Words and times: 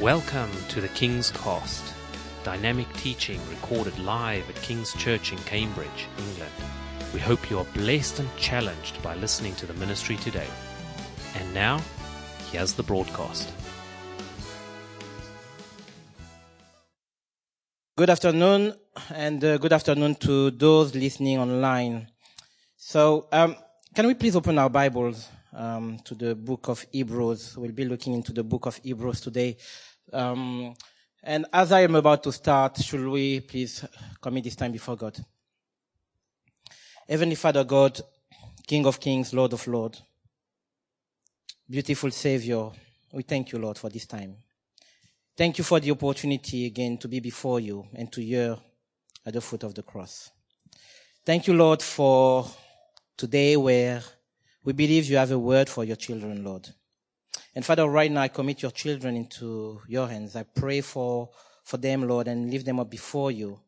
Welcome 0.00 0.50
to 0.70 0.80
the 0.80 0.88
King's 0.88 1.30
Cost, 1.30 1.84
dynamic 2.44 2.90
teaching 2.94 3.38
recorded 3.50 3.96
live 3.98 4.48
at 4.48 4.56
King's 4.56 4.94
Church 4.94 5.32
in 5.32 5.38
Cambridge, 5.40 6.08
England. 6.16 6.52
We 7.12 7.20
hope 7.20 7.50
you 7.50 7.58
are 7.58 7.66
blessed 7.74 8.18
and 8.18 8.36
challenged 8.38 9.00
by 9.02 9.14
listening 9.16 9.54
to 9.56 9.66
the 9.66 9.74
ministry 9.74 10.16
today. 10.16 10.46
And 11.36 11.52
now, 11.52 11.82
here's 12.50 12.72
the 12.72 12.82
broadcast. 12.82 13.52
Good 17.98 18.08
afternoon, 18.08 18.74
and 19.10 19.44
uh, 19.44 19.58
good 19.58 19.74
afternoon 19.74 20.14
to 20.16 20.52
those 20.52 20.94
listening 20.94 21.38
online. 21.38 22.08
So, 22.76 23.28
um, 23.30 23.56
can 23.94 24.06
we 24.06 24.14
please 24.14 24.34
open 24.36 24.58
our 24.58 24.70
Bibles 24.70 25.28
um, 25.52 25.98
to 26.04 26.14
the 26.14 26.34
book 26.34 26.68
of 26.68 26.84
Hebrews? 26.92 27.56
We'll 27.56 27.72
be 27.72 27.84
looking 27.84 28.14
into 28.14 28.32
the 28.32 28.42
book 28.42 28.66
of 28.66 28.76
Hebrews 28.76 29.20
today. 29.20 29.56
Um, 30.12 30.74
and 31.22 31.46
as 31.52 31.72
I 31.72 31.80
am 31.80 31.94
about 31.94 32.22
to 32.24 32.32
start, 32.32 32.78
should 32.78 33.06
we 33.06 33.40
please 33.40 33.84
commit 34.20 34.44
this 34.44 34.56
time 34.56 34.72
before 34.72 34.96
God? 34.96 35.16
Heavenly 37.08 37.36
Father 37.36 37.64
God, 37.64 38.00
King 38.66 38.86
of 38.86 38.98
Kings, 38.98 39.32
Lord 39.32 39.52
of 39.52 39.66
Lords, 39.66 40.02
beautiful 41.68 42.10
Savior, 42.10 42.70
we 43.12 43.22
thank 43.22 43.52
you, 43.52 43.58
Lord, 43.58 43.76
for 43.76 43.90
this 43.90 44.06
time. 44.06 44.36
Thank 45.36 45.58
you 45.58 45.64
for 45.64 45.80
the 45.80 45.90
opportunity 45.90 46.66
again 46.66 46.98
to 46.98 47.08
be 47.08 47.20
before 47.20 47.60
you 47.60 47.86
and 47.94 48.10
to 48.12 48.22
hear 48.22 48.56
at 49.24 49.32
the 49.34 49.40
foot 49.40 49.62
of 49.62 49.74
the 49.74 49.82
cross. 49.82 50.30
Thank 51.24 51.46
you, 51.46 51.54
Lord, 51.54 51.82
for 51.82 52.46
today 53.16 53.56
where 53.56 54.02
we 54.64 54.72
believe 54.72 55.06
you 55.06 55.16
have 55.16 55.30
a 55.30 55.38
word 55.38 55.68
for 55.68 55.84
your 55.84 55.96
children, 55.96 56.44
Lord. 56.44 56.68
And 57.54 57.64
Father, 57.64 57.86
right 57.86 58.10
now 58.10 58.22
I 58.22 58.28
commit 58.28 58.62
your 58.62 58.70
children 58.70 59.16
into 59.16 59.80
your 59.88 60.08
hands. 60.08 60.36
I 60.36 60.44
pray 60.44 60.80
for, 60.80 61.30
for 61.64 61.76
them, 61.76 62.06
Lord, 62.06 62.28
and 62.28 62.50
lift 62.50 62.64
them 62.64 62.80
up 62.80 62.90
before 62.90 63.30
you. 63.30 63.60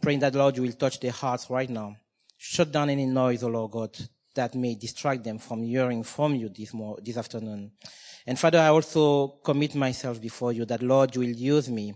Praying 0.00 0.20
that, 0.20 0.34
Lord, 0.34 0.56
you 0.56 0.62
will 0.62 0.72
touch 0.72 1.00
their 1.00 1.12
hearts 1.12 1.50
right 1.50 1.68
now. 1.68 1.96
Shut 2.38 2.70
down 2.70 2.90
any 2.90 3.06
noise, 3.06 3.42
O 3.42 3.48
Lord 3.48 3.72
God, 3.72 3.98
that 4.34 4.54
may 4.54 4.74
distract 4.74 5.24
them 5.24 5.38
from 5.38 5.62
hearing 5.62 6.02
from 6.02 6.34
you 6.34 6.48
this, 6.48 6.72
more, 6.72 6.98
this 7.02 7.16
afternoon. 7.16 7.72
And 8.26 8.38
Father, 8.38 8.58
I 8.58 8.68
also 8.68 9.38
commit 9.42 9.74
myself 9.74 10.20
before 10.20 10.52
you 10.52 10.64
that, 10.66 10.82
Lord, 10.82 11.14
you 11.14 11.22
will 11.22 11.28
use 11.28 11.68
me. 11.68 11.94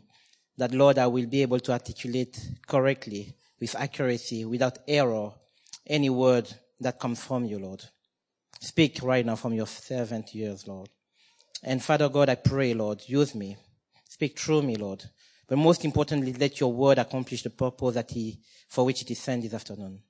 That, 0.57 0.73
Lord, 0.73 0.99
I 0.99 1.07
will 1.07 1.27
be 1.27 1.43
able 1.43 1.61
to 1.61 1.73
articulate 1.73 2.39
correctly, 2.67 3.35
with 3.61 3.75
accuracy, 3.77 4.45
without 4.45 4.79
error, 4.89 5.33
any 5.87 6.11
word 6.11 6.53
that 6.81 6.99
comes 6.99 7.23
from 7.23 7.45
you, 7.45 7.59
Lord. 7.59 7.85
Speak 8.61 8.99
right 9.03 9.25
now 9.25 9.37
from 9.37 9.55
your 9.55 9.67
servant 9.67 10.35
ears, 10.35 10.69
Lord. 10.69 10.91
And 11.63 11.83
Father 11.83 12.09
God, 12.09 12.29
I 12.29 12.35
pray, 12.35 12.75
Lord, 12.75 13.03
use 13.07 13.35
me. 13.35 13.57
Speak 14.09 14.39
through 14.39 14.63
me, 14.63 14.77
Lord. 14.77 15.03
But 15.49 15.57
most 15.57 15.85
importantly, 15.85 16.35
let 16.35 16.61
your 16.61 16.73
word 16.73 16.99
accomplish 16.99 17.43
the 17.43 17.51
purpose 17.51 17.95
that 17.95 18.11
he, 18.11 18.39
for 18.69 18.85
which 18.85 19.03
it 19.03 19.11
is 19.11 19.19
sent 19.19 19.43
this 19.43 19.55
afternoon. 19.55 20.03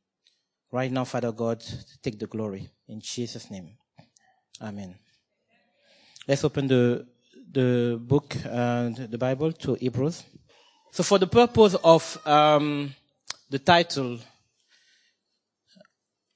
Right 0.73 0.91
now, 0.91 1.05
Father 1.05 1.33
God, 1.33 1.63
take 2.03 2.19
the 2.19 2.27
glory. 2.27 2.69
In 2.89 3.01
Jesus' 3.01 3.51
name. 3.51 3.71
Amen. 4.61 4.97
Let's 6.27 6.45
open 6.45 6.67
the, 6.67 7.07
the 7.53 7.99
book, 8.01 8.37
uh, 8.45 8.91
the 8.91 9.19
Bible 9.19 9.53
to 9.53 9.75
Hebrews. 9.75 10.25
So 10.91 11.03
for 11.05 11.19
the 11.19 11.27
purpose 11.27 11.77
of, 11.83 12.27
um, 12.27 12.95
the 13.49 13.59
title, 13.59 14.19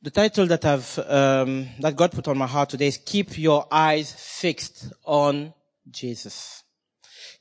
the 0.05 0.11
title 0.11 0.47
that 0.47 0.63
I've 0.67 0.99
um, 1.09 1.67
that 1.81 1.97
God 1.97 2.13
put 2.13 2.29
on 2.29 2.37
my 2.37 2.47
heart 2.47 2.69
today 2.69 2.89
is 2.89 2.99
"Keep 2.99 3.39
Your 3.39 3.67
Eyes 3.71 4.13
Fixed 4.13 4.93
on 5.03 5.55
Jesus." 5.91 6.63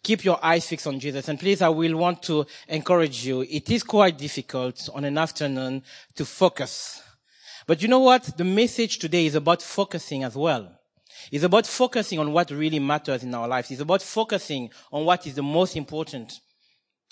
Keep 0.02 0.25
your 0.25 0.44
eyes 0.44 0.67
fixed 0.67 0.88
on 0.88 1.00
Jesus, 1.00 1.30
and 1.30 1.39
please, 1.39 1.61
I 1.61 1.70
will 1.70 1.95
want 1.95 2.23
to 2.23 2.45
encourage 2.67 3.25
you. 3.25 3.42
It 3.42 3.70
is 3.70 3.83
quite 3.83 4.17
difficult 4.17 4.89
on 4.93 5.05
an 5.05 5.17
afternoon 5.17 5.82
to 6.15 6.26
focus, 6.26 7.02
but 7.67 7.82
you 7.82 7.87
know 7.87 7.99
what? 7.99 8.37
The 8.37 8.43
message 8.43 8.99
today 8.99 9.26
is 9.26 9.36
about 9.36 9.61
focusing 9.61 10.23
as 10.23 10.36
well. 10.36 10.70
It's 11.32 11.45
about 11.45 11.67
focusing 11.67 12.20
on 12.20 12.33
what 12.33 12.52
really 12.52 12.80
matters 12.80 13.23
in 13.23 13.33
our 13.33 13.48
lives. 13.48 13.71
It's 13.71 13.80
about 13.80 14.02
focusing 14.02 14.70
on 14.92 15.05
what 15.05 15.26
is 15.26 15.36
the 15.36 15.43
most 15.43 15.77
important. 15.77 16.33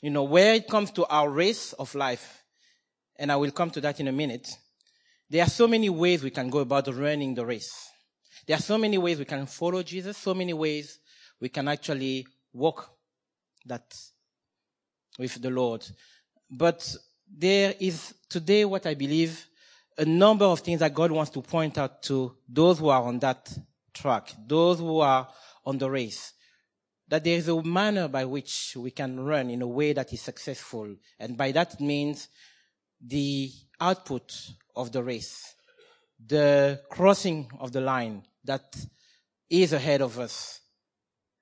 You 0.02 0.12
know, 0.12 0.24
where 0.24 0.54
it 0.54 0.68
comes 0.68 0.92
to 0.92 1.06
our 1.06 1.30
race 1.30 1.72
of 1.74 1.96
life, 1.96 2.44
and 3.18 3.32
I 3.32 3.38
will 3.38 3.52
come 3.52 3.70
to 3.72 3.82
that 3.82 4.00
in 4.00 4.08
a 4.08 4.14
minute. 4.14 4.50
There 5.32 5.42
are 5.42 5.50
so 5.50 5.66
many 5.66 5.90
ways 5.90 6.24
we 6.24 6.30
can 6.30 6.50
go 6.50 6.60
about 6.60 6.94
running 6.94 7.34
the 7.34 7.46
race. 7.46 7.90
There 8.46 8.58
are 8.58 8.62
so 8.62 8.78
many 8.78 8.98
ways 8.98 9.18
we 9.18 9.24
can 9.24 9.46
follow 9.46 9.82
Jesus, 9.82 10.18
so 10.18 10.34
many 10.34 10.52
ways 10.52 11.00
we 11.40 11.48
can 11.48 11.70
actually 11.70 12.28
walk 12.52 12.92
that 13.66 13.96
with 15.18 15.42
the 15.42 15.50
Lord. 15.50 15.86
But 16.50 16.86
there 17.34 17.74
is 17.80 18.14
today 18.28 18.66
what 18.66 18.86
I 18.86 18.94
believe 18.94 19.48
a 19.98 20.04
number 20.04 20.44
of 20.44 20.60
things 20.60 20.82
that 20.82 20.94
God 20.94 21.12
wants 21.12 21.32
to 21.32 21.42
point 21.42 21.78
out 21.78 22.04
to 22.04 22.36
those 22.50 22.80
who 22.80 22.90
are 22.90 23.04
on 23.04 23.20
that 23.20 23.58
track, 23.94 24.34
those 24.46 24.80
who 24.80 25.00
are 25.00 25.30
on 25.66 25.78
the 25.78 25.90
race. 25.90 26.34
That 27.08 27.24
there 27.24 27.38
is 27.38 27.48
a 27.48 27.64
manner 27.64 28.10
by 28.10 28.26
which 28.26 28.76
we 28.76 28.92
can 28.92 29.18
run 29.18 29.50
in 29.50 29.62
a 29.62 29.68
way 29.68 29.94
that 29.94 30.12
is 30.12 30.20
successful. 30.20 30.94
And 31.18 31.38
by 31.38 31.54
that 31.54 31.80
means 31.80 32.28
the 33.02 33.50
output 33.80 34.34
of 34.76 34.92
the 34.92 35.04
race, 35.04 35.56
the 36.26 36.82
crossing 36.90 37.50
of 37.60 37.72
the 37.72 37.82
line 37.82 38.24
that 38.44 38.76
is 39.50 39.74
ahead 39.74 40.02
of 40.02 40.20
us. 40.20 40.62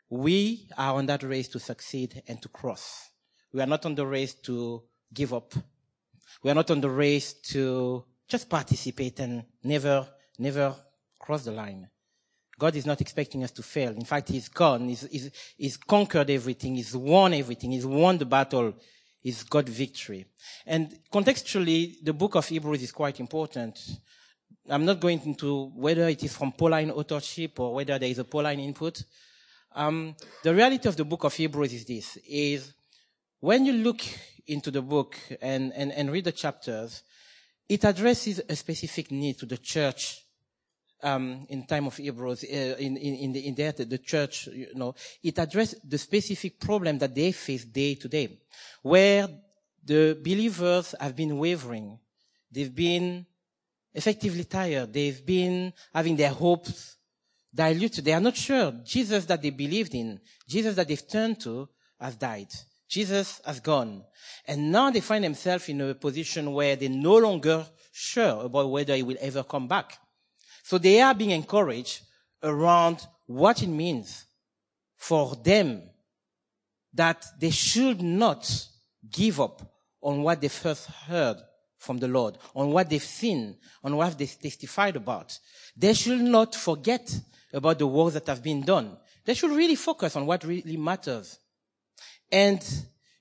We 0.09 0.67
are 0.78 0.95
on 0.95 1.06
that 1.07 1.23
race 1.23 1.47
to 1.50 1.59
succeed 1.59 2.23
and 2.28 2.41
to 2.41 2.50
cross. 2.50 3.09
We 3.53 3.62
are 3.62 3.68
not 3.68 3.85
on 3.85 3.95
the 3.95 4.06
race 4.06 4.34
to 4.45 4.84
give 5.13 5.34
up. 5.34 5.53
We 6.44 6.51
are 6.51 6.56
not 6.56 6.72
on 6.72 6.81
the 6.81 6.89
race 6.89 7.34
to 7.53 8.06
just 8.28 8.50
participate 8.50 9.19
and 9.19 9.44
never, 9.63 10.07
never 10.38 10.75
cross 11.19 11.44
the 11.44 11.51
line. 11.51 11.89
God 12.57 12.75
is 12.75 12.85
not 12.85 13.01
expecting 13.01 13.44
us 13.44 13.51
to 13.51 13.63
fail. 13.63 13.91
In 13.91 14.03
fact, 14.03 14.29
He's 14.29 14.50
gone. 14.50 14.89
He's, 14.89 15.07
he's, 15.09 15.31
he's 15.57 15.78
conquered 15.78 16.29
everything. 16.29 16.75
He's 16.75 16.95
won 16.95 17.34
everything. 17.34 17.72
He's 17.72 17.85
won 17.85 18.18
the 18.18 18.25
battle 18.25 18.73
is 19.24 19.44
God 19.44 19.68
victory. 19.68 20.25
And 20.66 20.97
contextually, 21.12 21.96
the 22.03 22.13
book 22.13 22.35
of 22.35 22.47
Hebrews 22.47 22.84
is 22.84 22.91
quite 22.91 23.19
important. 23.19 23.80
I'm 24.69 24.85
not 24.85 25.00
going 25.00 25.22
into 25.25 25.72
whether 25.75 26.07
it 26.07 26.24
is 26.24 26.35
from 26.35 26.52
Pauline 26.52 26.91
authorship 26.91 27.59
or 27.59 27.75
whether 27.75 27.97
there 28.00 28.09
is 28.09 28.19
a 28.19 28.24
Pauline 28.24 28.59
input. 28.59 29.03
Um, 29.75 30.16
the 30.44 30.53
reality 30.53 30.88
of 30.88 30.96
the 30.96 31.06
book 31.06 31.24
of 31.24 31.34
Hebrews 31.34 31.74
is 31.74 31.85
this, 31.85 32.18
is 32.28 32.74
when 33.40 33.66
you 33.66 33.74
look 33.74 34.02
into 34.47 34.72
the 34.72 34.81
book 34.81 35.18
and, 35.41 35.72
and, 35.74 35.91
and 35.91 36.12
read 36.12 36.25
the 36.25 36.31
chapters, 36.31 37.03
it 37.68 37.84
addresses 37.84 38.41
a 38.50 38.56
specific 38.56 39.12
need 39.12 39.38
to 39.40 39.46
the 39.46 39.57
church 39.57 40.25
um, 41.01 41.45
in 41.49 41.65
time 41.65 41.87
of 41.87 41.95
Hebrews, 41.95 42.43
uh, 42.43 42.75
in, 42.79 42.97
in, 42.97 43.15
in, 43.15 43.31
the, 43.33 43.47
in 43.47 43.89
the 43.89 43.97
church, 43.97 44.47
you 44.47 44.73
know, 44.75 44.95
it 45.23 45.37
addressed 45.37 45.89
the 45.89 45.97
specific 45.97 46.59
problem 46.59 46.97
that 46.99 47.15
they 47.15 47.31
face 47.31 47.65
day 47.65 47.95
to 47.95 48.07
day, 48.07 48.39
where 48.81 49.27
the 49.83 50.19
believers 50.21 50.95
have 50.99 51.15
been 51.15 51.38
wavering. 51.38 51.97
They've 52.51 52.73
been 52.73 53.25
effectively 53.93 54.43
tired. 54.43 54.93
They've 54.93 55.25
been 55.25 55.73
having 55.93 56.15
their 56.15 56.31
hopes 56.31 56.97
diluted. 57.53 58.05
They 58.05 58.13
are 58.13 58.19
not 58.19 58.35
sure. 58.35 58.71
Jesus 58.83 59.25
that 59.25 59.41
they 59.41 59.49
believed 59.49 59.95
in, 59.95 60.19
Jesus 60.47 60.75
that 60.75 60.88
they've 60.88 61.07
turned 61.07 61.39
to, 61.41 61.69
has 61.99 62.15
died. 62.15 62.47
Jesus 62.88 63.41
has 63.45 63.59
gone. 63.59 64.03
And 64.47 64.71
now 64.71 64.89
they 64.89 65.01
find 65.01 65.23
themselves 65.23 65.69
in 65.69 65.81
a 65.81 65.93
position 65.93 66.51
where 66.53 66.75
they're 66.75 66.89
no 66.89 67.17
longer 67.17 67.65
sure 67.91 68.45
about 68.45 68.71
whether 68.71 68.95
he 68.95 69.03
will 69.03 69.17
ever 69.19 69.43
come 69.43 69.67
back. 69.67 69.97
So 70.69 70.78
they 70.78 71.02
are 71.02 71.16
being 71.16 71.31
encouraged 71.31 72.02
around 72.44 73.07
what 73.25 73.63
it 73.63 73.69
means 73.69 74.25
for 74.98 75.36
them 75.36 75.81
that 76.94 77.25
they 77.39 77.50
should 77.50 78.04
not 78.04 78.68
give 79.12 79.42
up 79.42 79.63
on 80.00 80.21
what 80.21 80.42
they 80.42 80.48
first 80.48 80.86
heard 80.86 81.38
from 81.80 81.98
the 81.98 82.07
Lord, 82.07 82.38
on 82.56 82.69
what 82.69 82.88
they've 82.88 83.01
seen, 83.01 83.57
on 83.83 83.95
what 83.95 84.16
they've 84.16 84.39
testified 84.39 84.95
about. 84.95 85.39
They 85.75 85.95
should 85.95 86.21
not 86.21 86.54
forget 86.54 87.19
about 87.51 87.80
the 87.80 87.88
works 87.88 88.13
that 88.13 88.27
have 88.27 88.44
been 88.44 88.62
done. 88.62 88.95
They 89.25 89.33
should 89.33 89.50
really 89.50 89.74
focus 89.74 90.15
on 90.18 90.27
what 90.27 90.44
really 90.44 90.77
matters. 90.77 91.39
And 92.31 92.63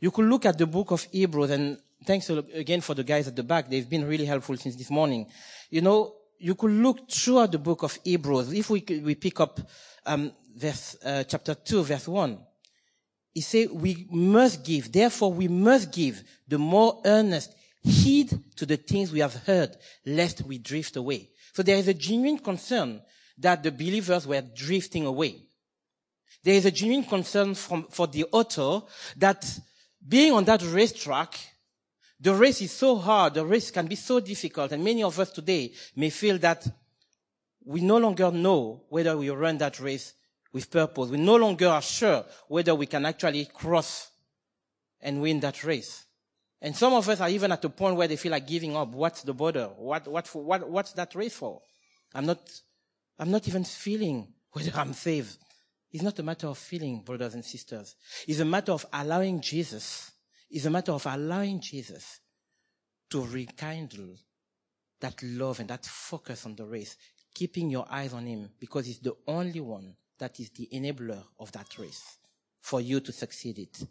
you 0.01 0.11
could 0.11 0.27
look 0.27 0.45
at 0.45 0.59
the 0.59 0.67
book 0.67 0.91
of 0.91 1.03
Hebrews 1.05 1.49
and 1.49 1.79
thanks 2.05 2.29
again 2.29 2.83
for 2.83 2.93
the 2.93 3.05
guys 3.05 3.27
at 3.27 3.37
the 3.37 3.43
back. 3.43 3.71
They've 3.71 3.89
been 3.89 4.07
really 4.07 4.27
helpful 4.27 4.59
since 4.59 4.77
this 4.77 4.91
morning. 4.91 5.31
You 5.71 5.81
know, 5.81 6.15
you 6.39 6.55
could 6.55 6.71
look 6.71 7.11
throughout 7.11 7.53
the 7.53 7.59
book 7.59 7.83
of 7.83 7.99
Hebrews. 8.05 8.53
If 8.53 8.71
we 8.71 8.85
we 9.05 9.15
pick 9.15 9.41
up 9.41 9.61
um, 10.07 10.33
verse 10.57 10.97
uh, 11.05 11.25
chapter 11.25 11.55
two, 11.55 11.83
verse 11.83 12.09
one, 12.09 12.39
he 13.35 13.41
said, 13.41 13.71
"We 13.73 14.07
must 14.11 14.65
give. 14.65 14.91
Therefore, 14.91 15.33
we 15.33 15.49
must 15.49 15.93
give 15.93 16.23
the 16.47 16.59
more 16.59 17.01
earnest 17.05 17.55
heed 17.83 18.39
to 18.57 18.67
the 18.67 18.77
things 18.77 19.13
we 19.13 19.21
have 19.21 19.35
heard, 19.35 19.77
lest 20.07 20.43
we 20.43 20.59
drift 20.59 20.97
away." 20.97 21.31
So 21.53 21.63
there 21.63 21.77
is 21.77 21.89
a 21.89 21.95
genuine 21.95 22.39
concern 22.39 23.03
that 23.39 23.63
the 23.63 23.73
believers 23.73 24.27
were 24.27 24.43
drifting 24.43 25.07
away. 25.07 25.43
There 26.45 26.55
is 26.55 26.67
a 26.67 26.71
genuine 26.71 27.05
concern 27.05 27.55
from, 27.55 27.87
for 27.91 28.07
the 28.07 28.25
author 28.33 28.87
that 29.17 29.45
being 30.07 30.33
on 30.33 30.45
that 30.45 30.63
racetrack, 30.63 31.39
the 32.21 32.35
race 32.35 32.61
is 32.63 32.73
so 32.73 32.97
hard, 32.97 33.35
the 33.35 33.47
race 33.47 33.71
can 33.71 33.87
be 33.87 33.95
so 33.95 34.21
difficult, 34.21 34.73
and 34.73 34.83
many 34.83 35.03
of 35.03 35.19
us 35.19 35.31
today 35.31 35.73
may 35.95 36.11
feel 36.11 36.39
that 36.39 36.67
we 37.65 37.81
no 37.81 37.99
longer 37.99 38.31
know 38.31 38.83
whether 38.89 39.17
we 39.17 39.31
run 39.31 39.59
that 39.59 39.79
race 39.79 40.15
with 40.53 40.71
purpose. 40.71 41.11
We 41.11 41.19
no 41.19 41.37
longer 41.37 41.69
are 41.69 41.83
sure 41.83 42.25
whether 42.49 42.75
we 42.75 42.87
can 42.87 43.05
actually 43.05 43.45
cross 43.45 44.11
and 45.01 45.21
win 45.21 45.41
that 45.41 45.63
race. 45.65 46.07
And 46.61 46.75
some 46.75 46.93
of 46.93 47.09
us 47.09 47.21
are 47.21 47.29
even 47.29 47.53
at 47.53 47.63
the 47.63 47.71
point 47.71 47.97
where 47.97 48.09
they 48.09 48.17
feel 48.17 48.33
like 48.33 48.47
giving 48.47 48.75
up. 48.75 48.89
What's 48.89 49.23
the 49.23 49.35
border? 49.35 49.67
What, 49.77 50.09
what, 50.09 50.27
for, 50.27 50.43
what, 50.43 50.69
what's 50.69 50.93
that 50.93 51.15
race 51.15 51.35
for? 51.35 51.61
I'm 52.15 52.27
not, 52.27 52.39
I'm 53.19 53.31
not 53.31 53.47
even 53.47 53.65
feeling 53.65 54.33
whether 54.53 54.73
I'm 54.75 54.95
saved. 54.95 55.37
It's 55.93 56.03
not 56.03 56.19
a 56.19 56.23
matter 56.23 56.49
of 56.49 56.59
feeling, 56.59 57.03
brothers 57.03 57.35
and 57.35 57.45
sisters. 57.45 57.95
It's 58.27 58.41
a 58.41 58.45
matter 58.45 58.73
of 58.73 58.85
allowing 58.93 59.41
Jesus. 59.41 60.11
It's 60.51 60.65
a 60.65 60.71
matter 60.71 60.93
of 60.93 61.07
allowing 61.07 61.61
Jesus 61.61 62.21
to 63.11 63.25
rekindle 63.25 64.17
that 65.01 65.23
love 65.23 65.61
and 65.61 65.69
that 65.69 65.85
focus 65.85 66.47
on 66.47 66.57
the 66.57 66.65
race, 66.65 66.97
keeping 67.35 67.71
your 67.71 67.87
eyes 67.91 68.13
on 68.13 68.27
him 68.27 68.51
because 68.59 68.87
he's 68.87 68.99
the 68.99 69.15
only 69.27 69.61
one 69.61 69.95
that 70.19 70.41
is 70.41 70.51
the 70.51 70.69
enabler 70.73 71.23
of 71.39 71.53
that 71.53 71.79
race 71.79 72.19
for 72.61 72.81
you 72.81 73.01
to 73.01 73.13
succeed 73.13 73.59
it. 73.59 73.83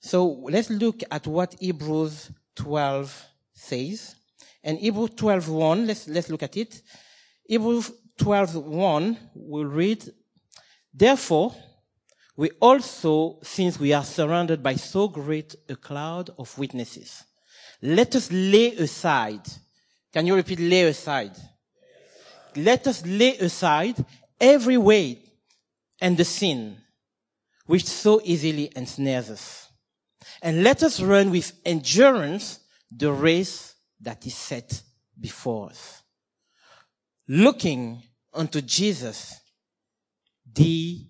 So 0.00 0.26
let's 0.48 0.70
look 0.70 1.02
at 1.10 1.26
what 1.26 1.56
Hebrews 1.58 2.30
12 2.54 3.26
says. 3.52 4.14
And 4.62 4.78
Hebrews 4.78 5.10
12:1, 5.10 5.86
let's 5.86 6.08
let's 6.08 6.28
look 6.28 6.42
at 6.42 6.56
it. 6.56 6.82
Hebrews 7.44 7.90
12:1 8.18 9.16
will 9.34 9.64
read, 9.64 10.04
Therefore, 10.92 11.54
we 12.38 12.52
also, 12.60 13.40
since 13.42 13.80
we 13.80 13.92
are 13.92 14.04
surrounded 14.04 14.62
by 14.62 14.76
so 14.76 15.08
great 15.08 15.56
a 15.68 15.74
cloud 15.74 16.30
of 16.38 16.56
witnesses, 16.56 17.24
let 17.82 18.14
us 18.14 18.30
lay 18.30 18.76
aside. 18.76 19.40
Can 20.12 20.24
you 20.24 20.36
repeat 20.36 20.60
lay 20.60 20.84
aside? 20.84 21.32
Let 22.54 22.86
us 22.86 23.04
lay 23.04 23.36
aside 23.38 23.96
every 24.40 24.76
weight 24.78 25.28
and 26.00 26.16
the 26.16 26.24
sin 26.24 26.76
which 27.66 27.84
so 27.84 28.20
easily 28.22 28.70
ensnares 28.76 29.30
us 29.30 29.68
and 30.40 30.62
let 30.62 30.84
us 30.84 31.00
run 31.00 31.32
with 31.32 31.52
endurance 31.64 32.60
the 32.88 33.10
race 33.10 33.74
that 34.00 34.24
is 34.24 34.36
set 34.36 34.80
before 35.18 35.70
us. 35.70 36.04
Looking 37.26 38.00
unto 38.32 38.60
Jesus, 38.60 39.40
the 40.54 41.04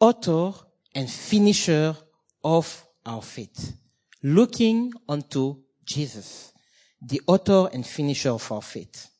author 0.00 0.52
and 0.94 1.10
finisher 1.10 1.96
of 2.42 2.84
our 3.04 3.22
faith. 3.22 3.76
Looking 4.22 4.92
unto 5.08 5.56
Jesus, 5.84 6.52
the 7.00 7.20
author 7.26 7.68
and 7.72 7.86
finisher 7.86 8.30
of 8.30 8.50
our 8.50 8.62
faith. 8.62 9.10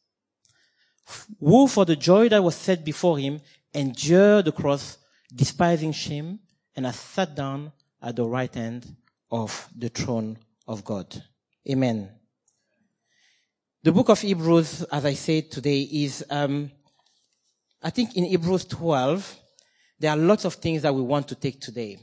Who 1.40 1.68
for 1.68 1.84
the 1.84 1.96
joy 1.96 2.28
that 2.30 2.42
was 2.42 2.54
set 2.54 2.84
before 2.84 3.18
him 3.18 3.40
endured 3.74 4.46
the 4.46 4.52
cross, 4.52 4.98
despising 5.34 5.92
shame, 5.92 6.38
and 6.76 6.86
has 6.86 6.98
sat 6.98 7.34
down 7.34 7.72
at 8.00 8.16
the 8.16 8.24
right 8.24 8.54
hand 8.54 8.96
of 9.30 9.68
the 9.76 9.88
throne 9.88 10.38
of 10.66 10.84
God. 10.84 11.22
Amen. 11.68 12.10
The 13.82 13.92
book 13.92 14.08
of 14.08 14.20
Hebrews, 14.20 14.82
as 14.84 15.04
I 15.04 15.14
said 15.14 15.50
today, 15.50 15.82
is, 15.82 16.24
um, 16.30 16.70
I 17.82 17.90
think 17.90 18.16
in 18.16 18.24
Hebrews 18.24 18.64
12, 18.64 19.40
there 20.04 20.12
are 20.12 20.18
lots 20.18 20.44
of 20.44 20.52
things 20.56 20.82
that 20.82 20.94
we 20.94 21.00
want 21.00 21.26
to 21.28 21.34
take 21.34 21.58
today 21.62 21.96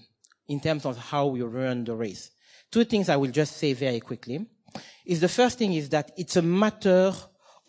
in 0.48 0.60
terms 0.60 0.88
of 0.88 0.98
how 0.98 1.28
we 1.28 1.44
run 1.44 1.84
the 1.84 1.94
race. 1.94 2.32
Two 2.72 2.84
things 2.84 3.10
I 3.10 3.16
will 3.16 3.30
just 3.30 3.58
say 3.58 3.74
very 3.74 4.00
quickly. 4.00 4.44
Is 5.06 5.20
the 5.20 5.30
first 5.30 5.60
thing 5.60 5.74
is 5.74 5.90
that 5.90 6.12
it's 6.18 6.36
a 6.36 6.42
matter 6.42 7.14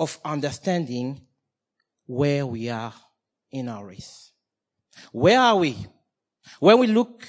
of 0.01 0.19
understanding 0.25 1.21
where 2.07 2.47
we 2.47 2.71
are 2.71 2.95
in 3.51 3.69
our 3.69 3.85
race. 3.85 4.33
Where 5.13 5.39
are 5.39 5.57
we? 5.57 5.77
When 6.61 6.79
we 6.79 6.87
look 6.87 7.27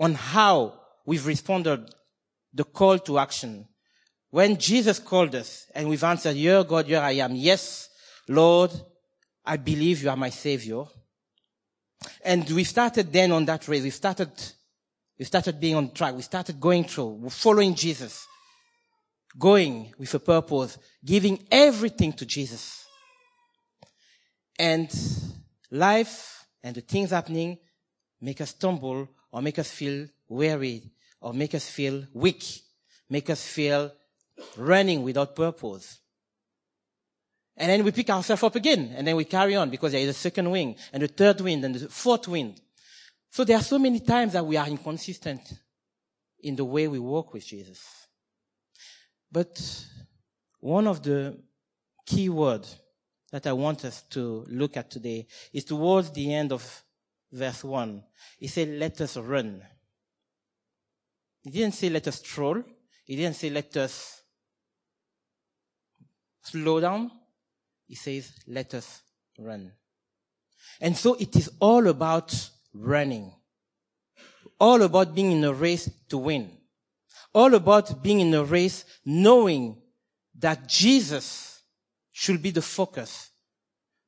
on 0.00 0.14
how 0.14 0.80
we've 1.04 1.26
responded 1.26 1.90
the 2.54 2.64
call 2.64 2.98
to 3.00 3.18
action. 3.18 3.68
When 4.30 4.56
Jesus 4.56 4.98
called 4.98 5.34
us 5.34 5.66
and 5.74 5.86
we've 5.86 6.02
answered, 6.02 6.36
Your 6.36 6.64
God, 6.64 6.86
here 6.86 7.00
I 7.00 7.12
am. 7.12 7.34
Yes, 7.34 7.90
Lord, 8.26 8.70
I 9.44 9.58
believe 9.58 10.02
you 10.02 10.08
are 10.08 10.16
my 10.16 10.30
savior. 10.30 10.84
And 12.22 12.48
we 12.50 12.64
started 12.64 13.12
then 13.12 13.32
on 13.32 13.44
that 13.46 13.66
race. 13.68 13.82
We 13.82 13.90
started, 13.90 14.30
we 15.18 15.24
started 15.24 15.60
being 15.60 15.76
on 15.76 15.90
track. 15.92 16.14
We 16.14 16.22
started 16.22 16.60
going 16.60 16.84
through, 16.84 17.28
following 17.30 17.74
Jesus, 17.74 18.26
going 19.38 19.92
with 19.98 20.12
a 20.14 20.18
purpose, 20.18 20.78
giving 21.04 21.46
everything 21.50 22.12
to 22.14 22.26
Jesus. 22.26 22.84
And 24.58 24.92
life 25.70 26.46
and 26.62 26.74
the 26.74 26.80
things 26.80 27.10
happening 27.10 27.58
make 28.20 28.40
us 28.40 28.50
stumble 28.50 29.08
or 29.30 29.42
make 29.42 29.58
us 29.58 29.70
feel 29.70 30.06
weary 30.28 30.90
or 31.20 31.32
make 31.32 31.54
us 31.54 31.68
feel 31.68 32.04
weak, 32.12 32.62
make 33.08 33.30
us 33.30 33.46
feel 33.46 33.92
running 34.56 35.02
without 35.02 35.34
purpose. 35.34 35.98
And 37.58 37.70
then 37.70 37.82
we 37.82 37.90
pick 37.90 38.08
ourselves 38.08 38.44
up 38.44 38.54
again, 38.54 38.94
and 38.96 39.04
then 39.04 39.16
we 39.16 39.24
carry 39.24 39.56
on 39.56 39.68
because 39.68 39.90
there 39.90 40.00
is 40.00 40.08
a 40.08 40.12
second 40.14 40.48
wind 40.48 40.76
and 40.92 41.02
a 41.02 41.08
third 41.08 41.40
wind, 41.40 41.64
and 41.64 41.74
the 41.74 41.88
fourth 41.88 42.28
wind. 42.28 42.60
So 43.30 43.42
there 43.44 43.58
are 43.58 43.62
so 43.62 43.80
many 43.80 43.98
times 43.98 44.34
that 44.34 44.46
we 44.46 44.56
are 44.56 44.68
inconsistent 44.68 45.40
in 46.40 46.54
the 46.54 46.64
way 46.64 46.86
we 46.86 47.00
walk 47.00 47.34
with 47.34 47.44
Jesus. 47.44 47.84
But 49.30 49.60
one 50.60 50.86
of 50.86 51.02
the 51.02 51.36
key 52.06 52.28
words 52.28 52.76
that 53.32 53.46
I 53.46 53.52
want 53.52 53.84
us 53.84 54.02
to 54.10 54.46
look 54.48 54.76
at 54.76 54.90
today 54.90 55.26
is 55.52 55.64
towards 55.64 56.12
the 56.12 56.32
end 56.32 56.52
of 56.52 56.84
verse 57.32 57.64
1. 57.64 58.04
He 58.38 58.46
said, 58.46 58.68
let 58.68 59.00
us 59.00 59.16
run. 59.16 59.62
He 61.42 61.50
didn't 61.50 61.74
say 61.74 61.90
let 61.90 62.06
us 62.06 62.16
stroll. 62.16 62.62
He 63.04 63.16
didn't 63.16 63.36
say 63.36 63.50
let 63.50 63.76
us 63.76 64.22
slow 66.42 66.80
down. 66.80 67.10
He 67.88 67.96
says 67.96 68.30
let 68.46 68.74
us 68.74 69.02
run. 69.36 69.72
And 70.80 70.96
so 70.96 71.14
it 71.14 71.34
is 71.34 71.50
all 71.58 71.88
about 71.88 72.50
running. 72.72 73.32
All 74.60 74.82
about 74.82 75.14
being 75.14 75.32
in 75.32 75.42
a 75.44 75.52
race 75.52 75.90
to 76.08 76.18
win. 76.18 76.50
All 77.34 77.54
about 77.54 78.02
being 78.02 78.20
in 78.20 78.32
a 78.34 78.44
race 78.44 78.84
knowing 79.04 79.76
that 80.38 80.68
Jesus 80.68 81.62
should 82.12 82.42
be 82.42 82.50
the 82.50 82.62
focus. 82.62 83.30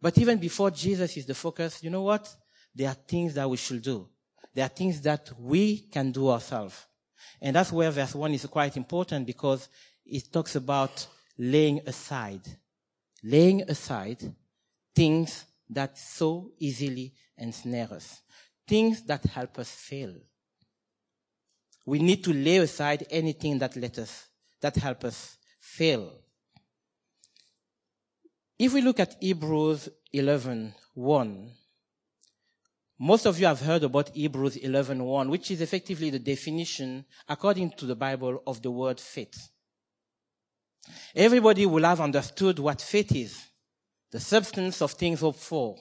But 0.00 0.16
even 0.18 0.38
before 0.38 0.70
Jesus 0.70 1.16
is 1.16 1.26
the 1.26 1.34
focus, 1.34 1.82
you 1.82 1.90
know 1.90 2.02
what? 2.02 2.32
There 2.75 2.88
are 2.88 2.94
things 2.94 3.34
that 3.34 3.49
we 3.49 3.56
should 3.56 3.82
do. 3.82 4.08
There 4.54 4.64
are 4.64 4.68
things 4.68 5.00
that 5.02 5.30
we 5.38 5.88
can 5.88 6.10
do 6.12 6.28
ourselves. 6.28 6.87
And 7.40 7.56
that's 7.56 7.72
where 7.72 7.90
verse 7.90 8.14
1 8.14 8.32
is 8.34 8.46
quite 8.46 8.76
important 8.76 9.26
because 9.26 9.68
it 10.04 10.32
talks 10.32 10.56
about 10.56 11.06
laying 11.38 11.80
aside, 11.87 12.42
laying 13.22 13.62
aside 13.62 14.34
things 14.94 15.44
that 15.68 15.96
so 15.96 16.50
easily 16.58 17.12
ensnare 17.36 17.92
us, 17.92 18.22
things 18.66 19.02
that 19.02 19.24
help 19.24 19.58
us 19.58 19.70
fail. 19.70 20.14
We 21.86 21.98
need 21.98 22.22
to 22.24 22.32
lay 22.32 22.58
aside 22.58 23.06
anything 23.10 23.58
that 23.58 23.76
let 23.76 23.98
us, 23.98 24.26
that 24.60 24.76
help 24.76 25.04
us 25.04 25.36
fail. 25.58 26.12
If 28.58 28.74
we 28.74 28.82
look 28.82 29.00
at 29.00 29.16
Hebrews 29.20 29.88
11, 30.12 30.74
1, 30.94 31.50
most 33.02 33.24
of 33.24 33.40
you 33.40 33.46
have 33.46 33.62
heard 33.62 33.82
about 33.84 34.14
Hebrews 34.14 34.58
11:1, 34.58 35.30
which 35.30 35.50
is 35.50 35.62
effectively 35.62 36.10
the 36.10 36.18
definition, 36.18 37.06
according 37.26 37.70
to 37.78 37.86
the 37.86 37.96
Bible, 37.96 38.42
of 38.46 38.60
the 38.60 38.70
word 38.70 39.00
faith. 39.00 39.50
Everybody 41.14 41.66
will 41.66 41.84
have 41.84 42.00
understood 42.00 42.58
what 42.58 42.80
faith 42.80 43.14
is. 43.14 43.44
The 44.10 44.20
substance 44.20 44.82
of 44.82 44.92
things 44.92 45.20
hoped 45.20 45.38
for. 45.38 45.76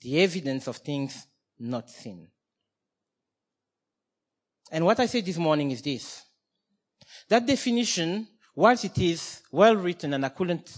The 0.00 0.20
evidence 0.22 0.66
of 0.66 0.76
things 0.76 1.26
not 1.58 1.88
seen. 1.90 2.28
And 4.70 4.84
what 4.84 5.00
I 5.00 5.06
said 5.06 5.24
this 5.24 5.36
morning 5.36 5.70
is 5.70 5.82
this. 5.82 6.22
That 7.28 7.46
definition, 7.46 8.26
whilst 8.54 8.84
it 8.84 8.98
is 8.98 9.42
well 9.50 9.76
written 9.76 10.14
and 10.14 10.24
I 10.24 10.28
couldn't, 10.30 10.76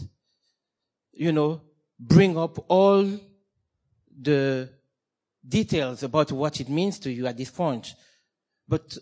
you 1.13 1.33
know, 1.33 1.61
bring 1.99 2.37
up 2.37 2.65
all 2.69 3.07
the 4.21 4.71
details 5.47 6.03
about 6.03 6.33
what 6.33 6.61
it 6.61 6.69
means 6.69 6.99
to 7.01 7.11
you 7.13 7.27
at 7.27 7.37
this 7.37 7.51
point. 7.51 7.95
But 8.67 8.97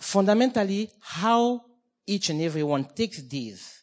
fundamentally, 0.00 0.90
how 1.00 1.64
each 2.06 2.30
and 2.30 2.40
every 2.40 2.62
one 2.62 2.84
takes 2.84 3.22
these, 3.22 3.82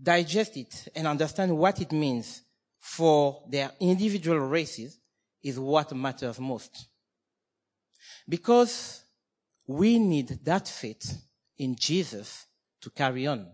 digest 0.00 0.56
it, 0.56 0.88
and 0.94 1.06
understand 1.06 1.56
what 1.56 1.80
it 1.80 1.92
means 1.92 2.42
for 2.78 3.42
their 3.48 3.70
individual 3.80 4.38
races 4.38 4.98
is 5.42 5.58
what 5.58 5.94
matters 5.94 6.38
most. 6.38 6.88
Because 8.28 9.02
we 9.66 9.98
need 9.98 10.38
that 10.44 10.68
faith 10.68 11.24
in 11.58 11.76
Jesus 11.76 12.46
to 12.80 12.90
carry 12.90 13.26
on. 13.26 13.46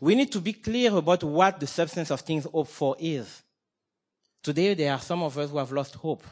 We 0.00 0.14
need 0.14 0.32
to 0.32 0.40
be 0.40 0.54
clear 0.54 0.96
about 0.96 1.22
what 1.22 1.60
the 1.60 1.66
substance 1.66 2.10
of 2.10 2.20
things 2.20 2.44
hoped 2.44 2.70
for 2.70 2.96
is. 2.98 3.42
Today, 4.42 4.74
there 4.74 4.92
are 4.92 5.00
some 5.00 5.22
of 5.22 5.36
us 5.38 5.50
who 5.50 5.58
have 5.58 5.72
lost 5.72 5.94
hope. 5.94 6.24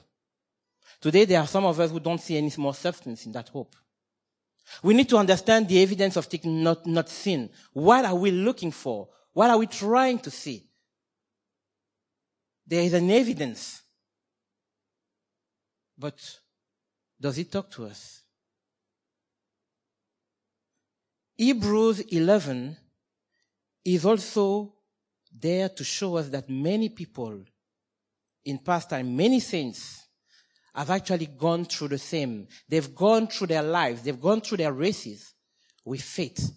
Today, 1.00 1.24
there 1.24 1.40
are 1.40 1.46
some 1.46 1.64
of 1.64 1.78
us 1.78 1.90
who 1.90 2.00
don't 2.00 2.20
see 2.20 2.36
any 2.36 2.50
more 2.56 2.74
substance 2.74 3.26
in 3.26 3.32
that 3.32 3.48
hope. 3.48 3.74
We 4.82 4.94
need 4.94 5.08
to 5.10 5.16
understand 5.16 5.68
the 5.68 5.82
evidence 5.82 6.16
of 6.16 6.26
things 6.26 6.46
not, 6.46 6.86
not 6.86 7.08
seen. 7.08 7.50
What 7.72 8.04
are 8.04 8.14
we 8.14 8.30
looking 8.30 8.70
for? 8.70 9.08
What 9.32 9.50
are 9.50 9.58
we 9.58 9.66
trying 9.66 10.18
to 10.20 10.30
see? 10.30 10.64
There 12.66 12.82
is 12.82 12.94
an 12.94 13.10
evidence. 13.10 13.82
But 15.98 16.18
does 17.20 17.38
it 17.38 17.52
talk 17.52 17.70
to 17.72 17.86
us? 17.86 18.22
Hebrews 21.36 22.00
11 22.00 22.76
is 23.84 24.04
also 24.04 24.74
there 25.32 25.68
to 25.68 25.84
show 25.84 26.16
us 26.16 26.28
that 26.28 26.48
many 26.48 26.88
people 26.88 27.44
in 28.44 28.58
past 28.58 28.90
time, 28.90 29.16
many 29.16 29.40
saints 29.40 30.03
have 30.74 30.90
actually 30.90 31.26
gone 31.26 31.64
through 31.64 31.88
the 31.88 31.98
same. 31.98 32.48
They've 32.68 32.94
gone 32.94 33.28
through 33.28 33.48
their 33.48 33.62
lives. 33.62 34.02
They've 34.02 34.20
gone 34.20 34.40
through 34.40 34.58
their 34.58 34.72
races 34.72 35.32
with 35.84 36.02
faith. 36.02 36.50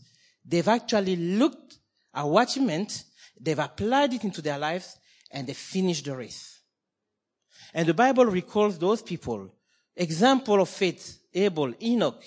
They've 0.43 0.67
actually 0.67 1.15
looked 1.15 1.77
at 2.13 2.23
what 2.23 2.55
it 2.55 2.61
meant. 2.61 3.03
They've 3.39 3.59
applied 3.59 4.13
it 4.13 4.23
into 4.23 4.41
their 4.41 4.57
lives 4.57 4.97
and 5.31 5.45
they 5.45 5.53
finished 5.53 6.05
the 6.05 6.15
race. 6.15 6.61
And 7.73 7.87
the 7.87 7.93
Bible 7.93 8.25
recalls 8.25 8.79
those 8.79 9.01
people. 9.01 9.53
Example 9.95 10.61
of 10.61 10.69
faith, 10.69 11.19
Abel, 11.33 11.73
Enoch, 11.81 12.23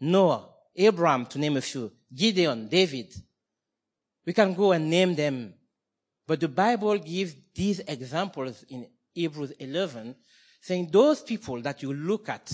Noah, 0.00 0.48
Abraham, 0.76 1.26
to 1.26 1.38
name 1.38 1.56
a 1.56 1.60
few, 1.60 1.92
Gideon, 2.14 2.68
David. 2.68 3.14
We 4.26 4.32
can 4.32 4.54
go 4.54 4.72
and 4.72 4.90
name 4.90 5.14
them. 5.14 5.54
But 6.26 6.40
the 6.40 6.48
Bible 6.48 6.98
gives 6.98 7.36
these 7.54 7.80
examples 7.80 8.64
in 8.68 8.86
Hebrews 9.12 9.52
11, 9.52 10.16
saying 10.64 10.88
those 10.90 11.20
people 11.20 11.60
that 11.60 11.82
you 11.82 11.92
look 11.92 12.30
at, 12.30 12.50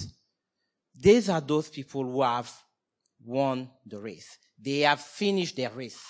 these 0.92 1.28
are 1.28 1.40
those 1.40 1.68
people 1.68 2.02
who 2.02 2.22
have 2.22 2.52
won 3.24 3.70
the 3.86 4.00
race. 4.00 4.36
They 4.60 4.80
have 4.80 5.00
finished 5.00 5.54
their 5.54 5.70
race. 5.70 6.02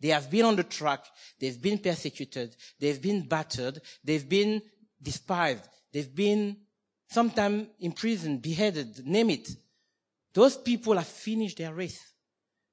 They 0.00 0.08
have 0.08 0.30
been 0.30 0.46
on 0.46 0.56
the 0.56 0.64
track. 0.64 1.04
They've 1.38 1.60
been 1.60 1.78
persecuted. 1.78 2.56
They've 2.80 3.00
been 3.00 3.28
battered. 3.28 3.82
They've 4.02 4.26
been 4.26 4.62
despised. 5.00 5.68
They've 5.92 6.14
been 6.14 6.56
sometimes 7.10 7.66
imprisoned, 7.80 8.40
beheaded, 8.40 9.06
name 9.06 9.28
it. 9.28 9.50
Those 10.32 10.56
people 10.56 10.96
have 10.96 11.06
finished 11.06 11.58
their 11.58 11.74
race. 11.74 12.00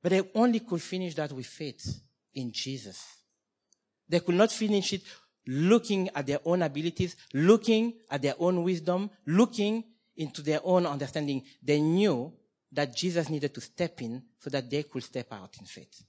But 0.01 0.11
they 0.11 0.21
only 0.33 0.61
could 0.61 0.81
finish 0.81 1.15
that 1.15 1.33
with 1.33 1.47
faith 1.47 1.99
in 2.33 2.53
Jesus. 2.53 3.03
They 4.07 4.21
could 4.21 4.35
not 4.35 4.53
finish 4.53 4.93
it 4.93 5.01
looking 5.47 6.09
at 6.15 6.27
their 6.27 6.39
own 6.45 6.61
abilities, 6.61 7.15
looking 7.33 7.93
at 8.09 8.21
their 8.21 8.35
own 8.39 8.63
wisdom, 8.63 9.09
looking 9.25 9.83
into 10.17 10.41
their 10.41 10.59
own 10.63 10.85
understanding. 10.85 11.43
They 11.63 11.79
knew 11.79 12.33
that 12.71 12.95
Jesus 12.95 13.29
needed 13.29 13.53
to 13.55 13.61
step 13.61 14.01
in 14.01 14.21
so 14.39 14.49
that 14.49 14.69
they 14.69 14.83
could 14.83 15.03
step 15.03 15.31
out 15.31 15.55
in 15.59 15.65
faith. 15.65 16.03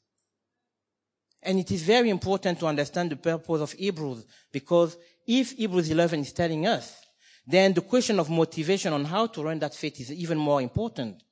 And 1.42 1.58
it 1.58 1.70
is 1.70 1.82
very 1.82 2.10
important 2.10 2.58
to 2.60 2.66
understand 2.66 3.10
the 3.10 3.16
purpose 3.16 3.62
of 3.62 3.72
Hebrews 3.72 4.26
because 4.52 4.96
if 5.26 5.52
Hebrews 5.52 5.90
11 5.90 6.20
is 6.20 6.32
telling 6.32 6.66
us, 6.66 7.00
then 7.46 7.72
the 7.72 7.80
question 7.80 8.20
of 8.20 8.28
motivation 8.28 8.92
on 8.92 9.04
how 9.04 9.26
to 9.26 9.42
run 9.42 9.58
that 9.60 9.75
faith 9.75 10.00
is 10.00 10.12
even 10.12 10.37
more 10.37 10.60
important. 10.60 11.22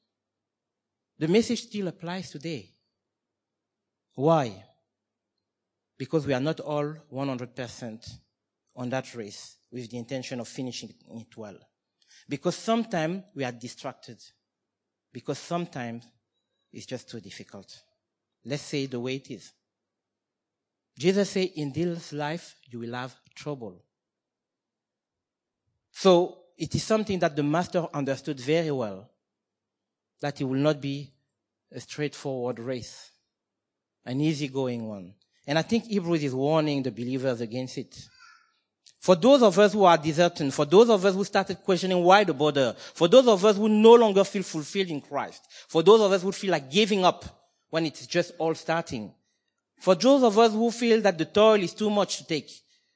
The 1.18 1.28
message 1.28 1.62
still 1.62 1.88
applies 1.88 2.30
today. 2.30 2.70
Why? 4.14 4.64
Because 5.98 6.26
we 6.26 6.32
are 6.32 6.40
not 6.40 6.60
all 6.60 6.94
100% 7.12 8.10
on 8.76 8.88
that 8.90 9.14
race 9.14 9.56
with 9.70 9.90
the 9.90 9.98
intention 9.98 10.40
of 10.40 10.48
finishing 10.48 10.90
it 10.90 11.36
well. 11.36 11.58
Because 12.28 12.56
sometimes 12.56 13.24
we 13.34 13.44
are 13.44 13.52
distracted. 13.52 14.22
Because 15.12 15.38
sometimes 15.38 16.06
it's 16.72 16.86
just 16.86 17.10
too 17.10 17.20
difficult. 17.20 17.82
Let's 18.44 18.62
say 18.62 18.86
the 18.86 19.00
way 19.00 19.16
it 19.16 19.30
is. 19.30 19.52
Jesus 20.96 21.30
said, 21.30 21.50
in 21.56 21.72
this 21.72 22.12
life, 22.12 22.56
you 22.70 22.80
will 22.80 22.94
have 22.94 23.14
trouble. 23.34 23.82
So 25.92 26.38
it 26.56 26.74
is 26.74 26.82
something 26.82 27.18
that 27.20 27.36
the 27.36 27.42
master 27.42 27.86
understood 27.92 28.38
very 28.38 28.70
well, 28.70 29.10
that 30.20 30.40
it 30.40 30.44
will 30.44 30.58
not 30.58 30.80
be 30.80 31.12
a 31.72 31.80
straightforward 31.80 32.58
race, 32.58 33.10
an 34.04 34.20
easygoing 34.20 34.88
one. 34.88 35.14
And 35.48 35.58
I 35.58 35.62
think 35.62 35.86
Hebrews 35.86 36.22
is 36.24 36.34
warning 36.34 36.82
the 36.82 36.90
believers 36.90 37.40
against 37.40 37.78
it. 37.78 37.98
For 39.00 39.16
those 39.16 39.42
of 39.42 39.58
us 39.58 39.72
who 39.72 39.84
are 39.84 39.96
deserting, 39.96 40.50
for 40.50 40.66
those 40.66 40.90
of 40.90 41.02
us 41.02 41.14
who 41.14 41.24
started 41.24 41.56
questioning 41.64 42.04
why 42.04 42.22
the 42.22 42.34
border, 42.34 42.74
for 42.76 43.08
those 43.08 43.26
of 43.26 43.42
us 43.42 43.56
who 43.56 43.66
no 43.66 43.94
longer 43.94 44.24
feel 44.24 44.42
fulfilled 44.42 44.88
in 44.88 45.00
Christ, 45.00 45.48
for 45.66 45.82
those 45.82 46.02
of 46.02 46.12
us 46.12 46.22
who 46.22 46.32
feel 46.32 46.50
like 46.50 46.70
giving 46.70 47.02
up 47.02 47.24
when 47.70 47.86
it's 47.86 48.06
just 48.06 48.32
all 48.36 48.54
starting, 48.54 49.10
for 49.80 49.94
those 49.94 50.22
of 50.22 50.38
us 50.38 50.52
who 50.52 50.70
feel 50.70 51.00
that 51.00 51.16
the 51.16 51.24
toil 51.24 51.62
is 51.62 51.72
too 51.72 51.88
much 51.88 52.18
to 52.18 52.26
take, 52.26 52.50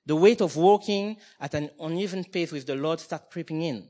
the 0.04 0.14
weight 0.14 0.42
of 0.42 0.54
walking 0.54 1.16
at 1.40 1.54
an 1.54 1.70
uneven 1.80 2.22
pace 2.22 2.52
with 2.52 2.66
the 2.66 2.74
Lord 2.74 3.00
start 3.00 3.30
creeping 3.30 3.62
in. 3.62 3.88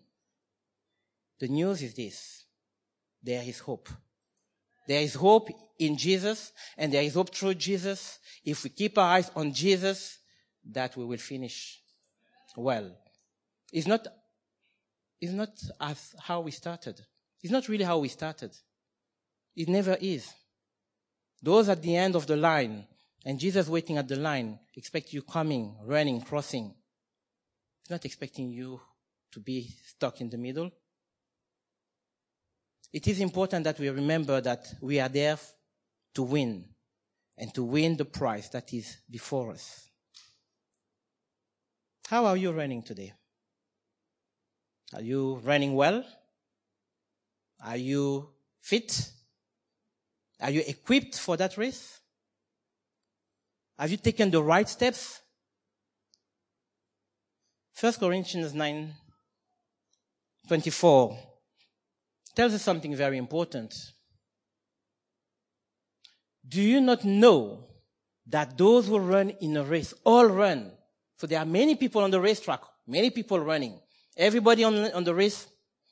The 1.41 1.49
news 1.49 1.83
is 1.83 1.95
this. 1.95 2.45
There 3.21 3.43
is 3.43 3.59
hope. 3.59 3.89
There 4.87 5.01
is 5.01 5.15
hope 5.15 5.49
in 5.79 5.97
Jesus 5.97 6.53
and 6.77 6.93
there 6.93 7.03
is 7.03 7.15
hope 7.15 7.35
through 7.35 7.55
Jesus. 7.55 8.19
If 8.45 8.65
we 8.65 8.71
keep 8.71 8.99
our 8.99 9.17
eyes 9.17 9.31
on 9.35 9.53
Jesus, 9.53 10.19
that 10.71 10.97
we 10.97 11.05
will 11.05 11.19
finish 11.19 11.81
well. 12.57 12.91
It's 13.73 13.87
not, 13.87 14.07
it's 15.21 15.33
not 15.33 15.51
as 15.81 16.15
how 16.21 16.41
we 16.41 16.51
started. 16.51 17.01
It's 17.43 17.53
not 17.53 17.69
really 17.69 17.85
how 17.85 17.99
we 17.99 18.09
started. 18.09 18.57
It 19.57 19.69
never 19.69 19.97
is. 20.01 20.33
Those 21.43 21.69
at 21.69 21.83
the 21.83 21.97
end 21.97 22.15
of 22.15 22.27
the 22.27 22.37
line, 22.37 22.87
and 23.25 23.39
Jesus 23.39 23.69
waiting 23.69 23.99
at 23.99 24.09
the 24.09 24.17
line, 24.17 24.59
expect 24.77 25.13
you 25.13 25.23
coming, 25.23 25.77
running, 25.85 26.21
crossing. 26.21 26.75
He's 27.83 27.91
not 27.91 28.05
expecting 28.05 28.51
you 28.51 28.81
to 29.33 29.41
be 29.41 29.69
stuck 29.87 30.21
in 30.21 30.31
the 30.31 30.39
middle. 30.39 30.71
It 32.93 33.09
is 33.09 33.21
important 33.21 33.65
that 33.65 33.79
we 33.79 33.89
remember 33.89 34.41
that 34.41 34.75
we 34.81 35.01
are 35.01 35.09
there 35.09 35.39
to 36.15 36.23
win 36.23 36.65
and 37.39 37.53
to 37.55 37.65
win 37.65 37.97
the 37.97 38.05
prize 38.05 38.51
that 38.51 38.73
is 38.75 38.99
before 39.11 39.53
us. 39.53 39.89
How 42.09 42.27
are 42.27 42.37
you 42.37 42.53
running 42.53 42.83
today? 42.83 43.15
Are 44.95 45.01
you 45.01 45.41
running 45.43 45.75
well? 45.75 46.05
Are 47.65 47.79
you 47.79 48.29
fit? 48.61 49.11
Are 50.41 50.51
you 50.51 50.63
equipped 50.67 51.19
for 51.19 51.37
that 51.39 51.57
race? 51.57 52.01
Have 53.79 53.91
you 53.91 53.97
taken 53.97 54.31
the 54.31 54.43
right 54.43 54.69
steps? 54.69 55.21
1 57.81 57.95
Corinthians 57.95 58.53
9 58.53 58.95
24 60.47 61.32
tells 62.35 62.55
us 62.55 62.63
something 62.63 62.95
very 62.95 63.19
important. 63.19 63.75
Do 66.47 66.61
you 66.61 66.81
not 66.81 67.05
know 67.05 67.67
that 68.27 68.59
those 68.59 68.89
who 68.89 68.99
run 68.99 69.31
in 69.41 69.57
a 69.57 69.65
race 69.65 69.95
all 70.05 70.27
run? 70.27 70.73
So 71.17 71.27
there 71.27 71.39
are 71.39 71.47
many 71.47 71.77
people 71.77 72.03
on 72.03 72.11
the 72.11 72.21
racetrack, 72.21 72.61
many 72.87 73.11
people 73.11 73.39
running. 73.39 73.79
Everybody 74.17 74.65
on, 74.65 74.77
on 74.93 75.05
the 75.05 75.15
race, 75.15 75.47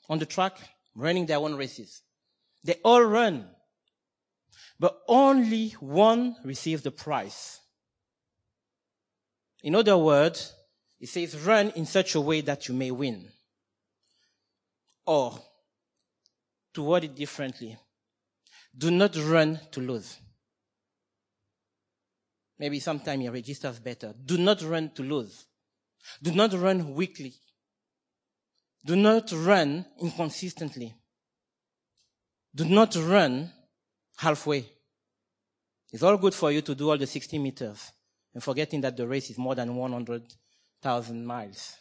on 0.09 0.19
the 0.19 0.27
track, 0.27 0.59
running 0.95 1.27
their 1.27 1.39
own 1.39 1.55
races. 1.55 2.03
They 2.65 2.75
all 2.85 3.03
run. 3.03 3.49
But 4.79 4.99
only 5.07 5.71
one 5.81 6.37
receives 6.45 6.83
the 6.83 6.91
prize. 6.91 7.61
In 9.63 9.75
other 9.75 9.97
words, 9.97 10.55
it 10.99 11.09
says 11.09 11.39
run 11.39 11.71
in 11.77 11.87
such 11.87 12.15
a 12.15 12.21
way 12.21 12.41
that 12.43 12.69
you 12.69 12.75
may 12.75 12.91
win. 12.91 13.29
Or, 15.07 15.39
to 16.75 16.83
word 16.83 17.05
it 17.05 17.15
differently, 17.15 17.77
do 18.77 18.91
not 18.91 19.17
run 19.17 19.61
to 19.73 19.81
lose. 19.81 20.19
Maybe 22.59 22.79
sometime 22.79 23.23
your 23.23 23.33
registers 23.33 23.79
better. 23.79 24.15
Do 24.25 24.37
not 24.37 24.63
run 24.63 24.91
to 24.95 25.03
lose. 25.03 25.47
Do 26.23 26.33
not 26.33 26.53
run 26.53 26.95
weakly. 26.95 27.35
Do 28.85 28.97
not 28.97 29.33
run 29.33 29.85
inconsistently. 30.01 30.95
Do 32.55 32.65
not 32.65 32.95
run 32.97 33.51
halfway. 34.19 34.67
It's 35.93 36.03
all 36.03 36.19
good 36.19 36.35
for 36.35 36.53
you 36.53 36.63
to 36.63 36.75
do 36.75 36.91
all 36.91 36.99
the 36.99 37.07
60 37.07 37.39
meters 37.39 37.93
and 38.35 38.43
forgetting 38.43 38.81
that 38.83 38.97
the 38.97 39.07
race 39.07 39.31
is 39.31 39.39
more 39.39 39.55
than 39.55 39.75
100,000 39.75 41.27
miles. 41.27 41.77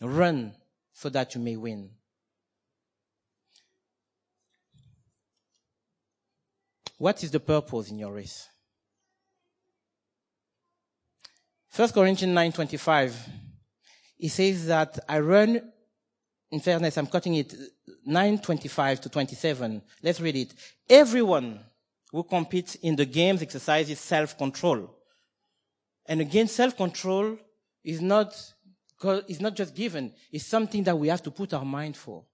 Run 0.00 0.52
so 1.02 1.08
that 1.08 1.34
you 1.34 1.40
may 1.40 1.56
win. 1.56 1.90
What 6.96 7.24
is 7.24 7.32
the 7.32 7.40
purpose 7.40 7.90
in 7.90 7.98
your 7.98 8.12
race? 8.12 8.48
1 11.74 11.88
Corinthians 11.88 12.32
9:25 12.32 13.14
it 14.20 14.28
says 14.28 14.66
that 14.66 15.00
I 15.08 15.18
run 15.18 15.72
in 16.52 16.60
fairness 16.60 16.96
I'm 16.96 17.08
cutting 17.08 17.34
it 17.34 17.52
9:25 18.06 19.00
to 19.00 19.08
27 19.08 19.82
let's 20.04 20.20
read 20.20 20.36
it 20.36 20.54
everyone 20.88 21.58
who 22.12 22.22
competes 22.22 22.76
in 22.76 22.94
the 22.94 23.06
games 23.06 23.42
exercises 23.42 23.98
self-control 23.98 24.94
and 26.06 26.20
again 26.20 26.46
self-control 26.46 27.38
is 27.82 28.00
not 28.00 28.36
is 29.28 29.40
not 29.40 29.54
just 29.54 29.74
given 29.74 30.12
it's 30.30 30.46
something 30.46 30.82
that 30.82 30.98
we 30.98 31.08
have 31.08 31.22
to 31.22 31.30
put 31.30 31.52
our 31.52 31.64
mind 31.64 31.96
for 31.96 32.24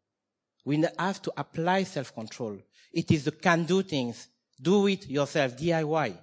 we 0.65 0.85
have 0.99 1.23
to 1.23 1.33
apply 1.37 1.83
self-control 1.83 2.59
it 2.93 3.11
is 3.11 3.25
the 3.25 3.33
can 3.33 3.65
do 3.65 3.83
things 3.83 4.29
do 4.61 4.87
it 4.87 5.09
yourself 5.09 5.57
DIY 5.57 6.17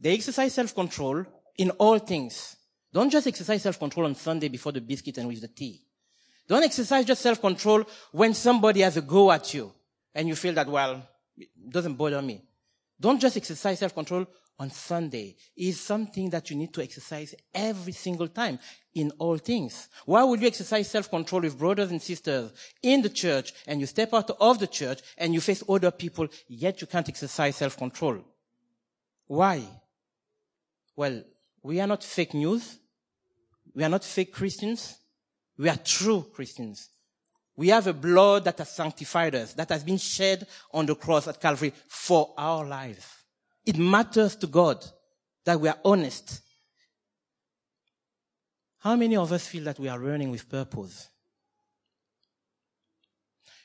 they 0.00 0.14
exercise 0.14 0.54
self-control 0.54 1.26
in 1.58 1.70
all 1.72 1.98
things. 1.98 2.56
Don't 2.92 3.10
just 3.10 3.26
exercise 3.26 3.62
self-control 3.62 4.06
on 4.06 4.14
Sunday 4.14 4.48
before 4.48 4.72
the 4.72 4.80
biscuit 4.80 5.18
and 5.18 5.28
with 5.28 5.42
the 5.42 5.48
tea. 5.48 5.82
Don't 6.48 6.64
exercise 6.64 7.04
just 7.04 7.20
self-control 7.20 7.84
when 8.12 8.32
somebody 8.32 8.80
has 8.80 8.96
a 8.96 9.02
go 9.02 9.30
at 9.30 9.52
you 9.52 9.70
and 10.14 10.26
you 10.26 10.34
feel 10.34 10.54
that, 10.54 10.68
well, 10.68 11.06
it 11.36 11.48
doesn't 11.68 11.94
bother 11.94 12.22
me. 12.22 12.42
Don't 12.98 13.20
just 13.20 13.36
exercise 13.36 13.78
self-control 13.78 14.26
on 14.60 14.70
Sunday. 14.70 15.34
is 15.56 15.80
something 15.80 16.28
that 16.30 16.50
you 16.50 16.56
need 16.56 16.72
to 16.74 16.82
exercise 16.82 17.34
every 17.54 17.92
single 17.92 18.28
time 18.28 18.58
in 18.94 19.10
all 19.18 19.38
things. 19.38 19.88
Why 20.04 20.22
would 20.22 20.42
you 20.42 20.46
exercise 20.46 20.90
self-control 20.90 21.42
with 21.42 21.58
brothers 21.58 21.90
and 21.90 22.00
sisters 22.00 22.52
in 22.82 23.00
the 23.00 23.08
church 23.08 23.54
and 23.66 23.80
you 23.80 23.86
step 23.86 24.12
out 24.12 24.30
of 24.38 24.58
the 24.58 24.66
church 24.66 25.00
and 25.16 25.32
you 25.32 25.40
face 25.40 25.64
other 25.66 25.90
people, 25.90 26.28
yet 26.46 26.80
you 26.82 26.86
can't 26.86 27.08
exercise 27.08 27.56
self-control? 27.56 28.18
Why? 29.26 29.62
Well, 30.94 31.24
we 31.62 31.80
are 31.80 31.86
not 31.86 32.04
fake 32.04 32.34
news. 32.34 32.78
We 33.74 33.82
are 33.82 33.88
not 33.88 34.04
fake 34.04 34.34
Christians. 34.34 34.98
We 35.56 35.70
are 35.70 35.76
true 35.76 36.26
Christians. 36.34 36.90
We 37.56 37.68
have 37.68 37.86
a 37.86 37.94
blood 37.94 38.44
that 38.44 38.58
has 38.58 38.70
sanctified 38.70 39.34
us, 39.34 39.54
that 39.54 39.70
has 39.70 39.84
been 39.84 39.98
shed 39.98 40.46
on 40.72 40.84
the 40.84 40.94
cross 40.94 41.28
at 41.28 41.40
Calvary 41.40 41.72
for 41.88 42.34
our 42.36 42.66
life. 42.66 43.19
It 43.70 43.78
matters 43.78 44.34
to 44.34 44.48
God 44.48 44.84
that 45.44 45.60
we 45.60 45.68
are 45.68 45.78
honest. 45.84 46.40
How 48.80 48.96
many 48.96 49.14
of 49.14 49.30
us 49.30 49.46
feel 49.46 49.62
that 49.62 49.78
we 49.78 49.86
are 49.86 50.00
running 50.00 50.32
with 50.32 50.48
purpose? 50.48 51.08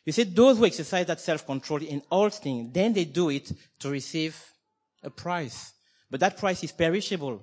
You 0.05 0.13
see, 0.13 0.21
those 0.25 0.59
who 0.59 0.65
exercise 0.67 1.07
that 1.07 1.19
self-control 1.19 1.81
in 1.81 2.03
all 2.11 2.29
things, 2.29 2.71
then 2.71 2.93
they 2.93 3.05
do 3.05 3.31
it 3.31 3.51
to 3.79 3.89
receive 3.89 4.39
a 5.01 5.09
prize. 5.09 5.73
But 6.11 6.19
that 6.19 6.37
price 6.37 6.63
is 6.63 6.71
perishable. 6.71 7.41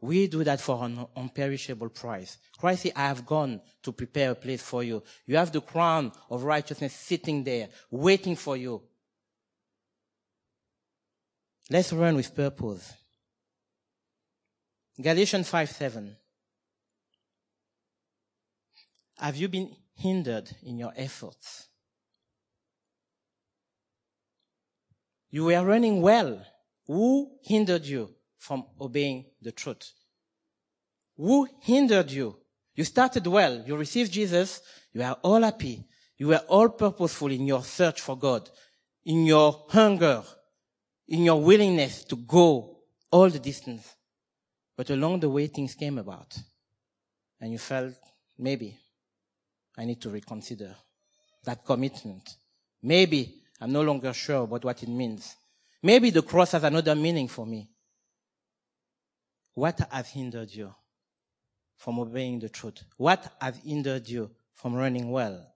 We 0.00 0.26
do 0.26 0.42
that 0.42 0.62
for 0.62 0.82
an 0.86 1.06
unperishable 1.14 1.92
price. 1.92 2.38
Christ 2.56 2.84
said, 2.84 2.92
I 2.96 3.08
have 3.08 3.26
gone 3.26 3.60
to 3.82 3.92
prepare 3.92 4.30
a 4.30 4.34
place 4.34 4.62
for 4.62 4.82
you. 4.82 5.02
You 5.26 5.36
have 5.36 5.52
the 5.52 5.60
crown 5.60 6.12
of 6.30 6.44
righteousness 6.44 6.94
sitting 6.94 7.44
there, 7.44 7.68
waiting 7.90 8.36
for 8.36 8.56
you. 8.56 8.80
Let's 11.70 11.92
run 11.92 12.16
with 12.16 12.34
purpose. 12.34 12.92
Galatians 15.00 15.48
5 15.48 15.70
7. 15.70 16.16
Have 19.18 19.36
you 19.36 19.48
been 19.48 19.74
hindered 19.94 20.50
in 20.62 20.78
your 20.78 20.92
efforts? 20.96 21.68
You 25.30 25.44
were 25.46 25.64
running 25.64 26.00
well 26.00 26.44
who 26.86 27.38
hindered 27.42 27.84
you 27.86 28.14
from 28.38 28.64
obeying 28.80 29.24
the 29.40 29.52
truth? 29.52 29.92
Who 31.16 31.48
hindered 31.62 32.10
you? 32.10 32.36
You 32.74 32.84
started 32.84 33.26
well. 33.26 33.62
You 33.66 33.76
received 33.76 34.12
Jesus. 34.12 34.60
You 34.92 35.02
are 35.02 35.16
all 35.22 35.42
happy. 35.42 35.86
You 36.18 36.28
were 36.28 36.42
all 36.48 36.68
purposeful 36.68 37.30
in 37.30 37.46
your 37.46 37.64
search 37.64 38.00
for 38.00 38.18
God, 38.18 38.48
in 39.04 39.24
your 39.26 39.64
hunger, 39.70 40.22
in 41.08 41.24
your 41.24 41.40
willingness 41.40 42.04
to 42.04 42.16
go 42.16 42.78
all 43.10 43.28
the 43.28 43.38
distance. 43.38 43.94
But 44.76 44.90
along 44.90 45.20
the 45.20 45.28
way, 45.28 45.46
things 45.46 45.74
came 45.74 45.98
about. 45.98 46.36
And 47.40 47.52
you 47.52 47.58
felt, 47.58 47.94
maybe 48.38 48.76
I 49.76 49.84
need 49.84 50.00
to 50.02 50.10
reconsider 50.10 50.74
that 51.44 51.64
commitment. 51.64 52.36
Maybe 52.82 53.42
I'm 53.60 53.72
no 53.72 53.82
longer 53.82 54.12
sure 54.12 54.42
about 54.42 54.64
what 54.64 54.82
it 54.82 54.88
means. 54.88 55.36
Maybe 55.82 56.10
the 56.10 56.22
cross 56.22 56.52
has 56.52 56.64
another 56.64 56.94
meaning 56.94 57.28
for 57.28 57.46
me. 57.46 57.68
What 59.54 59.80
has 59.90 60.10
hindered 60.10 60.50
you 60.50 60.74
from 61.76 61.98
obeying 61.98 62.40
the 62.40 62.48
truth? 62.48 62.82
What 62.96 63.32
has 63.40 63.58
hindered 63.58 64.08
you 64.08 64.30
from 64.54 64.74
running 64.74 65.10
well? 65.10 65.46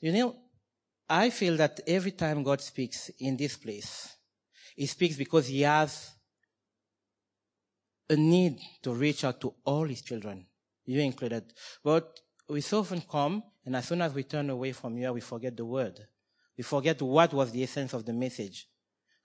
You 0.00 0.12
know, 0.12 0.36
I 1.14 1.28
feel 1.28 1.58
that 1.58 1.78
every 1.86 2.12
time 2.12 2.42
God 2.42 2.62
speaks 2.62 3.10
in 3.18 3.36
this 3.36 3.58
place, 3.58 4.16
He 4.74 4.86
speaks 4.86 5.14
because 5.14 5.46
He 5.46 5.60
has 5.60 6.10
a 8.08 8.16
need 8.16 8.58
to 8.82 8.94
reach 8.94 9.22
out 9.22 9.38
to 9.42 9.52
all 9.62 9.84
His 9.84 10.00
children, 10.00 10.46
you 10.86 11.02
included. 11.02 11.52
But 11.84 12.18
we 12.48 12.62
so 12.62 12.78
often 12.78 13.02
come, 13.02 13.42
and 13.66 13.76
as 13.76 13.88
soon 13.88 14.00
as 14.00 14.14
we 14.14 14.22
turn 14.22 14.48
away 14.48 14.72
from 14.72 14.96
here, 14.96 15.12
we 15.12 15.20
forget 15.20 15.54
the 15.54 15.66
word. 15.66 16.00
We 16.56 16.64
forget 16.64 17.02
what 17.02 17.34
was 17.34 17.52
the 17.52 17.62
essence 17.62 17.92
of 17.92 18.06
the 18.06 18.14
message. 18.14 18.66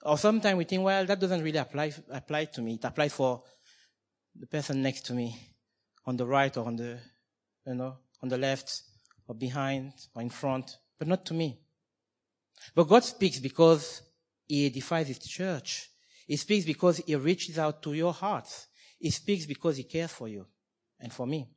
Or 0.04 0.18
sometimes 0.18 0.58
we 0.58 0.66
think, 0.66 0.84
well, 0.84 1.06
that 1.06 1.22
doesn't 1.22 1.42
really 1.42 1.58
apply, 1.58 1.94
apply 2.12 2.46
to 2.46 2.62
me. 2.62 2.74
It 2.74 2.84
applies 2.84 3.14
for 3.14 3.44
the 4.36 4.48
person 4.48 4.82
next 4.82 5.06
to 5.06 5.14
me, 5.14 5.40
on 6.06 6.18
the 6.18 6.26
right 6.26 6.56
or 6.58 6.66
on 6.66 6.76
the, 6.76 7.00
you 7.66 7.76
know, 7.76 7.96
on 8.22 8.28
the 8.28 8.38
left 8.38 8.82
or 9.26 9.36
behind 9.36 9.94
or 10.14 10.22
in 10.22 10.30
front, 10.30 10.76
but 11.00 11.08
not 11.08 11.26
to 11.28 11.34
me. 11.34 11.62
But 12.76 12.88
God 12.88 13.04
speaks 13.04 13.40
because 13.40 14.02
He 14.48 14.66
edifies 14.66 15.08
His 15.08 15.20
church. 15.20 15.90
He 16.28 16.36
speaks 16.36 16.66
because 16.66 16.98
He 16.98 17.16
reaches 17.16 17.58
out 17.58 17.82
to 17.84 17.94
your 17.94 18.14
hearts. 18.14 18.68
He 19.00 19.10
speaks 19.10 19.46
because 19.46 19.78
He 19.78 19.84
cares 19.84 20.12
for 20.12 20.28
you 20.28 20.46
and 21.00 21.12
for 21.12 21.28
me. 21.28 21.48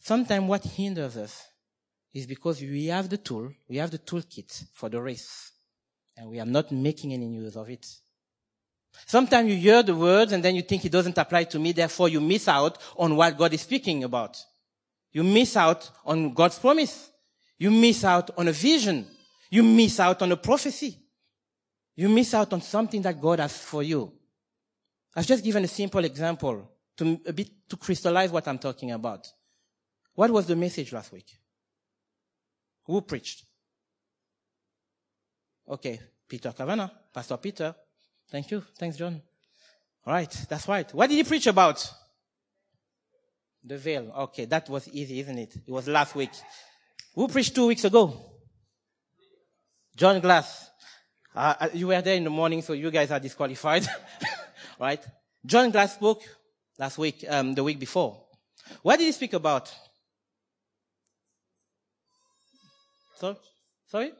Sometimes 0.00 0.48
what 0.48 0.64
hinders 0.64 1.16
us 1.16 1.46
is 2.14 2.26
because 2.26 2.60
we 2.62 2.86
have 2.86 3.08
the 3.10 3.18
tool, 3.18 3.52
we 3.68 3.76
have 3.76 3.90
the 3.90 3.98
toolkit 3.98 4.64
for 4.72 4.88
the 4.88 5.00
race, 5.00 5.52
and 6.16 6.30
we 6.30 6.40
are 6.40 6.46
not 6.46 6.72
making 6.72 7.12
any 7.12 7.26
use 7.26 7.56
of 7.56 7.68
it. 7.68 7.86
Sometimes 9.06 9.50
you 9.50 9.56
hear 9.56 9.82
the 9.82 9.94
words 9.94 10.32
and 10.32 10.42
then 10.42 10.56
you 10.56 10.62
think 10.62 10.84
it 10.84 10.92
doesn't 10.92 11.18
apply 11.18 11.44
to 11.44 11.58
me, 11.58 11.72
therefore 11.72 12.08
you 12.08 12.20
miss 12.20 12.48
out 12.48 12.78
on 12.96 13.16
what 13.16 13.36
God 13.36 13.52
is 13.52 13.60
speaking 13.60 14.02
about. 14.04 14.42
You 15.12 15.24
miss 15.24 15.56
out 15.56 15.90
on 16.04 16.32
God's 16.32 16.58
promise. 16.58 17.10
You 17.58 17.70
miss 17.70 18.04
out 18.04 18.30
on 18.36 18.48
a 18.48 18.52
vision. 18.52 19.06
You 19.50 19.62
miss 19.62 19.98
out 20.00 20.22
on 20.22 20.32
a 20.32 20.36
prophecy. 20.36 20.96
You 21.96 22.08
miss 22.08 22.32
out 22.34 22.52
on 22.52 22.62
something 22.62 23.02
that 23.02 23.20
God 23.20 23.40
has 23.40 23.56
for 23.56 23.82
you. 23.82 24.12
I've 25.16 25.26
just 25.26 25.42
given 25.42 25.64
a 25.64 25.68
simple 25.68 26.04
example 26.04 26.70
to 26.96 27.20
a 27.26 27.32
bit 27.32 27.50
to 27.68 27.76
crystallize 27.76 28.30
what 28.30 28.46
I'm 28.46 28.58
talking 28.58 28.92
about. 28.92 29.26
What 30.14 30.30
was 30.30 30.46
the 30.46 30.56
message 30.56 30.92
last 30.92 31.12
week? 31.12 31.26
Who 32.84 33.00
preached? 33.00 33.44
Okay, 35.68 36.00
Peter 36.28 36.52
Kavanagh, 36.52 36.90
Pastor 37.12 37.36
Peter. 37.36 37.74
Thank 38.30 38.50
you. 38.50 38.62
Thanks, 38.78 38.96
John. 38.96 39.20
All 40.06 40.12
right, 40.12 40.30
that's 40.48 40.68
right. 40.68 40.92
What 40.94 41.08
did 41.08 41.16
he 41.16 41.24
preach 41.24 41.46
about? 41.46 41.86
The 43.64 43.76
veil. 43.76 44.10
Okay, 44.16 44.44
that 44.46 44.68
was 44.68 44.88
easy, 44.88 45.20
isn't 45.20 45.38
it? 45.38 45.54
It 45.66 45.70
was 45.70 45.88
last 45.88 46.14
week. 46.14 46.30
Who 47.18 47.26
preached 47.26 47.52
two 47.52 47.66
weeks 47.66 47.84
ago? 47.84 48.16
John 49.96 50.20
Glass. 50.20 50.70
Uh, 51.34 51.54
uh 51.58 51.68
you 51.74 51.88
were 51.88 52.00
there 52.00 52.14
in 52.14 52.22
the 52.22 52.30
morning, 52.30 52.62
so 52.62 52.74
you 52.74 52.92
guys 52.92 53.10
are 53.10 53.18
disqualified. 53.18 53.84
right? 54.78 55.04
John 55.44 55.72
Glass 55.72 55.94
spoke 55.94 56.22
last 56.78 56.96
week, 56.96 57.24
um, 57.28 57.56
the 57.56 57.64
week 57.64 57.80
before. 57.80 58.22
What 58.82 59.00
did 59.00 59.06
he 59.06 59.10
speak 59.10 59.32
about? 59.32 59.74
So, 63.16 63.36
sorry? 63.88 64.12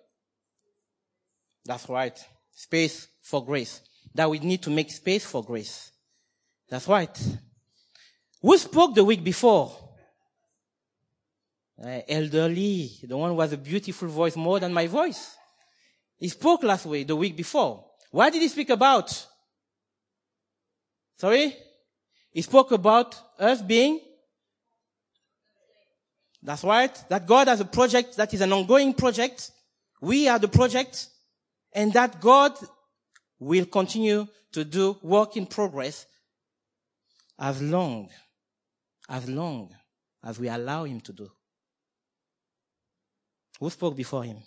That's 1.64 1.88
right. 1.88 2.18
Space 2.50 3.06
for 3.22 3.46
grace. 3.46 3.80
That 4.12 4.28
we 4.28 4.40
need 4.40 4.62
to 4.62 4.70
make 4.70 4.90
space 4.90 5.24
for 5.24 5.44
grace. 5.44 5.92
That's 6.68 6.88
right. 6.88 7.16
Who 8.42 8.58
spoke 8.58 8.96
the 8.96 9.04
week 9.04 9.22
before? 9.22 9.87
Uh, 11.80 12.00
elderly, 12.08 12.90
the 13.04 13.16
one 13.16 13.30
who 13.30 13.40
has 13.40 13.52
a 13.52 13.56
beautiful 13.56 14.08
voice 14.08 14.34
more 14.34 14.58
than 14.58 14.72
my 14.72 14.86
voice. 14.86 15.36
He 16.16 16.28
spoke 16.28 16.64
last 16.64 16.86
week, 16.86 17.06
the 17.06 17.14
week 17.14 17.36
before. 17.36 17.84
What 18.10 18.32
did 18.32 18.42
he 18.42 18.48
speak 18.48 18.70
about? 18.70 19.26
Sorry? 21.16 21.54
He 22.32 22.42
spoke 22.42 22.72
about 22.72 23.16
us 23.38 23.62
being 23.62 24.00
that's 26.42 26.64
right. 26.64 26.96
That 27.08 27.26
God 27.26 27.48
has 27.48 27.60
a 27.60 27.64
project 27.64 28.16
that 28.16 28.32
is 28.32 28.40
an 28.40 28.52
ongoing 28.52 28.94
project. 28.94 29.50
We 30.00 30.28
are 30.28 30.38
the 30.38 30.48
project 30.48 31.08
and 31.72 31.92
that 31.92 32.20
God 32.20 32.52
will 33.38 33.66
continue 33.66 34.26
to 34.52 34.64
do 34.64 34.96
work 35.02 35.36
in 35.36 35.46
progress 35.46 36.06
as 37.38 37.60
long, 37.60 38.08
as 39.08 39.28
long 39.28 39.74
as 40.24 40.38
we 40.38 40.48
allow 40.48 40.84
him 40.84 41.00
to 41.02 41.12
do. 41.12 41.30
Who 43.58 43.70
spoke 43.70 43.96
before 43.96 44.24
him? 44.24 44.38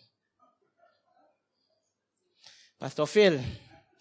Pastor 2.80 3.06
Phil. 3.06 3.40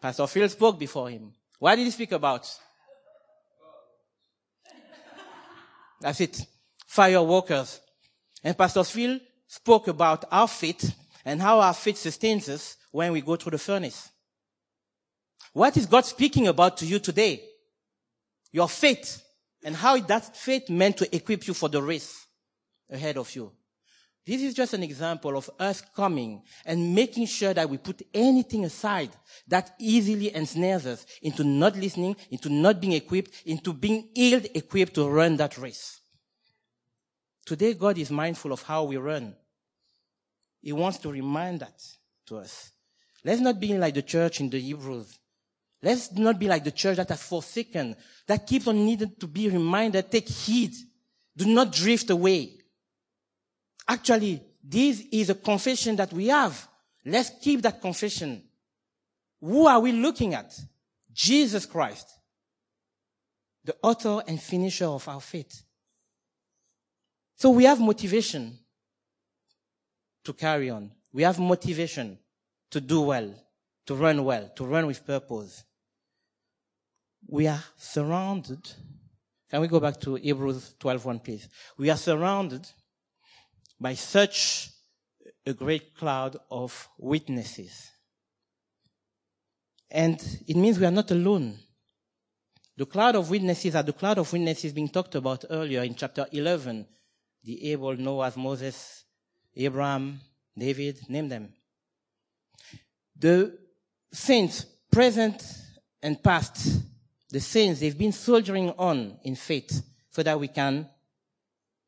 Pastor 0.01 0.27
Phil 0.27 0.49
spoke 0.49 0.79
before 0.79 1.11
him. 1.11 1.33
What 1.59 1.77
did 1.77 1.85
he 1.85 1.91
speak 1.91 2.13
about? 2.13 2.49
That's 6.01 6.21
it. 6.21 6.47
Fire 6.87 7.23
workers. 7.23 7.81
And 8.43 8.57
Pastor 8.57 8.85
Phil 8.85 9.21
spoke 9.47 9.89
about 9.89 10.25
our 10.31 10.49
faith 10.49 10.95
and 11.25 11.43
how 11.43 11.61
our 11.61 11.75
faith 11.75 11.99
sustains 11.99 12.49
us 12.49 12.77
when 12.91 13.13
we 13.13 13.21
go 13.21 13.37
through 13.37 13.51
the 13.51 13.59
furnace. 13.59 14.09
What 15.53 15.77
is 15.77 15.87
God 15.87 16.07
speaking 16.07 16.47
about 16.49 16.77
to 16.79 16.87
you 16.87 16.99
today? 17.01 17.43
Your 18.53 18.69
faith 18.69 19.23
and 19.63 19.77
how 19.77 19.99
that 19.99 20.37
faith 20.37 20.71
meant 20.71 20.97
to 20.99 21.15
equip 21.15 21.47
you 21.47 21.55
for 21.55 21.69
the 21.69 21.83
race 21.83 22.27
ahead 22.89 23.19
of 23.19 23.35
you. 23.35 23.53
This 24.27 24.43
is 24.43 24.55
just 24.55 24.75
an 24.75 24.83
example 24.83 25.37
of 25.37 25.51
us 25.59 25.83
coming 25.97 26.43
and 26.67 26.95
making 26.95 27.27
sure 27.27 27.55
that 27.55 27.69
we 27.69 27.79
put 27.79 28.03
anything 28.13 28.65
aside 28.65 29.11
that 29.49 29.75
easily 29.79 30.35
ensnares 30.35 30.87
us 30.87 31.07
into 31.23 31.43
not 31.43 31.75
listening, 31.77 32.17
into 32.31 32.51
not 32.51 32.81
being 32.81 32.93
equipped, 32.93 33.43
into 33.47 33.73
being 33.73 34.09
ill 34.15 34.43
equipped 34.55 34.95
to 34.95 35.09
run 35.09 35.37
that 35.37 35.57
race. 35.57 36.01
Today, 37.47 37.75
God 37.75 37.99
is 37.99 38.11
mindful 38.11 38.53
of 38.53 38.63
how 38.63 38.85
we 38.85 38.99
run. 38.99 39.35
He 40.61 40.73
wants 40.73 40.99
to 40.99 41.11
remind 41.11 41.61
that 41.61 41.83
to 42.27 42.37
us. 42.37 42.71
Let's 43.25 43.41
not 43.41 43.59
be 43.59 43.77
like 43.77 43.95
the 43.95 44.03
church 44.03 44.41
in 44.41 44.51
the 44.51 44.61
Hebrews. 44.61 45.19
Let's 45.83 46.13
not 46.13 46.39
be 46.39 46.47
like 46.47 46.63
the 46.63 46.71
church 46.71 46.99
that 46.99 47.09
has 47.09 47.23
forsaken, 47.23 47.97
that 48.27 48.47
keeps 48.47 48.67
on 48.67 48.85
needing 48.85 49.15
to 49.19 49.27
be 49.27 49.49
reminded, 49.49 50.11
take 50.11 50.29
heed. 50.29 50.75
Do 51.37 51.47
not 51.47 51.73
drift 51.73 52.11
away. 52.11 52.60
Actually, 53.91 54.41
this 54.63 55.03
is 55.11 55.31
a 55.31 55.35
confession 55.35 55.97
that 55.97 56.13
we 56.13 56.29
have. 56.29 56.69
Let's 57.05 57.33
keep 57.43 57.61
that 57.63 57.81
confession. 57.81 58.41
Who 59.41 59.67
are 59.67 59.81
we 59.81 59.91
looking 59.91 60.33
at? 60.33 60.57
Jesus 61.13 61.67
Christ, 61.67 62.09
the 63.65 63.75
author 63.83 64.23
and 64.29 64.41
finisher 64.41 64.85
of 64.85 65.09
our 65.09 65.21
faith. 65.21 65.65
So 67.35 67.51
we 67.51 67.65
have 67.65 67.81
motivation 67.81 68.57
to 70.23 70.35
carry 70.35 70.71
on. 70.71 70.93
We 71.13 71.25
have 71.25 71.41
motivation 71.41 72.17
to 72.71 72.81
do 72.81 73.01
well, 73.01 73.35
to 73.87 73.95
run 73.97 74.25
well, 74.25 74.53
to 74.55 74.65
run 74.67 74.87
with 74.87 75.05
purpose. 75.05 75.65
We 77.27 77.49
are 77.49 77.65
surrounded. 77.77 78.71
Can 79.51 79.61
we 79.63 79.67
go 79.67 79.81
back 79.81 79.99
to 80.03 80.15
Hebrews 80.15 80.77
12:1, 80.79 81.25
please? 81.25 81.49
We 81.77 81.91
are 81.91 81.97
surrounded 81.97 82.69
by 83.81 83.95
such 83.95 84.71
a 85.47 85.55
great 85.55 85.97
cloud 85.97 86.37
of 86.51 86.89
witnesses. 86.99 87.91
And 89.91 90.21
it 90.47 90.57
means 90.57 90.79
we 90.79 90.87
are 90.87 90.91
not 90.91 91.11
alone. 91.11 91.59
The 92.77 92.87
cloud 92.87 93.17
of 93.17 93.31
witnesses 93.31 93.75
are 93.75 93.83
the 93.83 93.93
cloud 93.93 94.19
of 94.19 94.33
witnesses 94.33 94.73
being 94.73 94.89
talked 94.89 95.15
about 95.15 95.47
earlier 95.51 95.83
in 95.83 95.95
chapter 95.95 96.27
11. 96.31 96.87
The 97.43 97.73
Abel, 97.73 97.97
Noah, 97.97 98.33
Moses, 98.37 99.05
Abraham, 99.57 100.21
David, 100.57 101.01
name 101.09 101.29
them. 101.29 101.53
The 103.17 103.59
saints, 104.13 104.67
present 104.91 105.43
and 106.03 106.23
past, 106.23 106.83
the 107.31 107.41
saints, 107.41 107.81
they've 107.81 107.97
been 107.97 108.13
soldiering 108.13 108.71
on 108.71 109.19
in 109.25 109.37
faith 109.37 109.83
so 110.11 110.23
that 110.23 110.39
we 110.39 110.49
can 110.49 110.89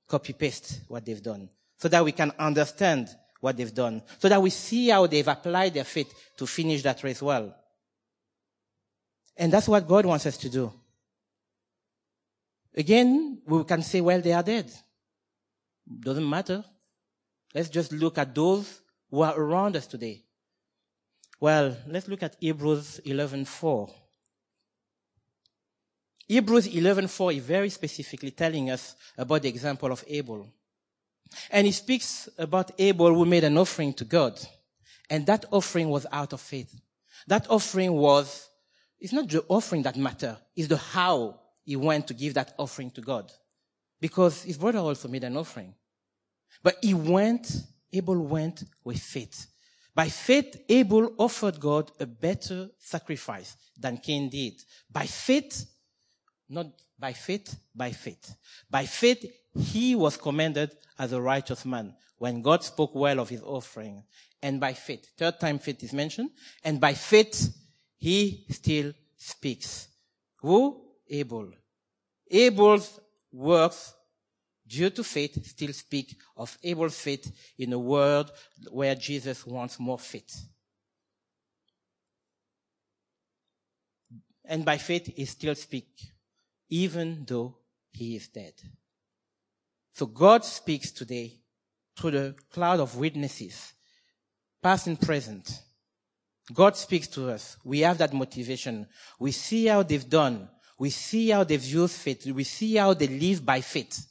copy 0.09 0.33
paste 0.33 0.81
what 0.89 1.05
they've 1.05 1.23
done 1.23 1.49
so 1.83 1.89
that 1.89 2.05
we 2.05 2.13
can 2.13 2.31
understand 2.39 3.09
what 3.41 3.57
they've 3.57 3.75
done, 3.75 4.01
so 4.21 4.29
that 4.29 4.41
we 4.41 4.51
see 4.51 4.91
how 4.91 5.05
they've 5.05 5.27
applied 5.27 5.75
their 5.75 5.83
faith 5.83 6.15
to 6.37 6.47
finish 6.47 6.81
that 6.81 7.03
race 7.03 7.21
well. 7.21 7.53
And 9.37 9.53
that's 9.53 9.67
what 9.67 9.89
God 9.89 10.07
wants 10.07 10.25
us 10.27 10.37
to 10.37 10.49
do. 10.49 10.73
Again, 12.77 13.43
we 13.45 13.65
can 13.65 13.83
say, 13.83 14.01
well, 14.01 14.21
they 14.21 14.33
are 14.33 14.45
dead. 14.45 14.71
Doesn't 16.01 16.31
matter. 16.31 16.65
Let's 17.53 17.69
just 17.69 17.91
look 17.91 18.17
at 18.17 18.33
those 18.33 18.81
who 19.11 19.23
are 19.23 19.37
around 19.37 19.75
us 19.75 19.89
today. 19.89 20.23
Well, 21.41 21.77
let's 21.89 22.07
look 22.07 22.23
at 22.23 22.37
Hebrews 22.39 23.01
11:4. 23.05 23.93
Hebrews 26.29 26.69
11:4 26.69 27.35
is 27.35 27.45
very 27.45 27.71
specifically 27.71 28.31
telling 28.31 28.71
us 28.71 28.95
about 29.19 29.43
the 29.43 29.49
example 29.49 29.91
of 29.91 30.05
Abel. 30.07 30.47
And 31.51 31.67
he 31.67 31.73
speaks 31.73 32.29
about 32.39 32.73
Abel 32.79 33.15
who 33.15 33.25
made 33.25 33.45
an 33.45 33.59
offering 33.59 33.93
to 33.95 34.05
God. 34.05 34.39
And 35.11 35.27
that 35.27 35.45
offering 35.51 35.89
was 35.91 36.07
out 36.11 36.33
of 36.33 36.41
faith. 36.41 36.75
That 37.27 37.47
offering 37.51 37.93
was, 37.93 38.49
it's 38.99 39.13
not 39.13 39.29
the 39.29 39.45
offering 39.49 39.83
that 39.83 39.97
matter, 39.97 40.39
it's 40.57 40.69
the 40.69 40.77
how 40.77 41.41
he 41.65 41.77
went 41.77 42.07
to 42.09 42.15
give 42.15 42.35
that 42.35 42.55
offering 42.59 42.91
to 42.93 43.01
God. 43.01 43.31
Because 44.01 44.43
his 44.43 44.59
brother 44.59 44.81
also 44.81 45.09
made 45.09 45.25
an 45.25 45.37
offering. 45.37 45.75
But 46.63 46.77
he 46.83 46.95
went, 46.95 47.53
Abel 47.93 48.21
went 48.21 48.65
with 48.85 48.99
faith. 48.99 49.47
By 49.95 50.09
faith, 50.09 50.57
Abel 50.69 51.15
offered 51.19 51.61
God 51.61 51.93
a 52.01 52.07
better 52.07 52.71
sacrifice 52.79 53.57
than 53.79 53.99
Cain 53.99 54.31
did. 54.31 54.55
By 54.91 55.07
faith, 55.07 55.67
not 56.53 56.67
by 56.99 57.13
faith, 57.13 57.57
by 57.75 57.91
faith. 57.91 58.37
By 58.71 58.87
faith, 58.87 59.25
he 59.59 59.95
was 59.95 60.17
commended 60.17 60.71
as 60.99 61.13
a 61.13 61.21
righteous 61.21 61.65
man 61.65 61.95
when 62.19 62.43
God 62.43 62.63
spoke 62.63 62.95
well 62.95 63.19
of 63.19 63.29
his 63.29 63.43
offering. 63.43 64.05
And 64.43 64.61
by 64.61 64.75
faith, 64.75 65.07
third 65.17 65.41
time 65.41 65.59
faith 65.59 65.83
is 65.83 65.93
mentioned, 65.93 66.31
and 66.65 66.81
by 66.81 66.95
faith, 66.95 67.57
he 67.97 68.45
still 68.51 68.93
speaks. 69.17 69.89
Who? 70.41 70.85
Abel. 71.09 71.51
Abel's 72.31 73.01
works, 73.33 73.95
due 74.67 74.91
to 74.91 75.05
faith, 75.05 75.45
still 75.47 75.73
speak 75.73 76.17
of 76.37 76.59
Abel's 76.63 76.99
faith 76.99 77.33
in 77.59 77.73
a 77.73 77.79
world 77.79 78.33
where 78.71 78.95
Jesus 78.95 79.47
wants 79.47 79.79
more 79.79 79.99
faith. 79.99 80.49
And 84.45 84.65
by 84.65 84.79
faith, 84.79 85.15
he 85.15 85.25
still 85.25 85.55
speaks, 85.55 86.07
even 86.73 87.23
though 87.29 87.55
he 87.91 88.17
is 88.17 88.29
dead. 88.29 88.55
So 89.93 90.07
God 90.07 90.43
speaks 90.43 90.91
today 90.91 91.35
through 91.95 92.13
the 92.13 92.35
cloud 92.51 92.81
of 92.81 92.97
witnesses, 92.97 93.75
past 94.63 94.87
and 94.87 94.99
present. 94.99 95.61
God 96.55 96.75
speaks 96.75 97.09
to 97.09 97.29
us. 97.29 97.59
We 97.63 97.81
have 97.81 97.99
that 97.99 98.15
motivation. 98.15 98.87
We 99.21 99.33
see 99.33 99.67
how 99.67 99.83
they've 99.83 100.09
done. 100.09 100.49
We 100.79 100.89
see 100.89 101.29
how 101.29 101.45
they've 101.45 101.63
used 101.63 101.97
faith. 101.97 102.25
We 102.27 102.45
see 102.45 102.77
how 102.77 102.95
they 102.95 103.07
live 103.07 103.45
by 103.45 103.61
faith. 103.61 104.07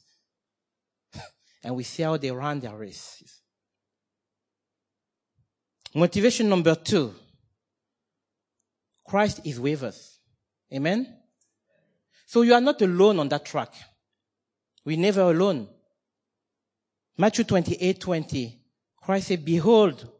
and 1.64 1.74
we 1.74 1.82
see 1.82 2.04
how 2.04 2.16
they 2.16 2.30
run 2.30 2.60
their 2.60 2.76
races. 2.76 3.40
Motivation 5.96 6.48
number 6.48 6.76
two. 6.76 7.12
Christ 9.04 9.40
is 9.44 9.58
with 9.58 9.82
us. 9.82 10.20
Amen? 10.72 11.21
So 12.32 12.40
you 12.40 12.54
are 12.54 12.62
not 12.62 12.80
alone 12.80 13.18
on 13.18 13.28
that 13.28 13.44
track. 13.44 13.74
We're 14.86 14.96
never 14.96 15.20
alone. 15.20 15.68
Matthew 17.18 17.44
28, 17.44 18.00
20. 18.00 18.58
Christ 19.02 19.28
said, 19.28 19.44
behold, 19.44 20.10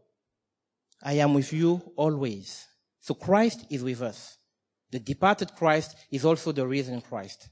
I 1.03 1.15
am 1.15 1.33
with 1.33 1.51
you 1.55 1.81
always. 1.97 2.67
So 3.01 3.15
Christ 3.15 3.65
is 3.71 3.83
with 3.83 4.03
us. 4.03 4.37
The 4.91 4.99
departed 4.99 5.55
Christ 5.57 5.97
is 6.11 6.27
also 6.27 6.53
the 6.53 6.67
risen 6.67 7.01
Christ. 7.01 7.49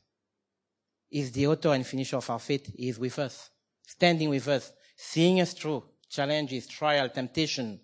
Is 1.11 1.33
the 1.33 1.47
author 1.47 1.73
and 1.73 1.87
finisher 1.87 2.19
of 2.19 2.29
our 2.29 2.39
faith. 2.39 2.71
He 2.77 2.91
is 2.91 2.99
with 2.99 3.19
us, 3.19 3.49
standing 3.87 4.29
with 4.29 4.47
us, 4.47 4.75
seeing 4.95 5.41
us 5.41 5.55
through 5.55 5.85
challenges, 6.11 6.67
trial, 6.67 7.09
temptation, 7.09 7.81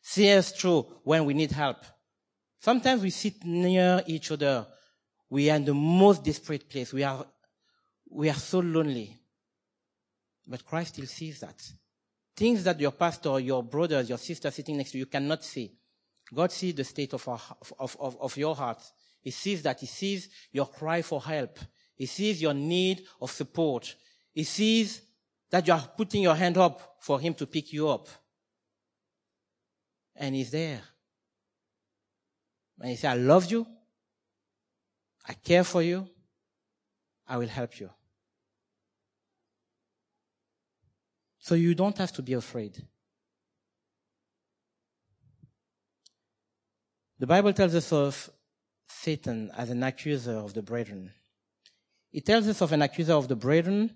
see 0.00 0.32
us 0.32 0.52
through 0.52 0.82
when 1.02 1.24
we 1.24 1.34
need 1.34 1.50
help. 1.50 1.78
Sometimes 2.60 3.02
we 3.02 3.10
sit 3.10 3.44
near 3.44 4.04
each 4.06 4.30
other. 4.30 4.68
We 5.30 5.48
are 5.50 5.56
in 5.56 5.64
the 5.64 5.74
most 5.74 6.24
desperate 6.24 6.68
place. 6.68 6.92
We 6.92 7.04
are 7.04 7.24
we 8.10 8.28
are 8.28 8.34
so 8.34 8.58
lonely. 8.58 9.16
But 10.46 10.66
Christ 10.66 10.94
still 10.94 11.06
sees 11.06 11.40
that. 11.40 11.62
Things 12.36 12.64
that 12.64 12.80
your 12.80 12.90
pastor, 12.90 13.38
your 13.38 13.62
brothers, 13.62 14.08
your 14.08 14.18
sister 14.18 14.50
sitting 14.50 14.76
next 14.76 14.90
to 14.92 14.98
you 14.98 15.06
cannot 15.06 15.44
see. 15.44 15.70
God 16.34 16.50
sees 16.50 16.74
the 16.74 16.84
state 16.84 17.12
of, 17.12 17.26
our, 17.28 17.40
of, 17.78 17.96
of, 18.00 18.20
of 18.20 18.36
your 18.36 18.56
heart 18.56 18.82
He 19.20 19.30
sees 19.30 19.62
that. 19.62 19.80
He 19.80 19.86
sees 19.86 20.28
your 20.52 20.66
cry 20.66 21.02
for 21.02 21.20
help. 21.22 21.58
He 21.94 22.06
sees 22.06 22.40
your 22.40 22.54
need 22.54 23.04
of 23.20 23.30
support. 23.30 23.94
He 24.32 24.44
sees 24.44 25.02
that 25.50 25.66
you 25.66 25.74
are 25.74 25.90
putting 25.96 26.22
your 26.22 26.34
hand 26.34 26.56
up 26.56 26.96
for 27.00 27.20
him 27.20 27.34
to 27.34 27.46
pick 27.46 27.72
you 27.72 27.88
up. 27.88 28.08
And 30.16 30.34
he's 30.34 30.50
there. 30.50 30.80
And 32.80 32.90
he 32.90 32.96
says, 32.96 33.12
I 33.12 33.14
love 33.14 33.50
you. 33.50 33.66
I 35.26 35.34
care 35.34 35.64
for 35.64 35.82
you. 35.82 36.08
I 37.26 37.36
will 37.36 37.48
help 37.48 37.78
you. 37.78 37.90
So 41.38 41.54
you 41.54 41.74
don't 41.74 41.96
have 41.98 42.12
to 42.12 42.22
be 42.22 42.34
afraid. 42.34 42.82
The 47.18 47.26
Bible 47.26 47.52
tells 47.52 47.74
us 47.74 47.92
of 47.92 48.30
Satan 48.88 49.50
as 49.56 49.70
an 49.70 49.82
accuser 49.82 50.32
of 50.32 50.54
the 50.54 50.62
brethren. 50.62 51.12
It 52.12 52.26
tells 52.26 52.48
us 52.48 52.60
of 52.60 52.72
an 52.72 52.82
accuser 52.82 53.12
of 53.12 53.28
the 53.28 53.36
brethren, 53.36 53.90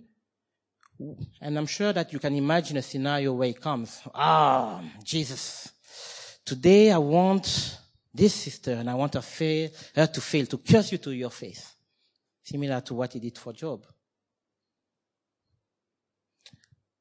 and 1.40 1.58
I'm 1.58 1.66
sure 1.66 1.92
that 1.92 2.12
you 2.12 2.18
can 2.18 2.34
imagine 2.34 2.76
a 2.76 2.82
scenario 2.82 3.32
where 3.32 3.48
he 3.48 3.54
comes. 3.54 4.00
Ah, 4.14 4.82
Jesus, 5.02 5.72
today 6.44 6.92
I 6.92 6.98
want 6.98 7.78
this 8.14 8.34
sister 8.34 8.72
and 8.72 8.88
I 8.88 8.94
want 8.94 9.14
her, 9.14 9.20
fail, 9.20 9.70
her 9.96 10.06
to 10.06 10.20
fail, 10.20 10.46
to 10.46 10.58
curse 10.58 10.92
you 10.92 10.98
to 10.98 11.10
your 11.10 11.30
face. 11.30 11.74
Similar 12.42 12.80
to 12.82 12.94
what 12.94 13.12
he 13.12 13.20
did 13.20 13.36
for 13.36 13.52
Job. 13.52 13.84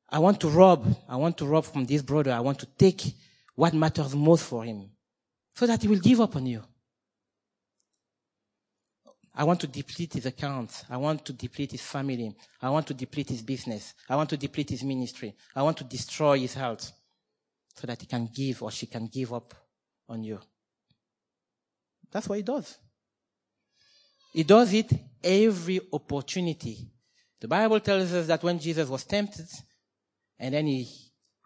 I 0.09 0.19
want 0.19 0.39
to 0.41 0.49
rob. 0.49 0.85
I 1.07 1.15
want 1.15 1.37
to 1.37 1.45
rob 1.45 1.65
from 1.65 1.85
this 1.85 2.01
brother. 2.01 2.31
I 2.31 2.39
want 2.39 2.59
to 2.59 2.65
take 2.65 3.15
what 3.55 3.73
matters 3.73 4.15
most 4.15 4.45
for 4.45 4.63
him 4.63 4.89
so 5.55 5.67
that 5.67 5.81
he 5.81 5.87
will 5.87 5.99
give 5.99 6.21
up 6.21 6.35
on 6.35 6.45
you. 6.45 6.63
I 9.35 9.43
want 9.43 9.59
to 9.61 9.67
deplete 9.67 10.13
his 10.13 10.27
accounts. 10.27 10.85
I 10.89 10.97
want 10.97 11.25
to 11.25 11.33
deplete 11.33 11.71
his 11.71 11.81
family. 11.81 12.35
I 12.61 12.69
want 12.69 12.85
to 12.87 12.93
deplete 12.93 13.29
his 13.29 13.41
business. 13.41 13.95
I 14.07 14.15
want 14.15 14.29
to 14.29 14.37
deplete 14.37 14.69
his 14.69 14.83
ministry. 14.83 15.35
I 15.55 15.63
want 15.63 15.77
to 15.77 15.83
destroy 15.83 16.39
his 16.39 16.53
health 16.53 16.91
so 17.75 17.87
that 17.87 17.99
he 18.01 18.07
can 18.07 18.29
give 18.33 18.61
or 18.61 18.71
she 18.71 18.85
can 18.85 19.07
give 19.07 19.33
up 19.33 19.55
on 20.07 20.23
you. 20.23 20.39
That's 22.13 22.29
what 22.29 22.37
he 22.37 22.43
does. 22.43 22.77
He 24.31 24.43
does 24.43 24.71
it 24.73 24.91
every 25.23 25.81
opportunity. 25.91 26.87
The 27.41 27.47
Bible 27.47 27.79
tells 27.79 28.13
us 28.13 28.27
that 28.27 28.43
when 28.43 28.59
Jesus 28.59 28.87
was 28.87 29.03
tempted 29.03 29.47
and 30.39 30.53
then 30.53 30.67
he 30.67 30.87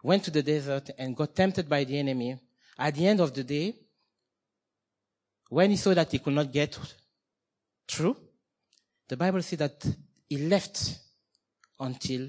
went 0.02 0.24
to 0.24 0.30
the 0.30 0.42
desert 0.42 0.90
and 0.98 1.16
got 1.16 1.34
tempted 1.34 1.68
by 1.68 1.84
the 1.84 1.98
enemy, 1.98 2.38
at 2.78 2.94
the 2.94 3.06
end 3.06 3.20
of 3.20 3.34
the 3.34 3.42
day, 3.42 3.74
when 5.48 5.70
he 5.70 5.76
saw 5.76 5.94
that 5.94 6.12
he 6.12 6.18
could 6.18 6.34
not 6.34 6.52
get 6.52 6.78
through, 7.88 8.16
the 9.08 9.16
Bible 9.16 9.42
says 9.42 9.58
that 9.58 9.86
he 10.28 10.36
left 10.36 10.98
until 11.80 12.28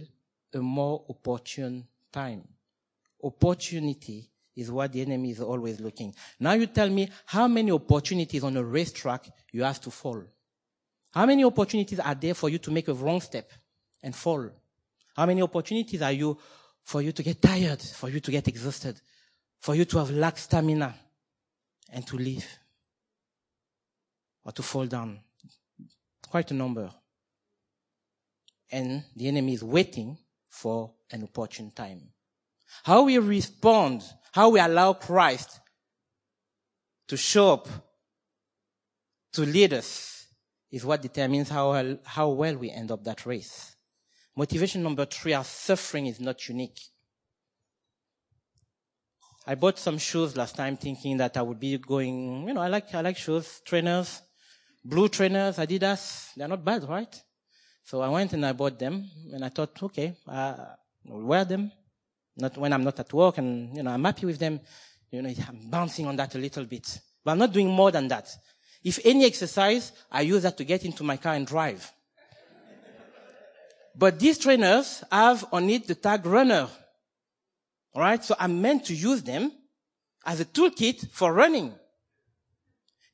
a 0.53 0.59
more 0.59 1.05
opportune 1.09 1.85
time. 2.11 2.47
Opportunity 3.21 4.28
is 4.59 4.71
what 4.71 4.91
the 4.91 5.01
enemy 5.01 5.31
is 5.31 5.39
always 5.39 5.79
looking. 5.79 6.13
Now 6.39 6.53
you 6.53 6.67
tell 6.67 6.89
me 6.89 7.09
how 7.25 7.47
many 7.47 7.71
opportunities 7.71 8.43
on 8.43 8.57
a 8.57 8.63
racetrack 8.63 9.29
you 9.51 9.63
have 9.63 9.79
to 9.81 9.91
fall. 9.91 10.23
How 11.11 11.25
many 11.25 11.43
opportunities 11.43 11.99
are 11.99 12.15
there 12.15 12.33
for 12.33 12.49
you 12.49 12.59
to 12.59 12.71
make 12.71 12.87
a 12.87 12.93
wrong 12.93 13.21
step 13.21 13.51
and 14.03 14.15
fall? 14.15 14.49
How 15.15 15.25
many 15.25 15.41
opportunities 15.41 16.01
are 16.01 16.11
you 16.11 16.37
for 16.83 17.01
you 17.01 17.11
to 17.11 17.23
get 17.23 17.41
tired, 17.41 17.81
for 17.81 18.09
you 18.09 18.19
to 18.19 18.31
get 18.31 18.47
exhausted, 18.47 18.99
for 19.59 19.75
you 19.75 19.85
to 19.85 19.97
have 19.97 20.11
lack 20.11 20.37
stamina 20.37 20.95
and 21.91 22.05
to 22.07 22.15
leave? 22.17 22.45
or 24.49 24.51
to 24.51 24.63
fall 24.63 24.85
down. 24.85 25.19
Quite 26.27 26.49
a 26.49 26.55
number. 26.55 26.91
And 28.71 29.03
the 29.15 29.27
enemy 29.27 29.53
is 29.53 29.63
waiting 29.63 30.17
for 30.47 30.91
an 31.11 31.23
opportune 31.23 31.71
time. 31.71 32.01
How 32.83 33.03
we 33.03 33.17
respond, 33.17 34.03
how 34.31 34.49
we 34.49 34.59
allow 34.59 34.93
Christ 34.93 35.59
to 37.07 37.17
show 37.17 37.53
up, 37.53 37.67
to 39.33 39.41
lead 39.41 39.73
us, 39.73 40.27
is 40.71 40.85
what 40.85 41.01
determines 41.01 41.49
how 41.49 41.71
well, 41.71 41.97
how 42.05 42.29
well 42.29 42.55
we 42.55 42.69
end 42.69 42.91
up 42.91 43.03
that 43.03 43.25
race. 43.25 43.75
Motivation 44.35 44.83
number 44.83 45.05
three, 45.05 45.33
our 45.33 45.43
suffering 45.43 46.05
is 46.05 46.19
not 46.19 46.47
unique. 46.47 46.79
I 49.47 49.55
bought 49.55 49.79
some 49.79 49.97
shoes 49.97 50.37
last 50.37 50.55
time 50.55 50.77
thinking 50.77 51.17
that 51.17 51.35
I 51.35 51.41
would 51.41 51.59
be 51.59 51.77
going, 51.77 52.47
you 52.47 52.53
know, 52.53 52.61
I 52.61 52.67
like, 52.67 52.93
I 52.93 53.01
like 53.01 53.17
shoes, 53.17 53.61
trainers 53.65 54.21
blue 54.83 55.09
trainers, 55.09 55.57
Adidas, 55.57 56.33
they're 56.35 56.47
not 56.47 56.63
bad, 56.63 56.87
right? 56.87 57.23
So 57.83 58.01
I 58.01 58.09
went 58.09 58.33
and 58.33 58.45
I 58.45 58.53
bought 58.53 58.77
them, 58.77 59.09
and 59.33 59.43
I 59.43 59.49
thought, 59.49 59.81
okay, 59.83 60.15
uh, 60.27 60.55
I'll 61.09 61.23
wear 61.23 61.45
them. 61.45 61.71
Not 62.39 62.57
when 62.57 62.71
I'm 62.73 62.83
not 62.83 62.99
at 62.99 63.11
work, 63.13 63.37
and 63.37 63.75
you 63.75 63.83
know 63.83 63.91
I'm 63.91 64.03
happy 64.03 64.25
with 64.25 64.39
them. 64.39 64.59
You 65.11 65.21
know, 65.21 65.33
I'm 65.47 65.69
bouncing 65.69 66.07
on 66.07 66.15
that 66.17 66.35
a 66.35 66.37
little 66.37 66.65
bit, 66.65 66.99
but 67.23 67.31
I'm 67.31 67.39
not 67.39 67.51
doing 67.51 67.69
more 67.69 67.91
than 67.91 68.07
that. 68.09 68.29
If 68.83 68.99
any 69.03 69.25
exercise, 69.25 69.91
I 70.11 70.21
use 70.21 70.43
that 70.43 70.57
to 70.57 70.63
get 70.63 70.85
into 70.85 71.03
my 71.03 71.17
car 71.17 71.33
and 71.33 71.45
drive. 71.45 71.91
but 73.95 74.19
these 74.19 74.37
trainers 74.37 75.03
have 75.11 75.45
on 75.51 75.69
it 75.69 75.87
the 75.87 75.95
tag 75.95 76.25
runner. 76.25 76.69
Alright, 77.93 78.23
so 78.23 78.35
I'm 78.39 78.61
meant 78.61 78.85
to 78.85 78.95
use 78.95 79.23
them 79.23 79.51
as 80.25 80.39
a 80.39 80.45
toolkit 80.45 81.09
for 81.11 81.33
running. 81.33 81.73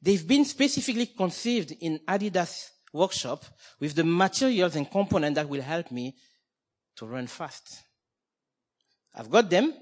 They've 0.01 0.27
been 0.27 0.45
specifically 0.45 1.07
conceived 1.07 1.71
in 1.79 1.99
Adidas 2.07 2.69
workshop 2.93 3.45
with 3.79 3.95
the 3.95 4.03
materials 4.03 4.75
and 4.75 4.89
components 4.89 5.35
that 5.35 5.49
will 5.49 5.61
help 5.61 5.91
me 5.91 6.15
to 6.97 7.05
run 7.05 7.27
fast. 7.27 7.81
I've 9.15 9.29
got 9.29 9.49
them. 9.49 9.73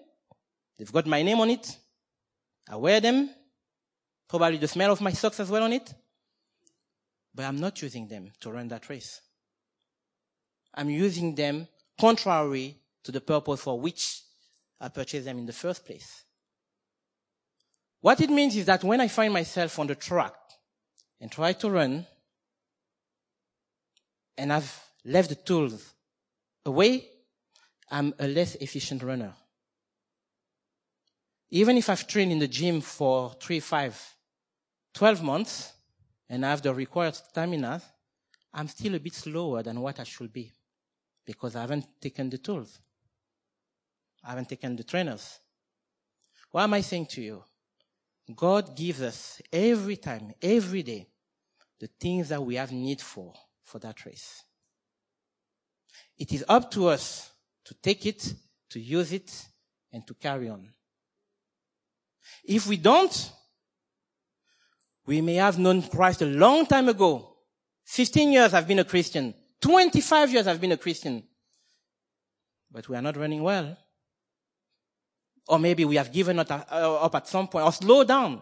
They've 0.78 0.92
got 0.92 1.08
my 1.08 1.24
name 1.24 1.40
on 1.40 1.50
it. 1.50 1.78
I 2.70 2.76
wear 2.76 3.00
them. 3.00 3.30
Probably 4.30 4.58
the 4.58 4.68
smell 4.68 4.92
of 4.92 5.02
my 5.02 5.12
socks 5.12 5.40
as 5.40 5.50
well 5.50 5.64
on 5.64 5.74
it. 5.74 5.94
But 7.34 7.46
I'm 7.46 7.60
not 7.60 7.82
using 7.82 8.08
them 8.08 8.32
to 8.42 8.52
run 8.52 8.68
that 8.68 8.88
race. 8.90 9.22
I'm 10.74 10.90
using 10.90 11.36
them 11.36 11.68
contrary 12.00 12.78
to 13.04 13.12
the 13.12 13.22
purpose 13.22 13.62
for 13.62 13.80
which 13.80 14.22
I 14.80 14.90
purchased 14.90 15.26
them 15.26 15.40
in 15.40 15.46
the 15.46 15.54
first 15.54 15.86
place. 15.86 16.24
What 18.02 18.22
it 18.22 18.30
means 18.30 18.56
is 18.56 18.66
that 18.66 18.84
when 18.84 19.02
I 19.02 19.08
find 19.08 19.34
myself 19.34 19.80
on 19.80 19.88
the 19.88 19.96
track 19.96 20.34
and 21.22 21.32
try 21.32 21.54
to 21.54 21.70
run, 21.70 22.06
and 24.38 24.52
I've 24.52 24.84
left 25.06 25.30
the 25.30 25.36
tools 25.36 25.94
away, 26.66 27.08
I'm 27.94 28.12
a 28.18 28.28
less 28.28 28.56
efficient 28.56 29.04
runner. 29.04 29.36
Even 31.52 31.78
if 31.78 31.92
I've 31.92 32.08
trained 32.08 32.32
in 32.32 32.40
the 32.40 32.48
gym 32.48 32.82
for 32.82 33.36
three, 33.40 33.60
five, 33.60 33.96
12 34.96 35.22
months, 35.22 35.74
and 36.28 36.44
I 36.44 36.50
have 36.50 36.64
the 36.64 36.74
required 36.74 37.14
stamina, 37.14 37.84
I'm 38.52 38.68
still 38.68 38.96
a 38.96 39.00
bit 39.00 39.14
slower 39.14 39.62
than 39.62 39.80
what 39.80 40.00
I 40.00 40.06
should 40.06 40.34
be 40.34 40.52
because 41.24 41.56
I 41.56 41.62
haven't 41.62 41.86
taken 42.02 42.32
the 42.32 42.40
tools. 42.40 42.80
I 44.24 44.30
haven't 44.30 44.50
taken 44.50 44.76
the 44.76 44.84
trainers. 44.84 45.40
What 46.50 46.64
am 46.64 46.74
I 46.74 46.82
saying 46.82 47.06
to 47.12 47.22
you? 47.22 47.44
God 48.36 48.76
gives 48.76 49.04
us 49.04 49.40
every 49.52 49.98
time, 49.98 50.34
every 50.42 50.82
day, 50.82 51.06
the 51.80 51.90
things 52.00 52.30
that 52.30 52.44
we 52.44 52.56
have 52.56 52.72
need 52.72 53.02
for, 53.02 53.34
for 53.64 53.78
that 53.78 54.04
race. 54.04 54.44
It 56.18 56.34
is 56.34 56.44
up 56.50 56.72
to 56.72 56.88
us 56.88 57.33
to 57.74 57.82
take 57.82 58.06
it, 58.06 58.34
to 58.70 58.80
use 58.80 59.12
it, 59.12 59.46
and 59.92 60.06
to 60.08 60.14
carry 60.14 60.50
on. 60.50 60.70
If 62.44 62.68
we 62.68 62.78
don't, 62.78 63.32
we 65.06 65.22
may 65.22 65.36
have 65.36 65.60
known 65.60 65.82
Christ 65.82 66.22
a 66.22 66.26
long 66.26 66.66
time 66.66 66.90
ago. 66.90 67.36
15 67.86 68.32
years 68.32 68.54
I've 68.54 68.68
been 68.68 68.80
a 68.80 68.86
Christian. 68.86 69.34
25 69.62 70.32
years 70.32 70.48
I've 70.48 70.62
been 70.62 70.72
a 70.72 70.78
Christian. 70.78 71.24
But 72.72 72.88
we 72.90 72.96
are 72.96 73.02
not 73.02 73.18
running 73.18 73.44
well. 73.44 73.78
Or 75.48 75.60
maybe 75.60 75.84
we 75.86 75.96
have 75.96 76.12
given 76.12 76.40
up 76.40 76.50
uh, 76.52 77.10
at 77.14 77.28
some 77.28 77.48
point 77.48 77.66
or 77.66 77.72
slow 77.72 78.04
down. 78.04 78.42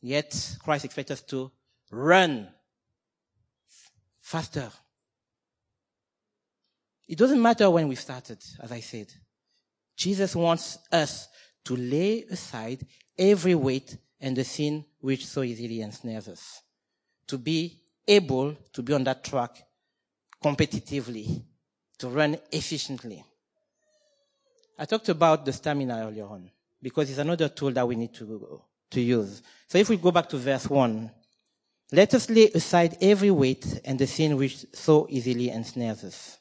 Yet 0.00 0.56
Christ 0.62 0.84
expects 0.84 1.12
us 1.12 1.22
to 1.22 1.50
run 1.90 2.48
faster. 4.20 4.70
It 7.06 7.18
doesn't 7.18 7.40
matter 7.40 7.68
when 7.70 7.88
we 7.88 7.94
started, 7.94 8.38
as 8.60 8.72
I 8.72 8.80
said. 8.80 9.08
Jesus 9.96 10.34
wants 10.34 10.78
us 10.90 11.28
to 11.64 11.76
lay 11.76 12.24
aside 12.24 12.86
every 13.18 13.54
weight 13.54 13.96
and 14.20 14.36
the 14.36 14.44
sin 14.44 14.84
which 15.00 15.26
so 15.26 15.42
easily 15.42 15.80
ensnares 15.80 16.28
us. 16.28 16.62
To 17.28 17.38
be 17.38 17.80
able 18.06 18.56
to 18.72 18.82
be 18.82 18.92
on 18.92 19.04
that 19.04 19.24
track 19.24 19.62
competitively, 20.42 21.42
to 21.98 22.08
run 22.08 22.36
efficiently. 22.50 23.24
I 24.78 24.84
talked 24.84 25.08
about 25.08 25.44
the 25.44 25.52
stamina 25.52 26.06
earlier 26.06 26.26
on 26.26 26.50
because 26.82 27.08
it's 27.08 27.18
another 27.18 27.48
tool 27.48 27.70
that 27.70 27.86
we 27.86 27.96
need 27.96 28.12
to, 28.14 28.60
to 28.90 29.00
use. 29.00 29.42
So 29.68 29.78
if 29.78 29.88
we 29.88 29.96
go 29.96 30.10
back 30.10 30.28
to 30.30 30.36
verse 30.36 30.68
1, 30.68 31.10
Let 31.94 32.14
us 32.14 32.28
lay 32.28 32.50
aside 32.50 32.96
every 33.00 33.30
weight 33.30 33.80
and 33.84 33.98
the 33.98 34.06
sin 34.08 34.36
which 34.36 34.66
so 34.72 35.06
easily 35.10 35.50
ensnares 35.50 36.02
us. 36.02 36.38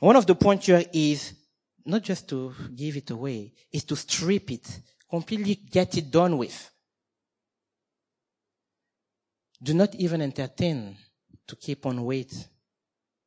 One 0.00 0.16
of 0.16 0.26
the 0.26 0.34
points 0.34 0.66
here 0.66 0.82
is 0.92 1.34
not 1.84 2.02
just 2.02 2.28
to 2.30 2.54
give 2.74 2.96
it 2.96 3.10
away, 3.10 3.52
is 3.70 3.84
to 3.84 3.96
strip 3.96 4.50
it, 4.50 4.80
completely 5.08 5.54
get 5.54 5.96
it 5.96 6.10
done 6.10 6.38
with. 6.38 6.70
Do 9.62 9.74
not 9.74 9.94
even 9.94 10.22
entertain 10.22 10.96
to 11.46 11.54
keep 11.54 11.84
on 11.84 12.02
weight. 12.02 12.32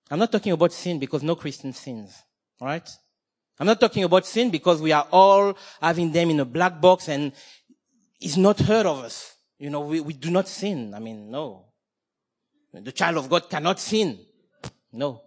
I'm 0.10 0.18
not 0.18 0.32
talking 0.32 0.52
about 0.52 0.74
sin 0.74 0.98
because 0.98 1.22
no 1.22 1.36
Christian 1.36 1.74
sins, 1.74 2.12
right? 2.60 2.90
I'm 3.60 3.68
not 3.68 3.80
talking 3.80 4.04
about 4.04 4.26
sin 4.26 4.50
because 4.50 4.82
we 4.82 4.92
are 4.92 5.08
all 5.12 5.56
having 5.80 6.12
them 6.12 6.32
in 6.32 6.40
a 6.40 6.46
black 6.46 6.82
box 6.82 7.08
and 7.08 7.34
it's 8.20 8.38
not 8.38 8.60
heard 8.60 8.88
of 8.88 9.04
us. 9.04 9.36
You 9.60 9.70
know, 9.70 9.82
we, 9.82 10.00
we 10.00 10.14
do 10.14 10.32
not 10.32 10.48
sin. 10.48 10.94
I 10.96 11.00
mean, 11.00 11.30
no. 11.30 11.66
The 12.74 12.92
child 12.92 13.18
of 13.18 13.30
God 13.30 13.48
cannot 13.48 13.80
sin. 13.80 14.18
No. 14.92 15.22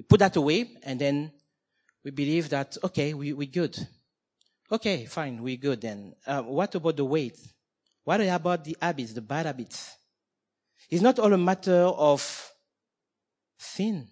We 0.00 0.04
put 0.04 0.20
that 0.20 0.34
away 0.36 0.78
and 0.82 0.98
then 0.98 1.30
we 2.02 2.10
believe 2.10 2.48
that, 2.48 2.74
okay, 2.82 3.12
we, 3.12 3.34
we're 3.34 3.46
good. 3.46 3.76
Okay, 4.72 5.04
fine, 5.04 5.42
we're 5.42 5.58
good 5.58 5.82
then. 5.82 6.14
Uh, 6.26 6.40
what 6.40 6.74
about 6.74 6.96
the 6.96 7.04
weight? 7.04 7.38
What 8.04 8.22
about 8.22 8.64
the 8.64 8.78
habits, 8.80 9.12
the 9.12 9.20
bad 9.20 9.44
habits? 9.44 9.94
It's 10.88 11.02
not 11.02 11.18
all 11.18 11.30
a 11.34 11.36
matter 11.36 11.82
of 11.82 12.50
sin. 13.58 14.08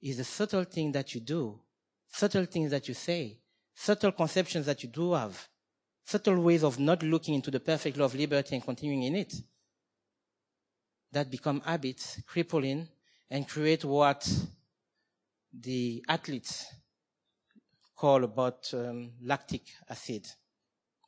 It's 0.00 0.16
the 0.16 0.24
subtle 0.24 0.64
thing 0.64 0.92
that 0.92 1.14
you 1.14 1.20
do, 1.20 1.60
subtle 2.08 2.46
things 2.46 2.70
that 2.70 2.88
you 2.88 2.94
say, 2.94 3.36
subtle 3.74 4.12
conceptions 4.12 4.64
that 4.64 4.82
you 4.82 4.88
do 4.88 5.12
have, 5.12 5.46
subtle 6.06 6.40
ways 6.40 6.64
of 6.64 6.78
not 6.78 7.02
looking 7.02 7.34
into 7.34 7.50
the 7.50 7.60
perfect 7.60 7.98
law 7.98 8.06
of 8.06 8.14
liberty 8.14 8.54
and 8.54 8.64
continuing 8.64 9.02
in 9.02 9.16
it. 9.16 9.34
That 11.12 11.30
become 11.30 11.60
habits, 11.60 12.22
crippling, 12.26 12.88
and 13.28 13.46
create 13.46 13.84
what 13.84 14.26
the 15.60 16.04
athletes 16.08 16.66
call 17.96 18.24
about 18.24 18.72
um, 18.74 19.12
lactic 19.22 19.62
acid. 19.88 20.26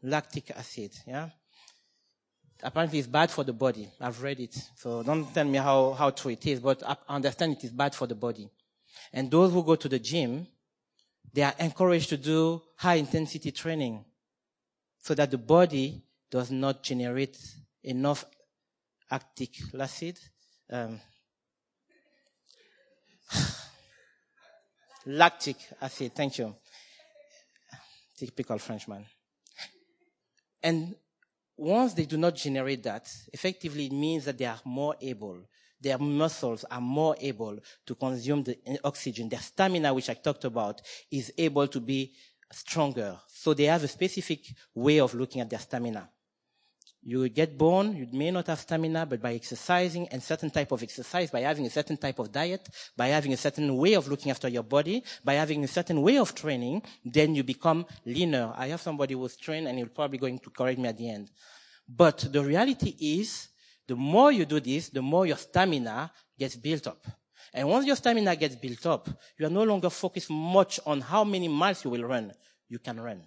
Lactic 0.02 0.50
acid, 0.52 0.92
yeah? 1.06 1.28
apparently 2.62 2.98
it's 2.98 3.08
bad 3.08 3.30
for 3.30 3.44
the 3.44 3.52
body. 3.52 3.88
I've 4.00 4.22
read 4.22 4.40
it. 4.40 4.56
So 4.76 5.02
don't 5.02 5.32
tell 5.32 5.44
me 5.44 5.58
how, 5.58 5.92
how 5.92 6.10
true 6.10 6.32
it 6.32 6.46
is, 6.46 6.60
but 6.60 6.82
I 6.82 6.96
understand 7.08 7.52
it 7.52 7.64
is 7.64 7.72
bad 7.72 7.94
for 7.94 8.06
the 8.06 8.14
body. 8.14 8.48
And 9.12 9.30
those 9.30 9.52
who 9.52 9.62
go 9.62 9.76
to 9.76 9.88
the 9.88 9.98
gym, 9.98 10.46
they 11.32 11.42
are 11.42 11.54
encouraged 11.58 12.08
to 12.10 12.16
do 12.16 12.62
high 12.76 12.94
intensity 12.94 13.52
training 13.52 14.04
so 15.00 15.14
that 15.14 15.30
the 15.30 15.38
body 15.38 16.02
does 16.30 16.50
not 16.50 16.82
generate 16.82 17.38
enough 17.82 18.24
lactic 19.10 19.50
acid. 19.78 20.18
Um, 20.70 21.00
lactic 25.08 25.56
acid, 25.80 26.14
thank 26.14 26.38
you. 26.38 26.54
Typical 28.16 28.58
Frenchman. 28.58 29.06
And 30.62 30.94
once 31.56 31.94
they 31.94 32.04
do 32.04 32.16
not 32.16 32.34
generate 32.34 32.82
that, 32.82 33.10
effectively 33.32 33.86
it 33.86 33.92
means 33.92 34.26
that 34.26 34.38
they 34.38 34.44
are 34.44 34.60
more 34.64 34.96
able, 35.00 35.48
their 35.80 35.98
muscles 35.98 36.64
are 36.70 36.80
more 36.80 37.16
able 37.20 37.58
to 37.86 37.94
consume 37.94 38.42
the 38.42 38.58
oxygen. 38.84 39.28
Their 39.28 39.40
stamina, 39.40 39.94
which 39.94 40.10
I 40.10 40.14
talked 40.14 40.44
about, 40.44 40.82
is 41.10 41.32
able 41.38 41.68
to 41.68 41.80
be 41.80 42.12
stronger. 42.52 43.18
So 43.28 43.54
they 43.54 43.64
have 43.64 43.84
a 43.84 43.88
specific 43.88 44.40
way 44.74 45.00
of 45.00 45.14
looking 45.14 45.40
at 45.40 45.48
their 45.48 45.58
stamina. 45.58 46.08
You 47.02 47.28
get 47.28 47.56
born, 47.56 47.96
you 47.96 48.08
may 48.12 48.30
not 48.30 48.48
have 48.48 48.58
stamina, 48.58 49.06
but 49.06 49.22
by 49.22 49.34
exercising 49.34 50.08
and 50.08 50.22
certain 50.22 50.50
type 50.50 50.72
of 50.72 50.82
exercise, 50.82 51.30
by 51.30 51.40
having 51.40 51.64
a 51.64 51.70
certain 51.70 51.96
type 51.96 52.18
of 52.18 52.32
diet, 52.32 52.68
by 52.96 53.08
having 53.08 53.32
a 53.32 53.36
certain 53.36 53.76
way 53.76 53.94
of 53.94 54.08
looking 54.08 54.30
after 54.30 54.48
your 54.48 54.64
body, 54.64 55.02
by 55.24 55.34
having 55.34 55.62
a 55.64 55.68
certain 55.68 56.02
way 56.02 56.18
of 56.18 56.34
training, 56.34 56.82
then 57.04 57.34
you 57.34 57.44
become 57.44 57.86
leaner. 58.04 58.52
I 58.56 58.68
have 58.68 58.80
somebody 58.80 59.14
who's 59.14 59.36
trained 59.36 59.68
and 59.68 59.78
he'll 59.78 59.88
probably 59.88 60.18
going 60.18 60.38
to 60.40 60.50
correct 60.50 60.78
me 60.78 60.88
at 60.88 60.98
the 60.98 61.08
end. 61.08 61.30
But 61.88 62.28
the 62.30 62.44
reality 62.44 62.94
is, 63.00 63.48
the 63.86 63.96
more 63.96 64.30
you 64.30 64.44
do 64.44 64.60
this, 64.60 64.90
the 64.90 65.00
more 65.00 65.24
your 65.24 65.38
stamina 65.38 66.12
gets 66.38 66.56
built 66.56 66.88
up. 66.88 67.06
And 67.54 67.68
once 67.68 67.86
your 67.86 67.96
stamina 67.96 68.36
gets 68.36 68.56
built 68.56 68.84
up, 68.84 69.08
you 69.38 69.46
are 69.46 69.50
no 69.50 69.62
longer 69.62 69.88
focused 69.88 70.30
much 70.30 70.78
on 70.84 71.00
how 71.00 71.24
many 71.24 71.48
miles 71.48 71.84
you 71.84 71.90
will 71.90 72.04
run. 72.04 72.32
You 72.68 72.78
can 72.80 73.00
run. 73.00 73.22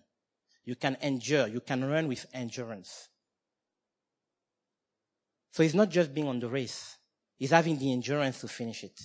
You 0.64 0.76
can 0.76 0.98
endure. 1.02 1.48
You 1.48 1.62
can 1.62 1.84
run 1.84 2.08
with 2.08 2.28
endurance. 2.34 3.08
So 5.52 5.64
it's 5.64 5.74
not 5.74 5.90
just 5.90 6.14
being 6.14 6.28
on 6.28 6.40
the 6.40 6.50
race. 6.50 6.98
It's 7.40 7.52
having 7.52 7.78
the 7.78 7.92
endurance 7.92 8.42
to 8.42 8.48
finish 8.48 8.84
it. 8.84 9.00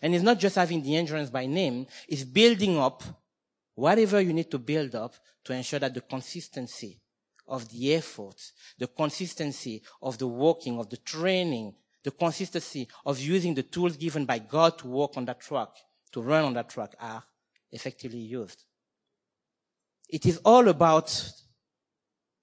And 0.00 0.14
it's 0.14 0.24
not 0.24 0.38
just 0.38 0.56
having 0.56 0.82
the 0.82 0.96
endurance 0.96 1.30
by 1.30 1.46
name. 1.46 1.86
It's 2.08 2.24
building 2.24 2.78
up 2.78 3.02
whatever 3.74 4.20
you 4.20 4.32
need 4.32 4.50
to 4.50 4.58
build 4.58 4.94
up 4.94 5.14
to 5.44 5.52
ensure 5.52 5.80
that 5.80 5.94
the 5.94 6.00
consistency 6.00 7.00
of 7.46 7.68
the 7.68 7.94
effort, 7.94 8.36
the 8.78 8.86
consistency 8.86 9.82
of 10.00 10.18
the 10.18 10.26
working, 10.26 10.78
of 10.78 10.88
the 10.88 10.96
training, 10.96 11.74
the 12.02 12.10
consistency 12.10 12.88
of 13.04 13.18
using 13.20 13.54
the 13.54 13.62
tools 13.62 13.96
given 13.96 14.24
by 14.24 14.38
God 14.38 14.78
to 14.78 14.86
walk 14.88 15.16
on 15.16 15.24
that 15.26 15.40
track, 15.40 15.68
to 16.12 16.22
run 16.22 16.44
on 16.44 16.54
that 16.54 16.68
track 16.68 16.94
are 17.00 17.22
effectively 17.70 18.18
used. 18.18 18.64
It 20.08 20.26
is 20.26 20.38
all 20.44 20.68
about 20.68 21.32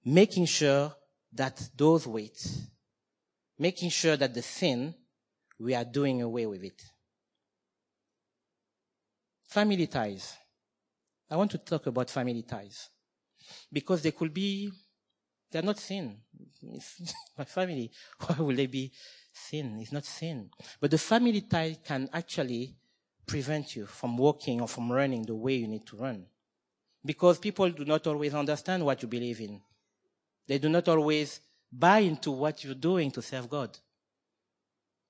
making 0.04 0.46
sure 0.46 0.92
that 1.32 1.68
those 1.76 2.06
weights 2.06 2.66
making 3.60 3.90
sure 3.90 4.16
that 4.16 4.32
the 4.32 4.40
sin, 4.40 4.94
we 5.58 5.74
are 5.74 5.84
doing 5.84 6.22
away 6.22 6.46
with 6.46 6.64
it. 6.64 6.82
Family 9.46 9.86
ties. 9.86 10.34
I 11.30 11.36
want 11.36 11.50
to 11.50 11.58
talk 11.58 11.86
about 11.86 12.08
family 12.08 12.42
ties. 12.42 12.88
Because 13.70 14.02
they 14.02 14.12
could 14.12 14.32
be, 14.32 14.72
they're 15.52 15.62
not 15.62 15.78
sin. 15.78 16.16
My 17.38 17.44
family. 17.44 17.90
Why 18.26 18.36
will 18.38 18.56
they 18.56 18.66
be 18.66 18.92
sin? 19.32 19.78
It's 19.80 19.92
not 19.92 20.06
sin. 20.06 20.48
But 20.80 20.90
the 20.90 20.98
family 20.98 21.42
tie 21.42 21.76
can 21.84 22.08
actually 22.14 22.76
prevent 23.26 23.76
you 23.76 23.84
from 23.84 24.16
walking 24.16 24.62
or 24.62 24.68
from 24.68 24.90
running 24.90 25.22
the 25.22 25.34
way 25.34 25.56
you 25.56 25.68
need 25.68 25.86
to 25.88 25.96
run. 25.96 26.24
Because 27.04 27.38
people 27.38 27.68
do 27.70 27.84
not 27.84 28.06
always 28.06 28.32
understand 28.32 28.84
what 28.84 29.02
you 29.02 29.08
believe 29.08 29.40
in. 29.40 29.60
They 30.46 30.58
do 30.58 30.68
not 30.70 30.88
always 30.88 31.40
buy 31.72 32.00
into 32.00 32.30
what 32.30 32.64
you're 32.64 32.74
doing 32.74 33.10
to 33.12 33.22
serve 33.22 33.48
God. 33.48 33.78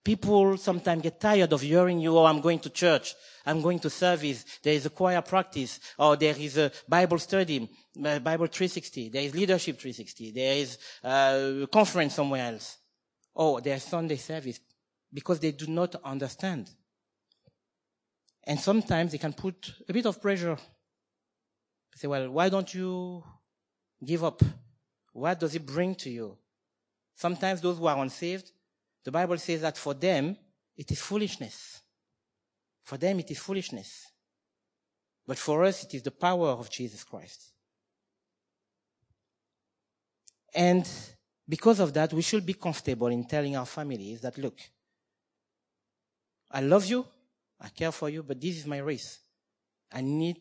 People 0.03 0.57
sometimes 0.57 1.03
get 1.03 1.21
tired 1.21 1.53
of 1.53 1.61
hearing 1.61 2.01
you, 2.01 2.17
oh, 2.17 2.25
I'm 2.25 2.41
going 2.41 2.59
to 2.61 2.71
church, 2.71 3.15
I'm 3.45 3.61
going 3.61 3.79
to 3.81 3.91
service, 3.91 4.45
there 4.63 4.73
is 4.73 4.87
a 4.87 4.91
choir 4.91 5.21
practice, 5.21 5.79
or 5.99 6.17
there 6.17 6.35
is 6.39 6.57
a 6.57 6.73
Bible 6.89 7.19
study, 7.19 7.69
uh, 8.03 8.19
Bible 8.19 8.47
360, 8.47 9.11
there 9.11 9.23
is 9.23 9.35
leadership 9.35 9.79
360, 9.79 10.31
there 10.31 10.57
is 10.57 10.79
a 11.05 11.69
conference 11.71 12.15
somewhere 12.15 12.53
else. 12.53 12.79
Oh, 13.37 13.61
there's 13.61 13.85
Sunday 13.85 14.17
service, 14.17 14.59
because 15.13 15.39
they 15.39 15.53
do 15.53 15.67
not 15.67 15.95
understand. 16.03 16.71
And 18.45 18.59
sometimes 18.59 19.13
they 19.13 19.19
can 19.19 19.35
put 19.35 19.75
a 19.87 19.93
bit 19.93 20.07
of 20.07 20.21
pressure. 20.21 20.57
Say, 21.95 22.09
well, 22.09 22.31
why 22.31 22.49
don't 22.49 22.73
you 22.73 23.23
give 24.03 24.25
up? 24.25 24.43
What 25.13 25.39
does 25.39 25.55
it 25.55 25.67
bring 25.67 25.95
to 25.97 26.11
you? 26.11 26.39
Sometimes 27.21 27.61
those 27.61 27.77
who 27.77 27.85
are 27.85 28.03
unsaved, 28.03 28.51
the 29.05 29.11
Bible 29.11 29.37
says 29.37 29.61
that 29.61 29.77
for 29.77 29.93
them, 29.93 30.39
it 30.75 30.91
is 30.91 31.03
foolishness. 31.03 31.83
For 32.83 32.97
them, 32.97 33.21
it 33.21 33.31
is 33.31 33.39
foolishness. 33.39 34.07
But 35.27 35.37
for 35.37 35.63
us, 35.65 35.85
it 35.85 35.93
is 35.93 36.03
the 36.03 36.13
power 36.13 36.49
of 36.49 36.71
Jesus 36.71 37.05
Christ. 37.05 37.53
And 40.55 40.89
because 41.47 41.79
of 41.79 41.93
that, 41.93 42.11
we 42.15 42.23
should 42.23 42.47
be 42.47 42.55
comfortable 42.55 43.09
in 43.09 43.27
telling 43.27 43.55
our 43.55 43.67
families 43.67 44.23
that, 44.23 44.39
look, 44.39 44.59
I 46.51 46.63
love 46.63 46.87
you, 46.87 47.05
I 47.61 47.69
care 47.69 47.93
for 47.93 48.09
you, 48.09 48.23
but 48.23 48.41
this 48.41 48.57
is 48.57 48.67
my 48.67 48.79
race. 48.79 49.19
I 49.93 50.01
need 50.01 50.41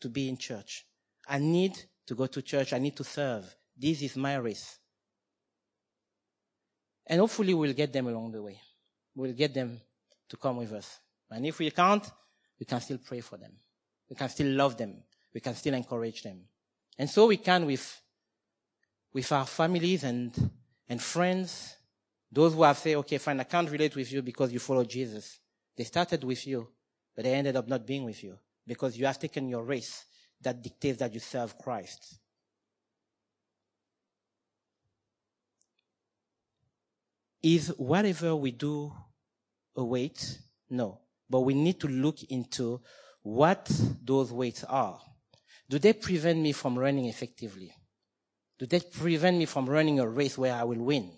to 0.00 0.08
be 0.08 0.28
in 0.28 0.36
church. 0.36 0.86
I 1.26 1.40
need 1.40 1.76
to 2.06 2.14
go 2.14 2.26
to 2.26 2.40
church. 2.40 2.72
I 2.72 2.78
need 2.78 2.96
to 2.98 3.04
serve. 3.04 3.52
This 3.76 4.00
is 4.02 4.14
my 4.14 4.36
race. 4.36 4.79
And 7.10 7.18
hopefully 7.18 7.54
we'll 7.54 7.72
get 7.72 7.92
them 7.92 8.06
along 8.06 8.30
the 8.30 8.40
way. 8.40 8.60
We'll 9.16 9.32
get 9.32 9.52
them 9.52 9.80
to 10.28 10.36
come 10.36 10.58
with 10.58 10.72
us. 10.72 11.00
And 11.28 11.44
if 11.44 11.58
we 11.58 11.68
can't, 11.72 12.08
we 12.58 12.64
can 12.64 12.80
still 12.80 12.98
pray 12.98 13.20
for 13.20 13.36
them. 13.36 13.50
We 14.08 14.14
can 14.14 14.28
still 14.28 14.46
love 14.46 14.76
them. 14.76 15.02
We 15.34 15.40
can 15.40 15.56
still 15.56 15.74
encourage 15.74 16.22
them. 16.22 16.42
And 16.96 17.10
so 17.10 17.26
we 17.26 17.38
can 17.38 17.66
with, 17.66 18.00
with 19.12 19.32
our 19.32 19.44
families 19.44 20.04
and, 20.04 20.50
and 20.88 21.02
friends, 21.02 21.74
those 22.30 22.54
who 22.54 22.62
have 22.62 22.78
said, 22.78 22.94
okay, 22.98 23.18
fine, 23.18 23.40
I 23.40 23.44
can't 23.44 23.68
relate 23.68 23.96
with 23.96 24.12
you 24.12 24.22
because 24.22 24.52
you 24.52 24.60
follow 24.60 24.84
Jesus. 24.84 25.40
They 25.76 25.84
started 25.84 26.22
with 26.22 26.46
you, 26.46 26.68
but 27.16 27.24
they 27.24 27.34
ended 27.34 27.56
up 27.56 27.66
not 27.66 27.84
being 27.84 28.04
with 28.04 28.22
you 28.22 28.38
because 28.64 28.96
you 28.96 29.06
have 29.06 29.18
taken 29.18 29.48
your 29.48 29.64
race 29.64 30.04
that 30.40 30.62
dictates 30.62 31.00
that 31.00 31.12
you 31.12 31.18
serve 31.18 31.58
Christ. 31.58 32.20
Is 37.42 37.68
whatever 37.76 38.36
we 38.36 38.50
do 38.50 38.92
a 39.76 39.84
weight? 39.84 40.38
No. 40.68 41.00
But 41.28 41.40
we 41.40 41.54
need 41.54 41.80
to 41.80 41.88
look 41.88 42.22
into 42.24 42.80
what 43.22 43.70
those 44.02 44.32
weights 44.32 44.64
are. 44.64 45.00
Do 45.68 45.78
they 45.78 45.92
prevent 45.92 46.40
me 46.40 46.52
from 46.52 46.78
running 46.78 47.06
effectively? 47.06 47.72
Do 48.58 48.66
they 48.66 48.80
prevent 48.80 49.38
me 49.38 49.46
from 49.46 49.68
running 49.68 50.00
a 50.00 50.08
race 50.08 50.36
where 50.36 50.54
I 50.54 50.64
will 50.64 50.82
win? 50.84 51.10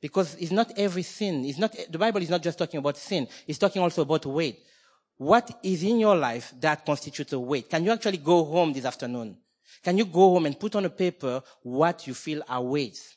Because 0.00 0.34
it's 0.34 0.50
not 0.50 0.72
every 0.76 1.04
sin. 1.04 1.44
It's 1.44 1.58
not, 1.58 1.74
the 1.88 1.98
Bible 1.98 2.20
is 2.20 2.28
not 2.28 2.42
just 2.42 2.58
talking 2.58 2.78
about 2.78 2.96
sin. 2.96 3.28
It's 3.46 3.58
talking 3.58 3.80
also 3.80 4.02
about 4.02 4.26
weight. 4.26 4.58
What 5.16 5.58
is 5.62 5.84
in 5.84 6.00
your 6.00 6.16
life 6.16 6.52
that 6.60 6.84
constitutes 6.84 7.32
a 7.32 7.38
weight? 7.38 7.70
Can 7.70 7.84
you 7.84 7.92
actually 7.92 8.16
go 8.16 8.44
home 8.44 8.72
this 8.72 8.84
afternoon? 8.84 9.36
Can 9.82 9.96
you 9.96 10.04
go 10.04 10.32
home 10.32 10.46
and 10.46 10.58
put 10.58 10.74
on 10.74 10.84
a 10.84 10.90
paper 10.90 11.40
what 11.62 12.06
you 12.06 12.14
feel 12.14 12.42
are 12.48 12.62
weights? 12.62 13.16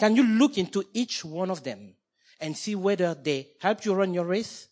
Can 0.00 0.16
you 0.16 0.22
look 0.24 0.56
into 0.56 0.82
each 0.94 1.26
one 1.26 1.50
of 1.50 1.62
them 1.62 1.94
and 2.40 2.56
see 2.56 2.74
whether 2.74 3.12
they 3.12 3.48
help 3.60 3.84
you 3.84 3.92
run 3.92 4.14
your 4.14 4.24
race 4.24 4.66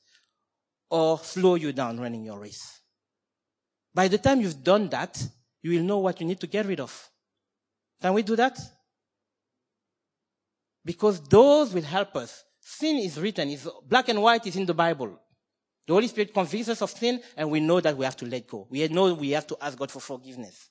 or 0.89 1.19
slow 1.19 1.57
you 1.57 1.71
down 1.75 2.01
running 2.01 2.25
your 2.25 2.41
race? 2.41 2.81
By 3.95 4.09
the 4.09 4.17
time 4.17 4.41
you've 4.41 4.65
done 4.65 4.89
that, 4.89 5.23
you 5.61 5.73
will 5.73 5.83
know 5.83 5.99
what 5.99 6.19
you 6.19 6.27
need 6.27 6.41
to 6.41 6.47
get 6.47 6.65
rid 6.65 6.81
of. 6.81 7.11
Can 8.01 8.15
we 8.15 8.23
do 8.23 8.37
that? 8.37 8.59
Because 10.83 11.21
those 11.21 11.75
will 11.75 11.83
help 11.83 12.17
us. 12.17 12.45
Sin 12.59 12.97
is 12.97 13.21
written, 13.21 13.51
it's 13.51 13.69
black 13.87 14.09
and 14.09 14.23
white 14.23 14.47
is 14.47 14.57
in 14.57 14.65
the 14.65 14.73
Bible. 14.73 15.21
The 15.87 15.93
Holy 15.93 16.07
Spirit 16.07 16.33
convicts 16.33 16.71
us 16.71 16.81
of 16.81 16.91
sin 16.91 17.21
and 17.37 17.51
we 17.51 17.61
know 17.61 17.83
that 17.83 17.95
we 17.95 18.07
have 18.07 18.17
to 18.17 18.27
let 18.27 18.47
go. 18.47 18.67
We 18.71 18.89
know 18.89 19.13
we 19.13 19.31
have 19.31 19.47
to 19.49 19.59
ask 19.61 19.77
God 19.77 19.91
for 19.91 20.01
forgiveness. 20.01 20.71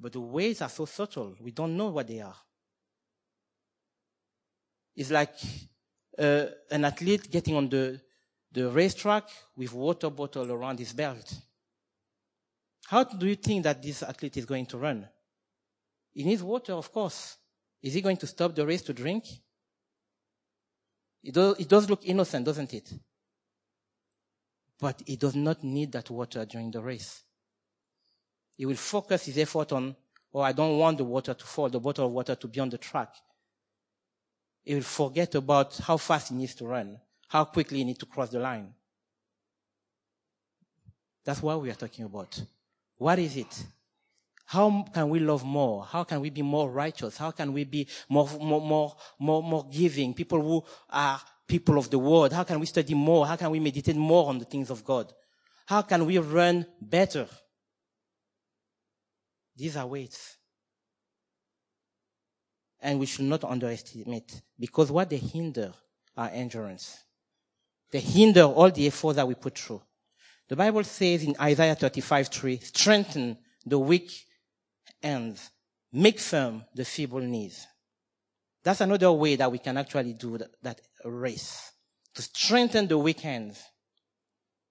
But 0.00 0.12
the 0.12 0.20
ways 0.20 0.62
are 0.62 0.70
so 0.70 0.86
subtle, 0.86 1.36
we 1.42 1.50
don't 1.50 1.76
know 1.76 1.88
what 1.88 2.08
they 2.08 2.22
are. 2.22 2.36
It's 4.96 5.10
like 5.10 5.34
uh, 6.18 6.46
an 6.70 6.84
athlete 6.84 7.30
getting 7.30 7.56
on 7.56 7.68
the, 7.68 8.00
the 8.52 8.70
racetrack 8.70 9.24
with 9.56 9.72
water 9.72 10.10
bottle 10.10 10.50
around 10.52 10.78
his 10.78 10.92
belt. 10.92 11.34
How 12.86 13.02
do 13.04 13.26
you 13.26 13.34
think 13.34 13.64
that 13.64 13.82
this 13.82 14.02
athlete 14.02 14.36
is 14.36 14.44
going 14.44 14.66
to 14.66 14.78
run? 14.78 15.08
He 16.12 16.22
needs 16.22 16.42
water, 16.42 16.74
of 16.74 16.92
course. 16.92 17.36
Is 17.82 17.94
he 17.94 18.00
going 18.00 18.18
to 18.18 18.26
stop 18.26 18.54
the 18.54 18.64
race 18.64 18.82
to 18.82 18.92
drink? 18.92 19.24
It 21.22 21.34
does, 21.34 21.58
it 21.58 21.68
does 21.68 21.90
look 21.90 22.04
innocent, 22.04 22.44
doesn't 22.44 22.72
it? 22.72 22.92
But 24.78 25.02
he 25.06 25.16
does 25.16 25.34
not 25.34 25.64
need 25.64 25.92
that 25.92 26.10
water 26.10 26.44
during 26.44 26.70
the 26.70 26.82
race. 26.82 27.22
He 28.56 28.66
will 28.66 28.76
focus 28.76 29.26
his 29.26 29.38
effort 29.38 29.72
on, 29.72 29.96
oh, 30.32 30.40
I 30.40 30.52
don't 30.52 30.78
want 30.78 30.98
the 30.98 31.04
water 31.04 31.34
to 31.34 31.44
fall, 31.44 31.68
the 31.68 31.80
bottle 31.80 32.06
of 32.06 32.12
water 32.12 32.34
to 32.34 32.46
be 32.46 32.60
on 32.60 32.68
the 32.68 32.78
track 32.78 33.14
he 34.64 34.74
will 34.74 34.82
forget 34.82 35.34
about 35.34 35.76
how 35.78 35.96
fast 35.96 36.30
he 36.30 36.34
needs 36.34 36.54
to 36.56 36.66
run, 36.66 36.98
how 37.28 37.44
quickly 37.44 37.78
he 37.78 37.84
needs 37.84 37.98
to 37.98 38.06
cross 38.06 38.30
the 38.30 38.38
line. 38.38 38.72
That's 41.24 41.42
what 41.42 41.60
we 41.60 41.70
are 41.70 41.74
talking 41.74 42.04
about. 42.04 42.40
What 42.96 43.18
is 43.18 43.36
it? 43.36 43.64
How 44.46 44.84
can 44.92 45.08
we 45.08 45.20
love 45.20 45.44
more? 45.44 45.84
How 45.84 46.04
can 46.04 46.20
we 46.20 46.30
be 46.30 46.42
more 46.42 46.70
righteous? 46.70 47.16
How 47.16 47.30
can 47.30 47.52
we 47.52 47.64
be 47.64 47.86
more, 48.08 48.28
more, 48.40 48.60
more, 48.60 48.96
more, 49.18 49.42
more 49.42 49.66
giving? 49.70 50.12
People 50.14 50.42
who 50.42 50.64
are 50.90 51.20
people 51.46 51.78
of 51.78 51.90
the 51.90 51.98
world. 51.98 52.32
How 52.32 52.44
can 52.44 52.60
we 52.60 52.66
study 52.66 52.94
more? 52.94 53.26
How 53.26 53.36
can 53.36 53.50
we 53.50 53.60
meditate 53.60 53.96
more 53.96 54.28
on 54.28 54.38
the 54.38 54.44
things 54.44 54.70
of 54.70 54.84
God? 54.84 55.12
How 55.66 55.82
can 55.82 56.04
we 56.04 56.18
run 56.18 56.66
better? 56.80 57.26
These 59.56 59.76
are 59.76 59.86
weights 59.86 60.36
and 62.84 63.00
we 63.00 63.06
should 63.06 63.24
not 63.24 63.42
underestimate 63.42 64.42
because 64.60 64.92
what 64.92 65.08
they 65.08 65.16
hinder 65.16 65.72
our 66.16 66.28
endurance. 66.28 66.98
They 67.90 68.00
hinder 68.00 68.42
all 68.42 68.70
the 68.70 68.86
effort 68.86 69.14
that 69.14 69.26
we 69.26 69.34
put 69.34 69.58
through. 69.58 69.82
The 70.48 70.56
Bible 70.56 70.84
says 70.84 71.24
in 71.24 71.34
Isaiah 71.40 71.74
35, 71.74 72.28
3, 72.28 72.56
strengthen 72.58 73.38
the 73.64 73.78
weak 73.78 74.12
hands, 75.02 75.50
make 75.92 76.20
firm 76.20 76.64
the 76.74 76.84
feeble 76.84 77.20
knees. 77.20 77.66
That's 78.62 78.82
another 78.82 79.12
way 79.12 79.36
that 79.36 79.50
we 79.50 79.58
can 79.58 79.78
actually 79.78 80.12
do 80.12 80.36
that, 80.38 80.50
that 80.62 80.80
race. 81.04 81.72
To 82.14 82.22
strengthen 82.22 82.86
the 82.86 82.98
weak 82.98 83.20
hands. 83.20 83.62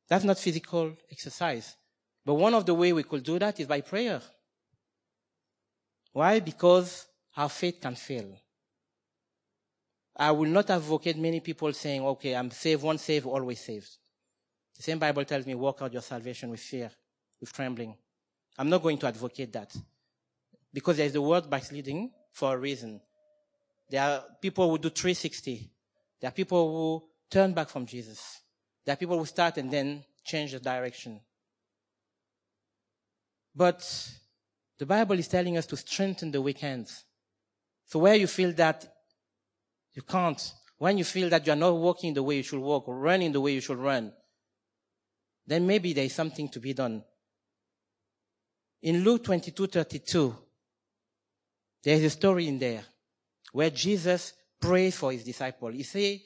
That's 0.08 0.24
not 0.24 0.38
physical 0.38 0.96
exercise. 1.12 1.76
But 2.24 2.36
one 2.36 2.54
of 2.54 2.66
the 2.66 2.74
way 2.76 2.94
we 2.94 3.04
could 3.04 3.24
do 3.24 3.40
that 3.40 3.60
is 3.60 3.68
by 3.68 3.82
prayer. 3.82 4.22
Why? 6.12 6.40
Because 6.40 7.08
our 7.36 7.50
faith 7.50 7.80
can 7.82 7.96
fail. 7.96 8.38
I 10.16 10.32
will 10.32 10.50
not 10.50 10.70
advocate 10.70 11.18
many 11.18 11.40
people 11.40 11.74
saying, 11.74 12.04
okay, 12.04 12.36
I'm 12.36 12.52
saved, 12.52 12.84
once 12.84 13.02
saved, 13.02 13.26
always 13.26 13.60
saved. 13.60 13.90
The 14.78 14.84
same 14.84 15.00
Bible 15.00 15.26
tells 15.26 15.46
me, 15.46 15.56
work 15.56 15.82
out 15.82 15.94
your 15.94 16.02
salvation 16.02 16.50
with 16.50 16.60
fear, 16.60 16.92
with 17.40 17.52
trembling. 17.52 17.96
I'm 18.58 18.70
not 18.70 18.84
going 18.84 18.98
to 19.00 19.08
advocate 19.08 19.52
that. 19.54 19.76
Because 20.72 20.98
there's 20.98 21.14
the 21.14 21.22
word 21.22 21.50
backsliding 21.50 22.12
for 22.32 22.54
a 22.54 22.58
reason. 22.58 23.02
There 23.90 24.02
are 24.02 24.24
people 24.42 24.70
who 24.70 24.78
do 24.78 24.90
360. 24.90 25.70
There 26.20 26.28
are 26.28 26.32
people 26.32 26.72
who 26.72 27.04
turn 27.30 27.54
back 27.54 27.70
from 27.70 27.86
Jesus. 27.86 28.42
There 28.86 28.94
are 28.94 28.98
people 28.98 29.18
who 29.18 29.26
start 29.26 29.58
and 29.58 29.72
then 29.72 30.04
change 30.24 30.52
the 30.52 30.60
direction. 30.60 31.20
But 33.56 34.10
the 34.78 34.86
Bible 34.86 35.18
is 35.18 35.28
telling 35.28 35.58
us 35.58 35.66
to 35.68 35.78
strengthen 35.78 36.32
the 36.32 36.42
weak 36.42 36.60
hands. 36.60 37.06
So 37.86 38.00
where 38.00 38.16
you 38.16 38.28
feel 38.28 38.54
that 38.54 38.86
you 39.94 40.02
can't, 40.02 40.54
when 40.78 40.98
you 40.98 41.04
feel 41.04 41.30
that 41.30 41.46
you're 41.46 41.56
not 41.56 41.76
walking 41.76 42.14
the 42.14 42.24
way 42.24 42.38
you 42.38 42.44
should 42.44 42.60
walk 42.60 42.88
or 42.88 42.98
running 42.98 43.32
the 43.32 43.42
way 43.42 43.54
you 43.54 43.62
should 43.62 43.78
run, 43.78 44.12
then 45.46 45.68
maybe 45.68 45.94
there 45.94 46.06
is 46.06 46.14
something 46.14 46.50
to 46.50 46.60
be 46.60 46.74
done. 46.74 47.04
In 48.82 49.04
Luke 49.04 49.24
22, 49.24 49.68
32, 49.68 50.36
there 51.84 51.96
is 51.96 52.04
a 52.04 52.10
story 52.10 52.48
in 52.48 52.60
there 52.60 52.84
where 53.52 53.70
Jesus 53.70 54.34
prays 54.60 54.96
for 54.96 55.12
his 55.12 55.24
disciple. 55.24 55.70
He 55.70 55.84
say 55.84 56.24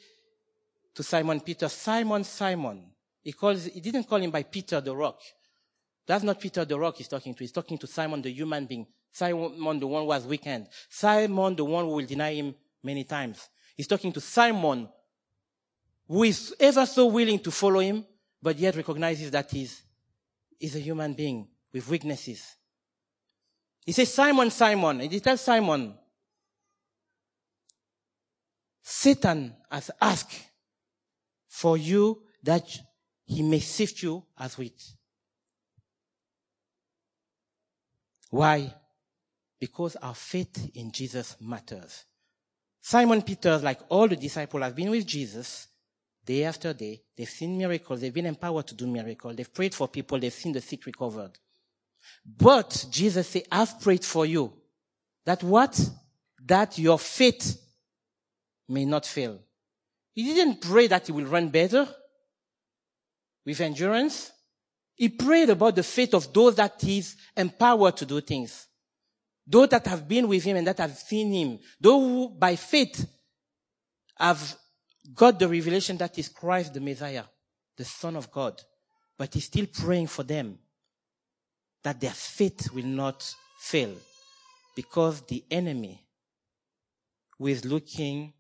to 0.93 1.03
Simon 1.03 1.39
Peter, 1.41 1.69
Simon, 1.69 2.23
Simon. 2.23 2.91
He 3.23 3.33
calls, 3.33 3.65
he 3.65 3.81
didn't 3.81 4.05
call 4.05 4.19
him 4.19 4.31
by 4.31 4.43
Peter 4.43 4.79
the 4.81 4.95
rock. 4.95 5.19
That's 6.05 6.23
not 6.23 6.39
Peter 6.39 6.63
the 6.63 6.79
rock 6.79 6.95
he's 6.95 7.07
talking 7.07 7.33
to. 7.35 7.43
He's 7.43 7.51
talking 7.51 7.77
to 7.79 7.87
Simon 7.87 8.21
the 8.21 8.31
human 8.31 8.65
being. 8.65 8.87
Simon, 9.17 9.79
the 9.79 9.87
one 9.87 10.03
who 10.03 10.07
was 10.09 10.27
weekend. 10.27 10.67
Simon, 10.89 11.55
the 11.55 11.65
one 11.65 11.85
who 11.85 11.91
will 11.95 12.05
deny 12.05 12.35
him 12.35 12.53
many 12.83 13.03
times. 13.03 13.49
He's 13.75 13.87
talking 13.87 14.13
to 14.13 14.21
Simon, 14.21 14.87
who 16.07 16.21
is 16.21 16.53
ever 16.59 16.85
so 16.85 17.07
willing 17.07 17.39
to 17.39 17.49
follow 17.49 17.79
him, 17.79 18.05
but 18.39 18.59
yet 18.59 18.75
recognizes 18.75 19.31
that 19.31 19.49
he's, 19.49 19.81
he's 20.59 20.75
a 20.75 20.79
human 20.79 21.13
being 21.13 21.47
with 21.73 21.89
weaknesses. 21.89 22.57
He 23.83 23.91
says, 23.91 24.13
Simon, 24.13 24.51
Simon. 24.51 25.01
And 25.01 25.11
he 25.11 25.19
tells 25.19 25.41
Simon, 25.41 25.95
Satan 28.83 29.55
has 29.71 29.89
asked 29.99 30.43
for 31.47 31.75
you 31.75 32.21
that 32.43 32.69
he 33.25 33.41
may 33.41 33.61
sift 33.61 34.03
you 34.03 34.23
as 34.37 34.55
wheat. 34.59 34.79
Why? 38.29 38.71
Because 39.59 39.95
our 39.97 40.15
faith 40.15 40.71
in 40.75 40.91
Jesus 40.91 41.35
matters. 41.41 42.05
Simon 42.81 43.21
Peter, 43.21 43.57
like 43.57 43.79
all 43.89 44.07
the 44.07 44.15
disciples, 44.15 44.63
have 44.63 44.75
been 44.75 44.91
with 44.91 45.05
Jesus 45.05 45.67
day 46.23 46.43
after 46.43 46.73
day. 46.73 47.01
They've 47.17 47.27
seen 47.27 47.57
miracles. 47.57 48.01
They've 48.01 48.13
been 48.13 48.27
empowered 48.27 48.67
to 48.67 48.75
do 48.75 48.87
miracles. 48.87 49.35
They've 49.35 49.53
prayed 49.53 49.73
for 49.73 49.87
people. 49.87 50.19
They've 50.19 50.31
seen 50.33 50.53
the 50.53 50.61
sick 50.61 50.85
recovered. 50.85 51.31
But 52.25 52.85
Jesus 52.89 53.27
said, 53.27 53.43
I've 53.51 53.79
prayed 53.81 54.05
for 54.05 54.25
you. 54.25 54.53
That 55.25 55.43
what? 55.43 55.89
That 56.45 56.77
your 56.77 56.99
faith 56.99 57.59
may 58.69 58.85
not 58.85 59.05
fail. 59.05 59.39
He 60.13 60.23
didn't 60.23 60.61
pray 60.61 60.87
that 60.87 61.07
he 61.07 61.11
will 61.11 61.25
run 61.25 61.49
better 61.49 61.87
with 63.45 63.61
endurance. 63.61 64.31
He 64.95 65.09
prayed 65.09 65.49
about 65.49 65.75
the 65.75 65.83
faith 65.83 66.13
of 66.13 66.31
those 66.33 66.55
that 66.55 66.75
he's 66.79 67.15
empowered 67.35 67.97
to 67.97 68.05
do 68.05 68.21
things. 68.21 68.66
Those 69.47 69.69
that 69.69 69.87
have 69.87 70.07
been 70.07 70.27
with 70.27 70.43
him 70.43 70.57
and 70.57 70.67
that 70.67 70.79
have 70.79 70.97
seen 70.97 71.31
him, 71.31 71.59
those 71.79 72.01
who 72.01 72.29
by 72.29 72.57
faith 72.57 73.07
have 74.17 74.57
got 75.15 75.39
the 75.39 75.47
revelation 75.47 75.95
that 75.97 76.17
is 76.19 76.27
Christ 76.27 76.73
the 76.73 76.81
Messiah, 76.81 77.23
the 77.77 77.85
Son 77.85 78.17
of 78.17 78.29
God. 78.29 78.61
But 79.17 79.33
he's 79.33 79.45
still 79.45 79.67
praying 79.67 80.07
for 80.07 80.23
them 80.23 80.59
that 81.81 82.01
their 82.01 82.11
faith 82.11 82.71
will 82.73 82.85
not 82.85 83.33
fail 83.59 83.95
because 84.75 85.21
the 85.21 85.45
enemy 85.49 86.03
who 87.37 87.47
is 87.47 87.63
looking 87.63 88.33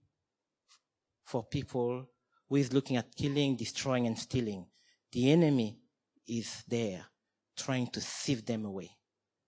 for 1.23 1.43
people, 1.45 2.05
who 2.49 2.55
is 2.57 2.73
looking 2.73 2.97
at 2.97 3.15
killing, 3.15 3.55
destroying, 3.55 4.07
and 4.07 4.19
stealing, 4.19 4.65
the 5.13 5.31
enemy 5.31 5.79
is 6.27 6.63
there 6.67 7.05
trying 7.55 7.87
to 7.87 8.01
sieve 8.01 8.45
them 8.45 8.65
away 8.65 8.96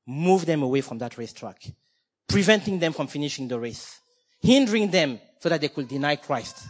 move 0.10 0.46
them 0.46 0.64
away 0.64 0.82
from 0.82 0.98
that 0.98 1.18
racetrack, 1.18 1.62
preventing 2.28 2.80
them 2.80 2.94
from 2.94 3.08
finishing 3.08 3.48
the 3.48 3.60
race. 3.60 4.00
hindering 4.42 4.90
them 4.90 5.20
so 5.40 5.50
that 5.50 5.62
they 5.62 5.68
could 5.70 5.88
deny 5.88 6.16
Christ. 6.16 6.68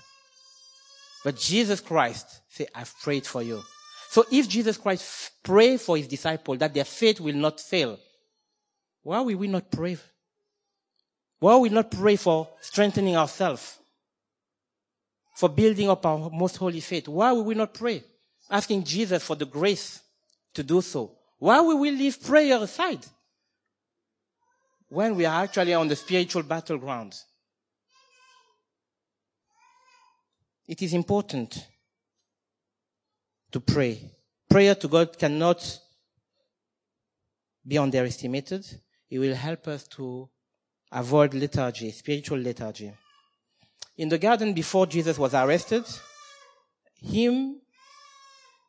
But 1.24 1.38
Jesus 1.38 1.82
Christ 1.82 2.42
said, 2.50 2.68
I've 2.74 2.94
prayed 3.02 3.26
for 3.26 3.44
you. 3.44 3.62
So 4.10 4.26
if 4.32 4.48
Jesus 4.48 4.78
Christ 4.78 5.32
prayed 5.44 5.80
for 5.82 5.98
his 5.98 6.08
disciples 6.08 6.58
that 6.60 6.74
their 6.74 6.86
faith 6.86 7.20
will 7.20 7.36
not 7.36 7.60
fail, 7.60 8.00
why 9.04 9.20
will 9.22 9.38
we 9.38 9.48
not 9.48 9.72
pray? 9.72 9.98
Why 11.40 11.54
will 11.54 11.62
we 11.62 11.70
not 11.70 11.92
pray 11.92 12.16
for 12.16 12.50
strengthening 12.62 13.16
ourselves? 13.16 13.78
For 15.36 15.48
building 15.48 15.90
up 15.90 16.06
our 16.06 16.30
most 16.30 16.58
holy 16.58 16.82
faith? 16.82 17.08
Why 17.08 17.32
will 17.32 17.46
we 17.46 17.56
not 17.56 17.74
pray? 17.74 18.04
Asking 18.50 18.84
Jesus 18.84 19.24
for 19.24 19.36
the 19.36 19.46
grace 19.46 20.02
to 20.54 20.64
do 20.64 20.82
so. 20.82 21.16
Why 21.38 21.62
will 21.62 21.80
we 21.80 21.92
leave 21.92 22.22
prayer 22.22 22.62
aside? 22.62 23.06
When 24.90 25.16
we 25.16 25.26
are 25.26 25.44
actually 25.44 25.74
on 25.74 25.88
the 25.88 25.96
spiritual 25.96 26.44
battleground. 26.44 27.14
It 30.68 30.82
is 30.82 30.94
important 30.94 31.68
to 33.52 33.60
pray. 33.60 34.12
Prayer 34.50 34.76
to 34.76 34.88
God 34.88 35.18
cannot 35.18 35.80
be 37.66 37.78
underestimated. 37.78 38.66
It 39.10 39.20
will 39.20 39.36
help 39.36 39.68
us 39.68 39.88
to 39.90 40.30
avoid 40.92 41.34
lethargy, 41.34 41.92
spiritual 41.92 42.40
lethargy. 42.40 42.92
In 43.98 44.10
the 44.10 44.18
garden 44.18 44.54
before 44.54 44.88
Jesus 44.88 45.18
was 45.18 45.34
arrested, 45.34 45.84
him, 46.96 47.62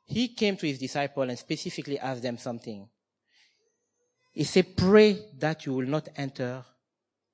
he 0.05 0.29
came 0.29 0.57
to 0.57 0.67
his 0.67 0.79
disciple 0.79 1.23
and 1.23 1.39
specifically 1.39 1.99
asked 1.99 2.23
them 2.23 2.37
something. 2.37 2.89
He 4.33 4.45
said, 4.45 4.77
pray 4.77 5.19
that 5.39 5.67
you 5.67 5.75
will 5.75 5.87
not 5.87 6.09
enter 6.17 6.65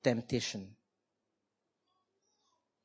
temptation. 0.03 0.75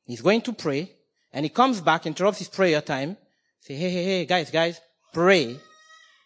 He's 0.04 0.20
going 0.20 0.42
to 0.42 0.52
pray 0.52 0.92
and 1.32 1.44
he 1.44 1.48
comes 1.48 1.80
back, 1.80 2.06
interrupts 2.06 2.40
his 2.40 2.48
prayer 2.48 2.80
time, 2.80 3.16
say, 3.60 3.74
hey, 3.74 3.90
hey, 3.90 4.04
hey, 4.04 4.26
guys, 4.26 4.50
guys, 4.50 4.80
pray. 5.12 5.58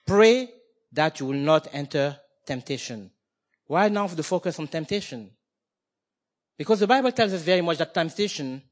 Pray 0.06 0.48
that 0.92 1.20
you 1.20 1.26
will 1.26 1.34
not 1.34 1.68
enter 1.72 2.18
temptation. 2.44 3.10
Why 3.66 3.88
now 3.88 4.06
the 4.06 4.22
focus 4.22 4.58
on 4.58 4.68
temptation? 4.68 5.30
Because 6.56 6.80
the 6.80 6.86
Bible 6.86 7.12
tells 7.12 7.32
us 7.32 7.42
very 7.42 7.60
much 7.60 7.78
that 7.78 7.92
temptation, 7.92 8.62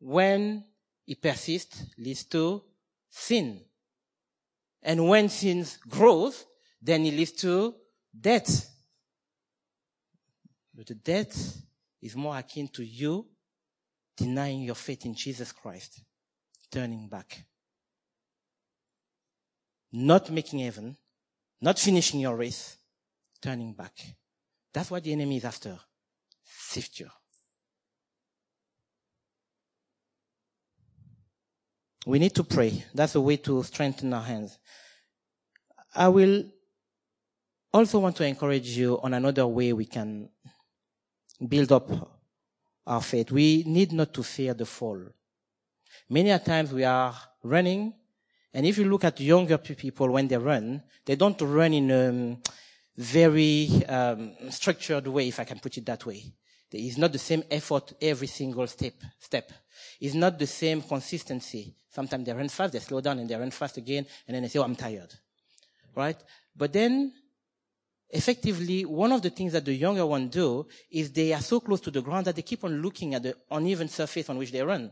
when 0.00 0.64
it 1.06 1.20
persists, 1.20 1.84
leads 1.98 2.24
to 2.24 2.62
sin. 3.10 3.60
And 4.82 5.08
when 5.08 5.28
sin 5.28 5.66
grows, 5.88 6.44
then 6.80 7.04
it 7.04 7.14
leads 7.14 7.32
to 7.32 7.74
death. 8.18 8.70
But 10.74 10.86
the 10.86 10.94
death 10.94 11.60
is 12.00 12.14
more 12.14 12.38
akin 12.38 12.68
to 12.68 12.84
you 12.84 13.26
denying 14.16 14.62
your 14.62 14.74
faith 14.74 15.04
in 15.06 15.14
Jesus 15.14 15.52
Christ, 15.52 16.02
turning 16.70 17.08
back. 17.08 17.44
Not 19.92 20.30
making 20.30 20.58
heaven, 20.60 20.96
not 21.60 21.78
finishing 21.78 22.20
your 22.20 22.36
race, 22.36 22.76
turning 23.40 23.72
back. 23.72 23.92
That's 24.72 24.90
what 24.90 25.04
the 25.04 25.12
enemy 25.12 25.38
is 25.38 25.44
after. 25.44 25.78
Sift 26.44 27.00
you. 27.00 27.08
We 32.06 32.18
need 32.18 32.34
to 32.34 32.44
pray. 32.44 32.84
That's 32.94 33.14
a 33.14 33.20
way 33.20 33.36
to 33.38 33.62
strengthen 33.62 34.12
our 34.12 34.22
hands. 34.22 34.58
I 35.94 36.08
will 36.08 36.44
also 37.72 37.98
want 37.98 38.16
to 38.16 38.24
encourage 38.24 38.68
you 38.76 39.00
on 39.02 39.14
another 39.14 39.46
way 39.46 39.72
we 39.72 39.84
can 39.84 40.28
build 41.46 41.72
up 41.72 41.90
our 42.86 43.02
faith. 43.02 43.30
We 43.30 43.64
need 43.66 43.92
not 43.92 44.14
to 44.14 44.22
fear 44.22 44.54
the 44.54 44.66
fall. 44.66 44.98
Many 46.08 46.30
a 46.30 46.38
times 46.38 46.72
we 46.72 46.84
are 46.84 47.14
running, 47.42 47.92
and 48.54 48.66
if 48.66 48.78
you 48.78 48.84
look 48.84 49.04
at 49.04 49.20
younger 49.20 49.58
people 49.58 50.10
when 50.10 50.26
they 50.26 50.38
run, 50.38 50.82
they 51.04 51.16
don't 51.16 51.40
run 51.42 51.74
in 51.74 51.90
a 51.90 52.38
very 52.96 53.68
um, 53.86 54.32
structured 54.50 55.06
way, 55.06 55.28
if 55.28 55.38
I 55.38 55.44
can 55.44 55.58
put 55.58 55.76
it 55.76 55.86
that 55.86 56.04
way. 56.06 56.24
Is 56.70 56.98
not 56.98 57.12
the 57.12 57.18
same 57.18 57.44
effort 57.50 57.94
every 58.00 58.26
single 58.26 58.66
step. 58.66 58.92
Step. 59.18 59.50
It's 60.00 60.14
not 60.14 60.38
the 60.38 60.46
same 60.46 60.82
consistency. 60.82 61.74
Sometimes 61.88 62.26
they 62.26 62.32
run 62.32 62.48
fast, 62.50 62.74
they 62.74 62.78
slow 62.78 63.00
down, 63.00 63.18
and 63.18 63.28
they 63.28 63.36
run 63.36 63.50
fast 63.50 63.78
again, 63.78 64.04
and 64.26 64.34
then 64.34 64.42
they 64.42 64.48
say, 64.48 64.58
"Oh, 64.58 64.64
I'm 64.64 64.76
tired." 64.76 65.14
Right? 65.94 66.18
But 66.54 66.74
then 66.74 67.12
effectively, 68.10 68.84
one 68.84 69.12
of 69.12 69.22
the 69.22 69.30
things 69.30 69.52
that 69.52 69.64
the 69.64 69.74
younger 69.74 70.06
ones 70.06 70.30
do 70.30 70.66
is 70.90 71.12
they 71.12 71.32
are 71.32 71.40
so 71.40 71.60
close 71.60 71.80
to 71.82 71.90
the 71.90 72.02
ground 72.02 72.26
that 72.26 72.36
they 72.36 72.42
keep 72.42 72.64
on 72.64 72.80
looking 72.80 73.14
at 73.14 73.22
the 73.22 73.34
uneven 73.50 73.88
surface 73.88 74.28
on 74.30 74.38
which 74.38 74.52
they 74.52 74.62
run. 74.62 74.90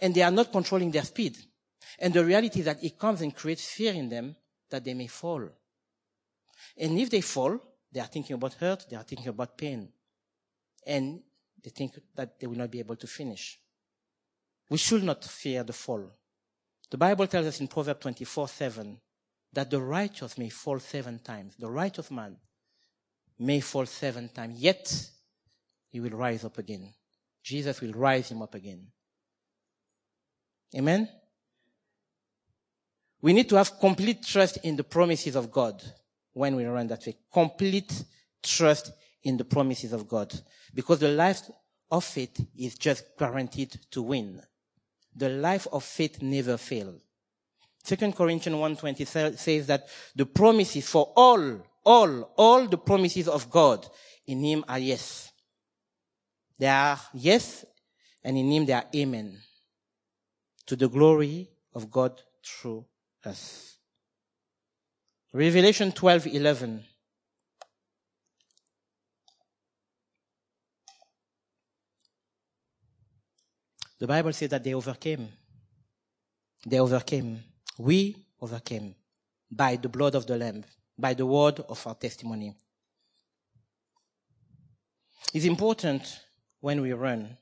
And 0.00 0.14
they 0.14 0.22
are 0.22 0.30
not 0.30 0.52
controlling 0.52 0.90
their 0.90 1.04
speed. 1.04 1.36
And 1.98 2.12
the 2.12 2.24
reality 2.24 2.60
is 2.60 2.66
that 2.66 2.82
it 2.82 2.98
comes 2.98 3.20
and 3.20 3.34
creates 3.34 3.66
fear 3.66 3.92
in 3.92 4.08
them 4.08 4.36
that 4.70 4.84
they 4.84 4.94
may 4.94 5.06
fall. 5.06 5.48
And 6.76 6.98
if 6.98 7.10
they 7.10 7.20
fall, 7.20 7.58
they 7.92 8.00
are 8.00 8.06
thinking 8.06 8.34
about 8.34 8.54
hurt, 8.54 8.86
they 8.88 8.96
are 8.96 9.02
thinking 9.02 9.28
about 9.28 9.56
pain. 9.56 9.88
And 10.86 11.20
they 11.62 11.70
think 11.70 11.98
that 12.14 12.38
they 12.38 12.46
will 12.46 12.56
not 12.56 12.70
be 12.70 12.78
able 12.78 12.96
to 12.96 13.06
finish. 13.06 13.58
We 14.68 14.78
should 14.78 15.02
not 15.02 15.24
fear 15.24 15.62
the 15.64 15.72
fall. 15.72 16.10
The 16.90 16.98
Bible 16.98 17.26
tells 17.26 17.46
us 17.46 17.60
in 17.60 17.68
Proverbs 17.68 18.00
24, 18.00 18.48
7, 18.48 19.00
that 19.52 19.70
the 19.70 19.80
righteous 19.80 20.38
may 20.38 20.48
fall 20.48 20.78
seven 20.78 21.18
times. 21.18 21.54
The 21.58 21.70
righteous 21.70 22.10
man 22.10 22.36
may 23.38 23.60
fall 23.60 23.86
seven 23.86 24.28
times, 24.28 24.60
yet 24.60 25.10
he 25.90 26.00
will 26.00 26.10
rise 26.10 26.44
up 26.44 26.58
again. 26.58 26.92
Jesus 27.42 27.80
will 27.80 27.92
rise 27.92 28.30
him 28.30 28.42
up 28.42 28.54
again. 28.54 28.86
Amen? 30.76 31.08
We 33.22 33.32
need 33.32 33.48
to 33.48 33.56
have 33.56 33.78
complete 33.78 34.24
trust 34.24 34.58
in 34.62 34.76
the 34.76 34.84
promises 34.84 35.36
of 35.36 35.50
God 35.50 35.82
when 36.32 36.56
we 36.56 36.64
run 36.64 36.86
that 36.88 37.06
way. 37.06 37.16
Complete 37.32 38.04
trust 38.42 38.92
in 39.24 39.36
the 39.36 39.44
promises 39.44 39.92
of 39.92 40.08
God. 40.08 40.32
Because 40.72 41.00
the 41.00 41.08
life 41.08 41.42
of 41.90 42.04
faith 42.04 42.40
is 42.56 42.76
just 42.76 43.04
guaranteed 43.18 43.78
to 43.90 44.02
win. 44.02 44.40
The 45.14 45.28
life 45.28 45.66
of 45.72 45.82
faith 45.84 46.22
never 46.22 46.56
fails. 46.56 47.02
Second 47.82 48.14
Corinthians 48.14 48.56
1.20 48.56 49.36
says 49.36 49.66
that 49.66 49.88
the 50.14 50.26
promises 50.26 50.88
for 50.88 51.12
all, 51.16 51.62
all, 51.84 52.32
all 52.36 52.66
the 52.66 52.78
promises 52.78 53.26
of 53.26 53.50
God 53.50 53.86
in 54.26 54.44
Him 54.44 54.64
are 54.68 54.78
yes. 54.78 55.32
They 56.58 56.68
are 56.68 57.00
yes, 57.14 57.64
and 58.22 58.36
in 58.36 58.50
Him 58.50 58.66
they 58.66 58.74
are 58.74 58.84
amen. 58.94 59.38
To 60.66 60.76
the 60.76 60.88
glory 60.88 61.50
of 61.74 61.90
God 61.90 62.20
through 62.44 62.84
us. 63.24 63.76
Revelation 65.32 65.92
12:11 65.92 66.82
The 74.00 74.06
Bible 74.06 74.32
says 74.32 74.48
that 74.48 74.64
they 74.64 74.72
overcame. 74.72 75.28
They 76.66 76.80
overcame. 76.80 77.44
We 77.80 78.26
overcame 78.42 78.94
by 79.50 79.76
the 79.76 79.88
blood 79.88 80.14
of 80.14 80.26
the 80.26 80.36
Lamb, 80.36 80.64
by 80.98 81.14
the 81.14 81.24
word 81.24 81.60
of 81.60 81.86
our 81.86 81.94
testimony. 81.94 82.54
It's 85.32 85.46
important 85.46 86.02
when 86.60 86.82
we 86.82 86.92
run 86.92 87.38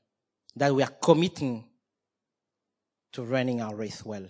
that 0.55 0.73
we 0.73 0.81
are 0.81 0.93
committing 1.03 1.65
to 3.11 3.23
running 3.25 3.61
our 3.61 3.75
race 3.75 4.05
well. 4.05 4.27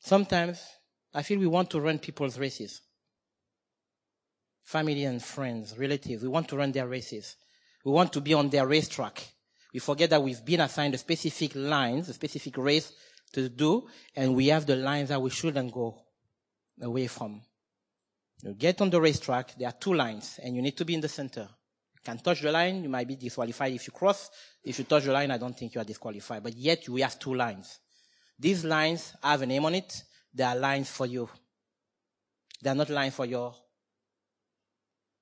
Sometimes 0.00 0.60
I 1.14 1.22
feel 1.22 1.38
we 1.38 1.46
want 1.46 1.70
to 1.70 1.80
run 1.80 2.00
people's 2.00 2.36
races. 2.36 2.80
Family 4.64 5.04
and 5.04 5.22
friends, 5.22 5.78
relatives, 5.78 6.24
we 6.24 6.28
want 6.28 6.48
to 6.48 6.56
run 6.56 6.72
their 6.72 6.88
races. 6.88 7.36
We 7.84 7.92
want 7.92 8.12
to 8.14 8.20
be 8.20 8.34
on 8.34 8.48
their 8.48 8.66
racetrack. 8.66 9.22
We 9.72 9.78
forget 9.78 10.10
that 10.10 10.22
we've 10.24 10.44
been 10.44 10.60
assigned 10.60 10.94
a 10.94 10.98
specific 10.98 11.54
lines, 11.54 12.08
a 12.08 12.14
specific 12.14 12.56
race 12.58 12.92
to 13.34 13.48
do, 13.48 13.86
and 14.16 14.34
we 14.34 14.48
have 14.48 14.66
the 14.66 14.76
lines 14.76 15.10
that 15.10 15.20
we 15.20 15.30
shouldn't 15.30 15.72
go 15.72 16.00
away 16.80 17.06
from. 17.06 17.42
You 18.42 18.54
get 18.54 18.80
on 18.80 18.90
the 18.90 19.00
racetrack, 19.00 19.56
there 19.56 19.68
are 19.68 19.74
two 19.78 19.94
lines, 19.94 20.40
and 20.42 20.54
you 20.54 20.62
need 20.62 20.76
to 20.76 20.84
be 20.84 20.94
in 20.94 21.00
the 21.00 21.08
center. 21.08 21.48
You 21.94 22.00
can 22.04 22.18
touch 22.18 22.42
the 22.42 22.52
line, 22.52 22.82
you 22.82 22.88
might 22.88 23.08
be 23.08 23.16
disqualified 23.16 23.72
if 23.72 23.86
you 23.86 23.92
cross. 23.92 24.30
If 24.62 24.78
you 24.78 24.84
touch 24.84 25.04
the 25.04 25.12
line, 25.12 25.30
I 25.30 25.38
don't 25.38 25.56
think 25.56 25.74
you 25.74 25.80
are 25.80 25.84
disqualified. 25.84 26.42
But 26.42 26.56
yet, 26.56 26.88
we 26.88 27.00
have 27.02 27.18
two 27.18 27.34
lines. 27.34 27.78
These 28.38 28.64
lines 28.64 29.14
have 29.22 29.42
a 29.42 29.46
name 29.46 29.64
on 29.64 29.74
it. 29.74 30.02
They 30.32 30.44
are 30.44 30.56
lines 30.56 30.90
for 30.90 31.06
you. 31.06 31.28
They 32.60 32.70
are 32.70 32.74
not 32.74 32.90
lines 32.90 33.14
for 33.14 33.26
your 33.26 33.54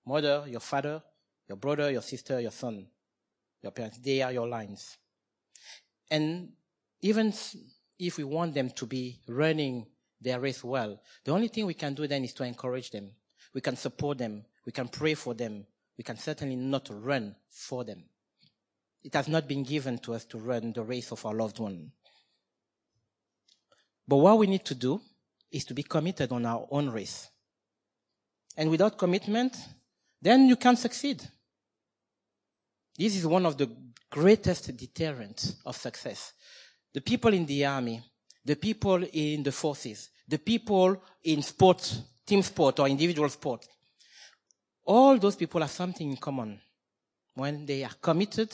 mother, 0.06 0.44
your 0.48 0.60
father, 0.60 1.02
your 1.48 1.56
brother, 1.56 1.90
your 1.90 2.02
sister, 2.02 2.40
your 2.40 2.50
son, 2.50 2.86
your 3.62 3.72
parents. 3.72 3.98
They 3.98 4.22
are 4.22 4.32
your 4.32 4.48
lines. 4.48 4.96
And 6.10 6.50
even 7.00 7.32
if 7.98 8.18
we 8.18 8.24
want 8.24 8.54
them 8.54 8.70
to 8.70 8.86
be 8.86 9.20
running 9.28 9.86
their 10.20 10.40
race 10.40 10.62
well, 10.64 11.00
the 11.24 11.32
only 11.32 11.48
thing 11.48 11.66
we 11.66 11.74
can 11.74 11.94
do 11.94 12.06
then 12.06 12.24
is 12.24 12.32
to 12.34 12.44
encourage 12.44 12.90
them. 12.90 13.10
We 13.54 13.60
can 13.60 13.76
support 13.76 14.18
them. 14.18 14.44
We 14.64 14.72
can 14.72 14.88
pray 14.88 15.14
for 15.14 15.34
them. 15.34 15.66
we 15.96 16.04
can 16.04 16.18
certainly 16.18 16.56
not 16.56 16.88
run 16.90 17.34
for 17.48 17.84
them. 17.84 18.04
It 19.04 19.14
has 19.14 19.28
not 19.28 19.48
been 19.48 19.62
given 19.62 19.98
to 19.98 20.14
us 20.14 20.24
to 20.26 20.38
run 20.38 20.72
the 20.72 20.82
race 20.82 21.10
of 21.12 21.24
our 21.26 21.34
loved 21.34 21.58
one. 21.58 21.92
But 24.06 24.16
what 24.16 24.38
we 24.38 24.46
need 24.46 24.64
to 24.64 24.74
do 24.74 25.00
is 25.50 25.64
to 25.66 25.74
be 25.74 25.82
committed 25.82 26.32
on 26.32 26.46
our 26.46 26.66
own 26.70 26.90
race. 26.90 27.28
And 28.56 28.70
without 28.70 28.98
commitment, 28.98 29.56
then 30.20 30.46
you 30.46 30.56
can't 30.56 30.78
succeed. 30.78 31.22
This 32.96 33.16
is 33.16 33.26
one 33.26 33.46
of 33.46 33.56
the 33.56 33.70
greatest 34.10 34.76
deterrents 34.76 35.56
of 35.64 35.76
success. 35.76 36.32
The 36.94 37.00
people 37.00 37.32
in 37.32 37.46
the 37.46 37.64
army, 37.64 38.02
the 38.44 38.56
people 38.56 39.02
in 39.12 39.42
the 39.42 39.52
forces, 39.52 40.10
the 40.28 40.38
people 40.38 41.02
in 41.24 41.42
sport, 41.42 42.02
team 42.26 42.42
sport 42.42 42.80
or 42.80 42.88
individual 42.88 43.28
sport, 43.28 43.66
all 44.84 45.18
those 45.18 45.36
people 45.36 45.60
have 45.60 45.70
something 45.70 46.10
in 46.10 46.16
common. 46.16 46.60
When 47.34 47.64
they 47.64 47.84
are 47.84 47.94
committed, 48.00 48.52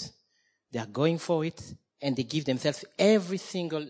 they 0.70 0.78
are 0.78 0.86
going 0.86 1.18
for 1.18 1.45
it, 1.45 1.61
and 2.01 2.14
they 2.14 2.22
give 2.22 2.45
themselves 2.45 2.84
every 2.99 3.39
single 3.39 3.86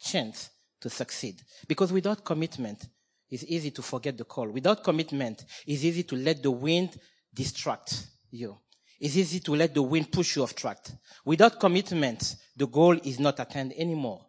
chance 0.00 0.50
to 0.80 0.90
succeed. 0.90 1.40
Because 1.68 1.92
without 1.92 2.24
commitment, 2.24 2.86
it's 3.30 3.44
easy 3.44 3.70
to 3.70 3.82
forget 3.82 4.16
the 4.18 4.24
call. 4.24 4.48
Without 4.48 4.82
commitment, 4.82 5.44
it's 5.66 5.84
easy 5.84 6.02
to 6.02 6.16
let 6.16 6.42
the 6.42 6.50
wind 6.50 6.98
distract 7.32 8.06
you. 8.30 8.58
It's 9.00 9.16
easy 9.16 9.40
to 9.40 9.54
let 9.54 9.74
the 9.74 9.82
wind 9.82 10.12
push 10.12 10.36
you 10.36 10.42
off 10.42 10.54
track. 10.54 10.78
Without 11.24 11.58
commitment, 11.58 12.36
the 12.62 12.68
goal 12.68 12.96
is 13.02 13.18
not 13.18 13.40
attained 13.40 13.72
anymore. 13.76 14.24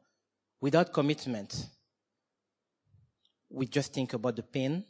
Without 0.59 0.91
commitment, 0.91 1.67
we 3.47 3.67
just 3.67 3.93
think 3.93 4.11
about 4.13 4.35
the 4.35 4.41
pain, 4.41 4.83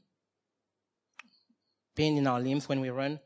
pain 1.93 2.17
in 2.17 2.25
our 2.25 2.39
limbs 2.39 2.69
when 2.69 2.79
we 2.79 2.89
run, 2.89 3.19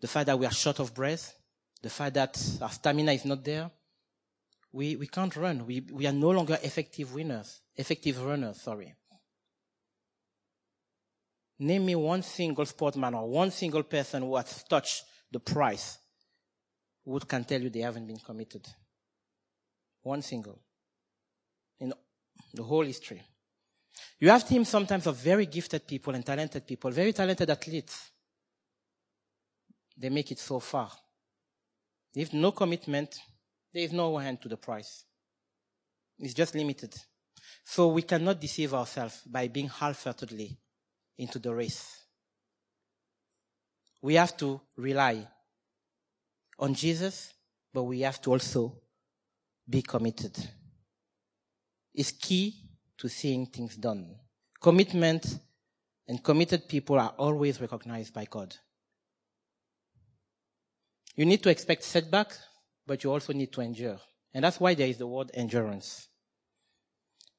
the 0.00 0.08
fact 0.08 0.26
that 0.26 0.36
we 0.36 0.44
are 0.44 0.50
short 0.50 0.80
of 0.80 0.92
breath, 0.92 1.36
the 1.80 1.88
fact 1.88 2.14
that 2.14 2.36
our 2.60 2.68
stamina 2.68 3.12
is 3.12 3.24
not 3.24 3.44
there. 3.44 3.70
We, 4.72 4.96
we 4.96 5.06
can't 5.06 5.36
run. 5.36 5.64
We, 5.64 5.86
we 5.92 6.04
are 6.08 6.12
no 6.12 6.30
longer 6.30 6.58
effective 6.60 7.14
winners, 7.14 7.60
effective 7.76 8.20
runners, 8.20 8.60
sorry. 8.60 8.92
Name 11.60 11.86
me 11.86 11.94
one 11.94 12.24
single 12.24 12.66
sportsman 12.66 13.14
or 13.14 13.28
one 13.28 13.52
single 13.52 13.84
person 13.84 14.24
who 14.24 14.34
has 14.34 14.64
touched 14.64 15.04
the 15.30 15.38
price 15.38 15.98
who 17.04 17.20
can 17.20 17.44
tell 17.44 17.60
you 17.60 17.70
they 17.70 17.82
haven't 17.82 18.08
been 18.08 18.18
committed. 18.18 18.66
One 20.04 20.22
single. 20.22 20.60
In 21.80 21.92
the 22.52 22.62
whole 22.62 22.84
history. 22.84 23.20
You 24.20 24.28
have 24.28 24.46
teams 24.46 24.68
sometimes 24.68 25.06
of 25.06 25.16
very 25.16 25.46
gifted 25.46 25.86
people 25.86 26.14
and 26.14 26.24
talented 26.24 26.66
people, 26.66 26.90
very 26.90 27.12
talented 27.12 27.50
athletes. 27.50 28.10
They 29.96 30.10
make 30.10 30.30
it 30.30 30.38
so 30.38 30.60
far. 30.60 30.90
If 32.14 32.32
no 32.32 32.52
commitment, 32.52 33.16
there 33.72 33.82
is 33.82 33.92
no 33.92 34.16
hand 34.18 34.40
to 34.42 34.48
the 34.48 34.56
price. 34.56 35.04
It's 36.18 36.34
just 36.34 36.54
limited. 36.54 36.94
So 37.64 37.88
we 37.88 38.02
cannot 38.02 38.40
deceive 38.40 38.74
ourselves 38.74 39.22
by 39.26 39.48
being 39.48 39.68
half-heartedly 39.68 40.56
into 41.18 41.38
the 41.38 41.54
race. 41.54 42.02
We 44.02 44.14
have 44.14 44.36
to 44.36 44.60
rely 44.76 45.26
on 46.58 46.74
Jesus, 46.74 47.32
but 47.72 47.84
we 47.84 48.00
have 48.00 48.20
to 48.22 48.32
also 48.32 48.76
be 49.68 49.82
committed. 49.82 50.36
is 51.94 52.10
key 52.10 52.54
to 52.98 53.08
seeing 53.08 53.46
things 53.46 53.76
done. 53.76 54.16
Commitment 54.60 55.38
and 56.08 56.22
committed 56.22 56.68
people 56.68 56.98
are 56.98 57.14
always 57.16 57.60
recognized 57.60 58.12
by 58.12 58.24
God. 58.24 58.54
You 61.14 61.24
need 61.24 61.42
to 61.44 61.50
expect 61.50 61.84
setback, 61.84 62.32
but 62.86 63.04
you 63.04 63.12
also 63.12 63.32
need 63.32 63.52
to 63.52 63.60
endure. 63.60 64.00
And 64.32 64.44
that's 64.44 64.58
why 64.58 64.74
there 64.74 64.88
is 64.88 64.98
the 64.98 65.06
word 65.06 65.30
endurance. 65.32 66.08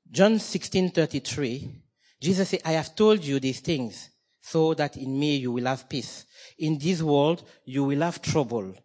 John 0.10 0.40
16:33, 0.40 1.70
Jesus 2.22 2.50
said, 2.50 2.62
"I 2.64 2.74
have 2.74 2.96
told 2.96 3.24
you 3.24 3.40
these 3.40 3.60
things 3.60 4.10
so 4.42 4.74
that 4.76 4.96
in 4.96 5.20
me 5.20 5.36
you 5.38 5.52
will 5.52 5.66
have 5.66 5.90
peace. 5.90 6.26
In 6.58 6.78
this 6.78 7.02
world 7.02 7.44
you 7.66 7.84
will 7.84 8.02
have 8.02 8.22
trouble, 8.22 8.76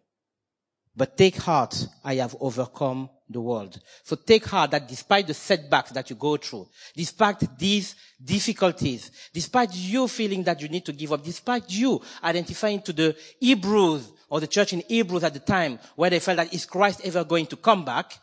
but 0.95 1.15
take 1.15 1.37
heart, 1.37 1.87
I 2.03 2.15
have 2.15 2.35
overcome 2.39 3.09
the 3.31 3.41
world. 3.41 3.79
So 4.03 4.15
take 4.15 4.45
heart 4.45 4.71
that 4.71 4.87
despite 4.87 5.27
the 5.27 5.33
setbacks 5.33 5.91
that 5.91 6.09
you 6.09 6.15
go 6.15 6.37
through, 6.37 6.67
despite 6.95 7.57
these 7.57 7.95
difficulties, 8.23 9.11
despite 9.33 9.73
you 9.73 10.07
feeling 10.07 10.43
that 10.43 10.61
you 10.61 10.69
need 10.69 10.85
to 10.85 10.93
give 10.93 11.13
up, 11.13 11.23
despite 11.23 11.69
you 11.69 12.01
identifying 12.23 12.81
to 12.81 12.93
the 12.93 13.15
Hebrews 13.39 14.11
or 14.29 14.39
the 14.39 14.47
church 14.47 14.73
in 14.73 14.83
Hebrews 14.87 15.23
at 15.23 15.33
the 15.33 15.39
time 15.39 15.79
where 15.95 16.09
they 16.09 16.19
felt 16.19 16.37
that 16.37 16.53
is 16.53 16.65
Christ 16.65 17.01
ever 17.03 17.23
going 17.23 17.45
to 17.47 17.55
come 17.55 17.85
back? 17.85 18.17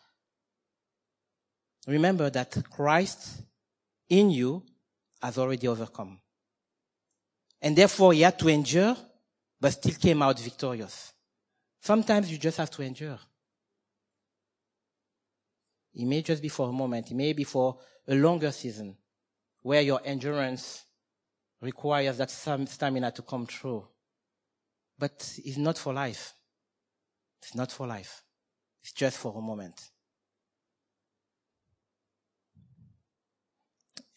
Remember 1.87 2.29
that 2.31 2.57
Christ 2.71 3.43
in 4.09 4.31
you 4.31 4.63
has 5.23 5.39
already 5.39 5.67
overcome. 5.69 6.21
And 7.61 7.75
therefore 7.77 8.13
he 8.13 8.21
had 8.21 8.39
to 8.39 8.49
endure, 8.49 8.97
but 9.61 9.73
still 9.73 9.95
came 9.95 10.23
out 10.23 10.39
victorious. 10.39 11.13
Sometimes 11.81 12.31
you 12.31 12.39
just 12.39 12.59
have 12.59 12.71
to 12.71 12.83
endure. 12.83 13.19
It 15.95 16.05
may 16.05 16.23
just 16.23 16.43
be 16.43 16.49
for 16.49 16.69
a 16.69 16.73
moment. 16.73 17.11
It 17.11 17.15
may 17.15 17.33
be 17.33 17.45
for 17.45 17.79
a 18.07 18.15
longer 18.15 18.53
season 18.53 18.97
where 19.63 19.83
your 19.83 20.01
endurance 20.05 20.85
requires 21.61 22.19
that 22.19 22.31
some 22.31 22.67
stamina 22.67 23.11
to 23.13 23.23
come 23.23 23.47
through. 23.47 23.87
But 24.99 25.39
it's 25.45 25.57
not 25.57 25.79
for 25.79 25.93
life. 25.93 26.35
It's 27.43 27.55
not 27.55 27.71
for 27.71 27.87
life. 27.87 28.23
It's 28.83 28.93
just 28.93 29.19
for 29.19 29.37
a 29.37 29.41
moment. 29.41 29.91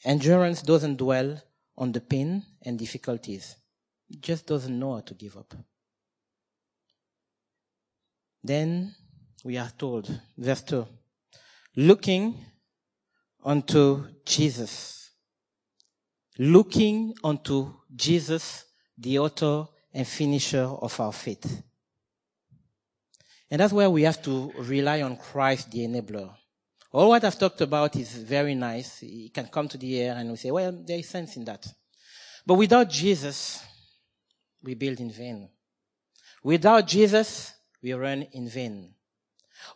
Endurance 0.03 0.61
doesn't 0.61 0.97
dwell 0.97 1.41
on 1.77 1.91
the 1.91 2.01
pain 2.01 2.43
and 2.63 2.77
difficulties. 2.77 3.55
It 4.09 4.21
just 4.21 4.47
doesn't 4.47 4.77
know 4.77 4.95
how 4.95 5.01
to 5.01 5.13
give 5.13 5.37
up. 5.37 5.53
Then 8.43 8.95
we 9.43 9.57
are 9.57 9.71
told, 9.77 10.21
verse 10.37 10.63
2, 10.63 10.87
looking 11.75 12.35
unto 13.43 14.05
Jesus. 14.25 15.11
Looking 16.37 17.13
unto 17.23 17.73
Jesus, 17.95 18.65
the 18.97 19.19
author 19.19 19.65
and 19.93 20.07
finisher 20.07 20.63
of 20.63 20.99
our 20.99 21.13
faith. 21.13 21.63
And 23.49 23.59
that's 23.59 23.73
where 23.73 23.89
we 23.89 24.03
have 24.03 24.21
to 24.23 24.51
rely 24.57 25.01
on 25.01 25.17
Christ, 25.17 25.71
the 25.71 25.79
enabler. 25.79 26.33
All 26.93 27.09
what 27.09 27.23
I've 27.23 27.37
talked 27.37 27.61
about 27.61 27.95
is 27.95 28.15
very 28.15 28.55
nice. 28.55 29.03
It 29.03 29.33
can 29.33 29.47
come 29.47 29.67
to 29.67 29.77
the 29.77 29.99
air 29.99 30.15
and 30.17 30.31
we 30.31 30.37
say, 30.37 30.51
well, 30.51 30.71
there 30.71 30.97
is 30.97 31.09
sense 31.09 31.35
in 31.35 31.45
that. 31.45 31.67
But 32.45 32.55
without 32.55 32.89
Jesus, 32.89 33.63
we 34.63 34.73
build 34.75 34.99
in 34.99 35.11
vain. 35.11 35.49
Without 36.43 36.87
Jesus, 36.87 37.53
we 37.81 37.93
run 37.93 38.23
in 38.31 38.47
vain. 38.47 38.93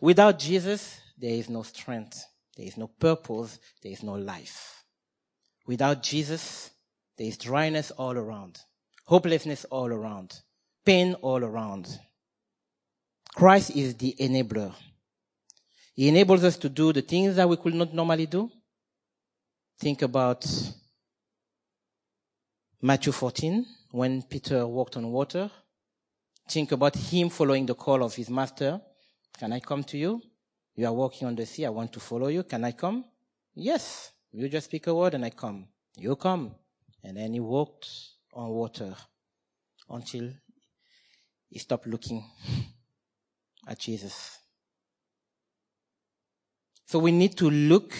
Without 0.00 0.38
Jesus, 0.38 1.00
there 1.18 1.34
is 1.34 1.48
no 1.48 1.62
strength. 1.62 2.24
There 2.56 2.66
is 2.66 2.76
no 2.76 2.86
purpose. 2.86 3.58
There 3.82 3.92
is 3.92 4.02
no 4.02 4.14
life. 4.14 4.84
Without 5.66 6.02
Jesus, 6.02 6.70
there 7.16 7.26
is 7.26 7.36
dryness 7.36 7.90
all 7.90 8.16
around, 8.16 8.60
hopelessness 9.04 9.64
all 9.66 9.88
around, 9.88 10.40
pain 10.84 11.14
all 11.22 11.42
around. 11.42 11.98
Christ 13.34 13.70
is 13.74 13.94
the 13.96 14.14
enabler. 14.20 14.72
He 15.94 16.08
enables 16.08 16.44
us 16.44 16.56
to 16.58 16.68
do 16.68 16.92
the 16.92 17.02
things 17.02 17.36
that 17.36 17.48
we 17.48 17.56
could 17.56 17.74
not 17.74 17.92
normally 17.92 18.26
do. 18.26 18.50
Think 19.78 20.02
about 20.02 20.46
Matthew 22.80 23.12
14, 23.12 23.66
when 23.90 24.22
Peter 24.22 24.66
walked 24.66 24.96
on 24.96 25.10
water. 25.10 25.50
Think 26.48 26.72
about 26.72 26.94
him 26.94 27.30
following 27.30 27.66
the 27.66 27.74
call 27.74 28.04
of 28.04 28.14
his 28.14 28.30
master. 28.30 28.80
Can 29.38 29.52
I 29.52 29.60
come 29.60 29.82
to 29.84 29.98
you? 29.98 30.22
You 30.76 30.86
are 30.86 30.92
walking 30.92 31.26
on 31.26 31.34
the 31.34 31.46
sea. 31.46 31.64
I 31.64 31.70
want 31.70 31.92
to 31.94 32.00
follow 32.00 32.28
you. 32.28 32.42
Can 32.42 32.64
I 32.64 32.72
come? 32.72 33.04
Yes. 33.54 34.12
You 34.30 34.48
just 34.48 34.66
speak 34.66 34.86
a 34.86 34.94
word 34.94 35.14
and 35.14 35.24
I 35.24 35.30
come. 35.30 35.66
You 35.96 36.14
come. 36.16 36.54
And 37.02 37.16
then 37.16 37.32
he 37.32 37.40
walked 37.40 37.88
on 38.34 38.50
water 38.50 38.94
until 39.88 40.30
he 41.48 41.58
stopped 41.58 41.86
looking 41.86 42.22
at 43.66 43.78
Jesus. 43.78 44.38
So 46.84 46.98
we 46.98 47.10
need 47.10 47.36
to 47.38 47.50
look 47.50 47.94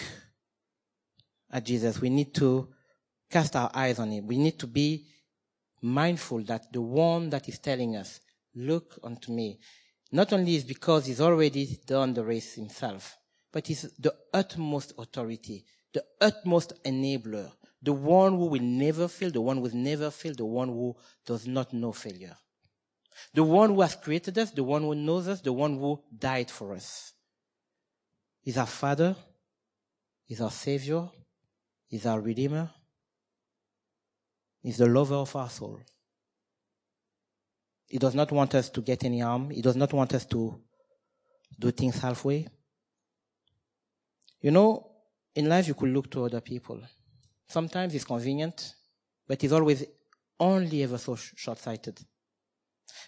at 1.51 1.65
Jesus. 1.65 1.99
We 1.99 2.09
need 2.09 2.33
to 2.35 2.69
cast 3.29 3.55
our 3.55 3.71
eyes 3.73 3.97
on 3.97 4.11
him. 4.11 4.27
We 4.27 4.37
need 4.37 4.59
to 4.59 4.67
be 4.67 5.07
mindful 5.81 6.43
that 6.43 6.71
the 6.71 6.81
one 6.81 7.29
that 7.31 7.49
is 7.49 7.59
telling 7.59 7.95
us, 7.95 8.19
look 8.55 8.99
unto 9.03 9.31
me, 9.31 9.59
not 10.11 10.33
only 10.33 10.55
is 10.55 10.63
because 10.63 11.05
he's 11.05 11.21
already 11.21 11.79
done 11.85 12.13
the 12.13 12.23
race 12.23 12.53
himself, 12.53 13.17
but 13.51 13.67
he's 13.67 13.83
the 13.99 14.13
utmost 14.33 14.93
authority, 14.97 15.65
the 15.93 16.03
utmost 16.21 16.73
enabler, 16.83 17.51
the 17.81 17.93
one 17.93 18.33
who 18.33 18.45
will 18.47 18.61
never 18.61 19.07
fail, 19.07 19.31
the 19.31 19.41
one 19.41 19.57
who 19.57 19.63
will 19.63 19.75
never 19.75 20.09
fail, 20.09 20.33
the 20.33 20.45
one 20.45 20.69
who 20.69 20.95
does 21.25 21.47
not 21.47 21.73
know 21.73 21.91
failure. 21.91 22.35
The 23.33 23.43
one 23.43 23.71
who 23.71 23.81
has 23.81 23.95
created 23.95 24.37
us, 24.37 24.51
the 24.51 24.63
one 24.63 24.83
who 24.83 24.95
knows 24.95 25.27
us, 25.27 25.41
the 25.41 25.53
one 25.53 25.77
who 25.77 26.01
died 26.15 26.51
for 26.51 26.73
us. 26.73 27.13
He's 28.41 28.57
our 28.57 28.67
Father. 28.67 29.15
He's 30.25 30.41
our 30.41 30.51
Savior. 30.51 31.09
He's 31.87 32.05
our 32.05 32.19
Redeemer. 32.19 32.69
He's 34.61 34.77
the 34.77 34.87
lover 34.87 35.15
of 35.15 35.35
our 35.35 35.49
soul. 35.49 35.79
He 37.87 37.97
does 37.97 38.13
not 38.13 38.31
want 38.31 38.53
us 38.53 38.69
to 38.69 38.81
get 38.81 39.03
any 39.05 39.19
harm. 39.19 39.49
He 39.49 39.61
does 39.61 39.75
not 39.75 39.93
want 39.93 40.13
us 40.13 40.25
to 40.27 40.61
do 41.57 41.71
things 41.71 41.99
halfway. 41.99 42.47
You 44.41 44.51
know, 44.51 44.91
in 45.33 45.47
life 45.49 45.67
you 45.67 45.73
could 45.73 45.89
look 45.89 46.11
to 46.11 46.25
other 46.25 46.41
people. 46.41 46.81
Sometimes 47.47 47.95
it's 47.95 48.03
convenient, 48.03 48.75
but 49.27 49.43
it's 49.43 49.53
always 49.53 49.85
only 50.39 50.83
ever 50.83 50.97
so 50.97 51.15
short-sighted. 51.15 51.99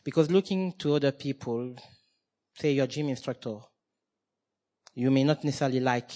Because 0.03 0.31
looking 0.31 0.73
to 0.79 0.95
other 0.95 1.11
people, 1.11 1.75
say 2.55 2.71
your 2.71 2.87
gym 2.87 3.09
instructor, 3.09 3.57
you 4.95 5.11
may 5.11 5.23
not 5.23 5.43
necessarily 5.43 5.79
like 5.79 6.11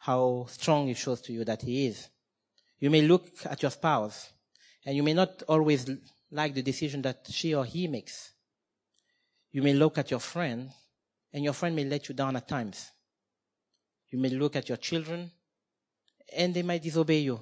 how 0.00 0.46
strong 0.48 0.86
he 0.86 0.94
shows 0.94 1.20
to 1.22 1.32
you 1.32 1.44
that 1.44 1.62
he 1.62 1.86
is. 1.86 2.08
You 2.78 2.90
may 2.90 3.02
look 3.02 3.28
at 3.46 3.62
your 3.62 3.70
spouse 3.70 4.30
and 4.84 4.96
you 4.96 5.02
may 5.02 5.14
not 5.14 5.42
always 5.48 5.88
like 6.32 6.54
the 6.54 6.62
decision 6.62 7.02
that 7.02 7.26
she 7.30 7.54
or 7.54 7.64
he 7.64 7.86
makes. 7.86 8.32
You 9.52 9.62
may 9.62 9.74
look 9.74 9.98
at 9.98 10.10
your 10.10 10.20
friend 10.20 10.70
and 11.32 11.44
your 11.44 11.52
friend 11.52 11.76
may 11.76 11.84
let 11.84 12.08
you 12.08 12.14
down 12.14 12.34
at 12.36 12.48
times. 12.48 12.90
You 14.10 14.18
may 14.18 14.30
look 14.30 14.56
at 14.56 14.68
your 14.68 14.78
children 14.78 15.30
and 16.34 16.54
they 16.54 16.62
might 16.62 16.82
disobey 16.82 17.20
you. 17.20 17.38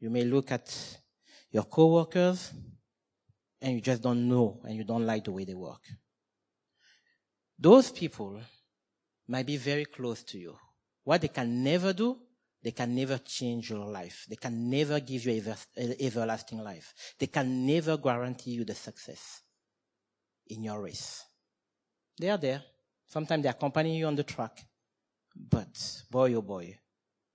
You 0.00 0.10
may 0.10 0.24
look 0.24 0.50
at 0.50 0.98
your 1.50 1.64
coworkers 1.64 2.52
and 3.60 3.74
you 3.74 3.80
just 3.80 4.02
don't 4.02 4.28
know 4.28 4.60
and 4.64 4.76
you 4.76 4.84
don't 4.84 5.06
like 5.06 5.24
the 5.24 5.32
way 5.32 5.44
they 5.44 5.54
work. 5.54 5.82
Those 7.58 7.90
people 7.90 8.40
might 9.28 9.46
be 9.46 9.56
very 9.56 9.84
close 9.84 10.22
to 10.24 10.38
you. 10.38 10.56
What 11.04 11.20
they 11.20 11.28
can 11.28 11.62
never 11.62 11.92
do, 11.92 12.18
they 12.66 12.72
can 12.72 12.92
never 12.96 13.18
change 13.18 13.70
your 13.70 13.86
life. 13.86 14.26
They 14.28 14.34
can 14.34 14.68
never 14.68 14.98
give 14.98 15.24
you 15.24 15.36
ever, 15.36 15.54
everlasting 16.00 16.64
life. 16.64 17.14
They 17.16 17.28
can 17.28 17.64
never 17.64 17.96
guarantee 17.96 18.50
you 18.50 18.64
the 18.64 18.74
success 18.74 19.42
in 20.48 20.64
your 20.64 20.82
race. 20.82 21.24
They 22.18 22.28
are 22.28 22.38
there. 22.38 22.64
Sometimes 23.06 23.44
they 23.44 23.48
accompany 23.48 23.96
you 23.96 24.08
on 24.08 24.16
the 24.16 24.24
track. 24.24 24.66
But 25.32 26.02
boy, 26.10 26.34
oh 26.34 26.42
boy, 26.42 26.76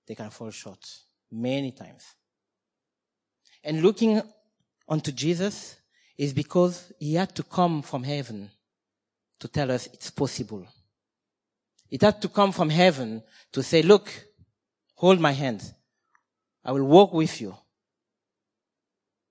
they 0.06 0.14
can 0.14 0.28
fall 0.28 0.50
short 0.50 0.86
many 1.30 1.72
times. 1.72 2.04
And 3.64 3.82
looking 3.82 4.20
unto 4.86 5.12
Jesus 5.12 5.76
is 6.18 6.34
because 6.34 6.92
he 6.98 7.14
had 7.14 7.34
to 7.36 7.42
come 7.42 7.80
from 7.80 8.02
heaven 8.02 8.50
to 9.40 9.48
tell 9.48 9.70
us 9.70 9.86
it's 9.94 10.10
possible. 10.10 10.66
It 11.88 12.02
had 12.02 12.20
to 12.20 12.28
come 12.28 12.52
from 12.52 12.68
heaven 12.68 13.22
to 13.50 13.62
say, 13.62 13.80
look, 13.80 14.12
hold 15.02 15.18
my 15.18 15.32
hand. 15.32 15.60
I 16.64 16.70
will 16.70 16.84
walk 16.84 17.12
with 17.12 17.40
you. 17.40 17.56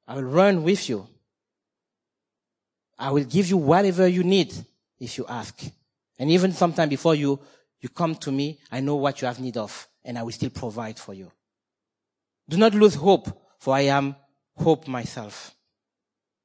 I 0.05 0.15
will 0.15 0.23
run 0.23 0.63
with 0.63 0.89
you. 0.89 1.07
I 2.99 3.09
will 3.11 3.23
give 3.23 3.49
you 3.49 3.55
whatever 3.55 4.05
you 4.05 4.21
need 4.25 4.53
if 4.99 5.17
you 5.17 5.25
ask. 5.29 5.63
And 6.19 6.29
even 6.29 6.51
sometime 6.51 6.89
before 6.89 7.15
you, 7.15 7.39
you 7.79 7.87
come 7.87 8.15
to 8.15 8.33
me, 8.33 8.59
I 8.69 8.81
know 8.81 8.97
what 8.97 9.21
you 9.21 9.27
have 9.27 9.39
need 9.39 9.55
of 9.55 9.87
and 10.03 10.17
I 10.17 10.23
will 10.23 10.33
still 10.33 10.49
provide 10.49 10.99
for 10.99 11.13
you. 11.13 11.31
Do 12.49 12.57
not 12.57 12.73
lose 12.73 12.95
hope 12.95 13.29
for 13.57 13.73
I 13.73 13.83
am 13.83 14.17
hope 14.53 14.89
myself. 14.89 15.55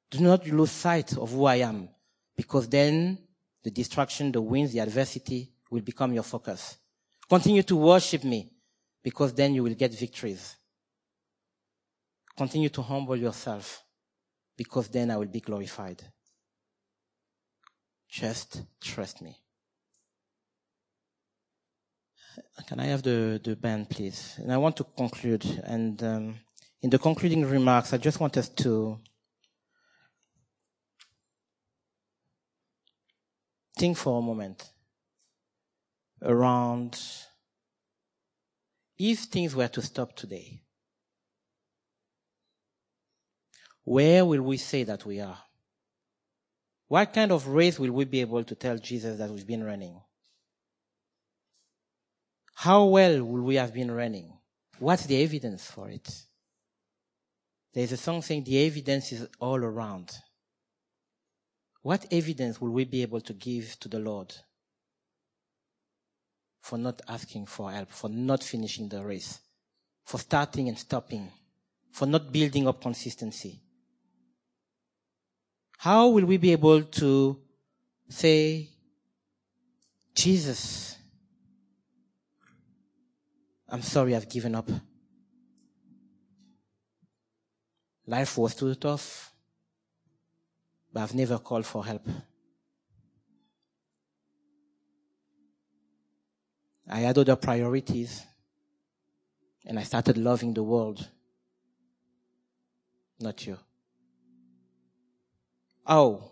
Do 0.08 0.20
not 0.20 0.46
lose 0.46 0.70
sight 0.70 1.16
of 1.18 1.32
who 1.32 1.46
I 1.46 1.56
am 1.56 1.88
because 2.36 2.68
then 2.68 3.18
the 3.64 3.72
distraction, 3.72 4.30
the 4.30 4.40
winds, 4.40 4.72
the 4.72 4.78
adversity 4.78 5.50
will 5.68 5.82
become 5.82 6.12
your 6.12 6.22
focus. 6.22 6.76
Continue 7.28 7.64
to 7.64 7.74
worship 7.74 8.22
me 8.22 8.52
because 9.06 9.32
then 9.32 9.54
you 9.54 9.62
will 9.62 9.76
get 9.76 9.94
victories. 9.94 10.56
Continue 12.36 12.68
to 12.70 12.82
humble 12.82 13.14
yourself 13.14 13.84
because 14.56 14.88
then 14.88 15.12
I 15.12 15.16
will 15.16 15.28
be 15.28 15.38
glorified. 15.38 16.02
Just 18.08 18.62
trust 18.80 19.22
me. 19.22 19.36
Can 22.66 22.80
I 22.80 22.86
have 22.86 23.04
the, 23.04 23.40
the 23.44 23.54
band, 23.54 23.90
please? 23.90 24.34
And 24.38 24.52
I 24.52 24.56
want 24.56 24.76
to 24.78 24.84
conclude. 24.96 25.44
And 25.62 26.02
um, 26.02 26.34
in 26.82 26.90
the 26.90 26.98
concluding 26.98 27.48
remarks, 27.48 27.92
I 27.92 27.98
just 27.98 28.18
want 28.18 28.36
us 28.36 28.48
to 28.48 28.98
think 33.78 33.96
for 33.98 34.18
a 34.18 34.22
moment 34.22 34.68
around 36.22 36.98
if 38.98 39.20
things 39.20 39.54
were 39.54 39.68
to 39.68 39.82
stop 39.82 40.14
today, 40.16 40.62
where 43.84 44.24
will 44.24 44.42
we 44.42 44.56
say 44.56 44.84
that 44.84 45.04
we 45.04 45.20
are? 45.20 45.38
What 46.88 47.12
kind 47.12 47.32
of 47.32 47.48
race 47.48 47.78
will 47.78 47.92
we 47.92 48.04
be 48.04 48.20
able 48.20 48.44
to 48.44 48.54
tell 48.54 48.78
Jesus 48.78 49.18
that 49.18 49.30
we've 49.30 49.46
been 49.46 49.64
running? 49.64 50.00
How 52.54 52.84
well 52.84 53.22
will 53.22 53.42
we 53.42 53.56
have 53.56 53.74
been 53.74 53.90
running? 53.90 54.32
What's 54.78 55.06
the 55.06 55.22
evidence 55.22 55.70
for 55.70 55.88
it? 55.90 56.08
There's 57.74 57.92
a 57.92 57.96
song 57.96 58.22
saying 58.22 58.44
the 58.44 58.66
evidence 58.66 59.12
is 59.12 59.28
all 59.38 59.58
around. 59.58 60.10
What 61.82 62.06
evidence 62.10 62.60
will 62.60 62.70
we 62.70 62.84
be 62.84 63.02
able 63.02 63.20
to 63.20 63.32
give 63.32 63.78
to 63.80 63.88
the 63.88 63.98
Lord 63.98 64.34
for 66.66 66.76
not 66.76 67.00
asking 67.06 67.46
for 67.46 67.70
help, 67.70 67.88
for 67.92 68.10
not 68.10 68.42
finishing 68.42 68.88
the 68.88 69.00
race, 69.04 69.38
for 70.04 70.18
starting 70.18 70.66
and 70.68 70.76
stopping, 70.76 71.30
for 71.92 72.06
not 72.06 72.32
building 72.32 72.66
up 72.66 72.82
consistency? 72.82 73.60
How 75.78 76.08
will 76.08 76.24
we 76.24 76.38
be 76.38 76.50
able 76.50 76.82
to 76.82 77.38
say, 78.08 78.68
Jesus, 80.12 80.96
I'm 83.68 83.82
sorry 83.82 84.16
I've 84.16 84.28
given 84.28 84.56
up. 84.56 84.68
Life 88.08 88.38
was 88.38 88.56
too 88.56 88.74
tough, 88.74 89.32
but 90.92 91.04
I've 91.04 91.14
never 91.14 91.38
called 91.38 91.64
for 91.64 91.84
help. 91.86 92.08
I 96.88 97.00
had 97.00 97.18
other 97.18 97.36
priorities 97.36 98.24
and 99.64 99.78
I 99.78 99.82
started 99.82 100.16
loving 100.16 100.54
the 100.54 100.62
world, 100.62 101.08
not 103.18 103.44
you. 103.46 103.58
Oh, 105.86 106.30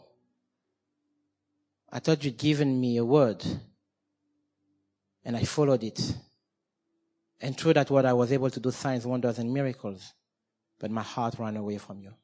I 1.90 1.98
thought 1.98 2.24
you'd 2.24 2.36
given 2.36 2.80
me 2.80 2.96
a 2.96 3.04
word 3.04 3.44
and 5.24 5.36
I 5.36 5.44
followed 5.44 5.82
it. 5.82 6.16
And 7.40 7.56
through 7.56 7.74
that 7.74 7.90
word, 7.90 8.04
I 8.04 8.12
was 8.12 8.32
able 8.32 8.50
to 8.50 8.60
do 8.60 8.70
signs, 8.70 9.06
wonders, 9.06 9.38
and 9.38 9.52
miracles, 9.52 10.14
but 10.78 10.90
my 10.90 11.02
heart 11.02 11.34
ran 11.38 11.56
away 11.56 11.78
from 11.78 12.00
you. 12.00 12.14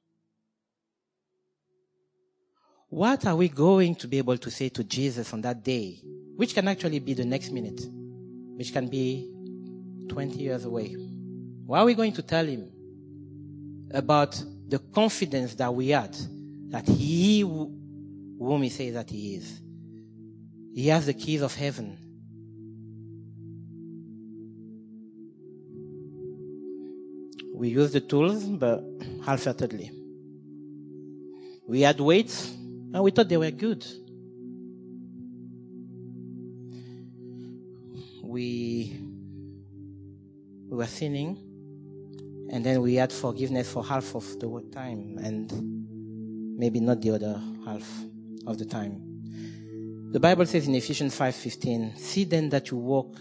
What 2.89 3.27
are 3.27 3.37
we 3.37 3.49
going 3.49 3.95
to 3.97 4.09
be 4.09 4.19
able 4.19 4.37
to 4.39 4.51
say 4.51 4.69
to 4.71 4.83
Jesus 4.83 5.33
on 5.33 5.41
that 5.43 5.63
day, 5.63 6.01
which 6.37 6.55
can 6.55 6.67
actually 6.69 6.99
be 6.99 7.15
the 7.15 7.25
next 7.25 7.51
minute, 7.51 7.81
which 8.61 8.75
can 8.75 8.89
be 8.89 9.27
20 10.11 10.39
years 10.39 10.67
away? 10.67 10.93
What 11.65 11.79
are 11.79 11.87
we 11.87 11.95
going 11.95 12.13
to 12.13 12.21
tell 12.21 12.45
him 12.45 12.71
about 13.91 14.39
the 14.69 14.79
confidence 14.79 15.55
that 15.55 15.75
we 15.75 15.89
had 15.89 16.15
that 16.69 16.87
he 16.87 17.41
whom 17.41 18.61
he 18.63 18.69
says 18.69 18.93
that 18.93 19.09
he 19.09 19.37
is. 19.37 19.63
He 20.75 20.89
has 20.89 21.07
the 21.07 21.15
keys 21.15 21.41
of 21.41 21.55
heaven. 21.55 21.97
We 27.55 27.71
use 27.71 27.93
the 27.93 28.01
tools, 28.03 28.45
but 28.45 28.85
half-heartedly. 29.25 29.91
We 31.67 31.81
had 31.81 31.99
weights, 31.99 32.51
and 32.51 33.03
we 33.03 33.11
thought 33.11 33.31
they 33.31 33.39
were 33.39 33.51
good. 33.51 33.87
We, 38.31 38.97
we 40.69 40.77
were 40.77 40.87
sinning, 40.87 41.37
and 42.53 42.65
then 42.65 42.81
we 42.81 42.95
had 42.95 43.13
forgiveness 43.13 43.73
for 43.73 43.85
half 43.85 44.15
of 44.15 44.39
the 44.39 44.71
time, 44.73 45.19
and 45.21 46.57
maybe 46.57 46.79
not 46.79 47.01
the 47.01 47.11
other 47.11 47.43
half 47.65 47.89
of 48.47 48.59
the 48.59 48.65
time. 48.65 49.03
The 50.13 50.21
Bible 50.21 50.47
says 50.47 50.69
in 50.69 50.75
Ephesians 50.77 51.19
5:15, 51.19 51.97
"See 51.97 52.23
then 52.25 52.51
that 52.51 52.71
you 52.71 52.77
walk 52.77 53.17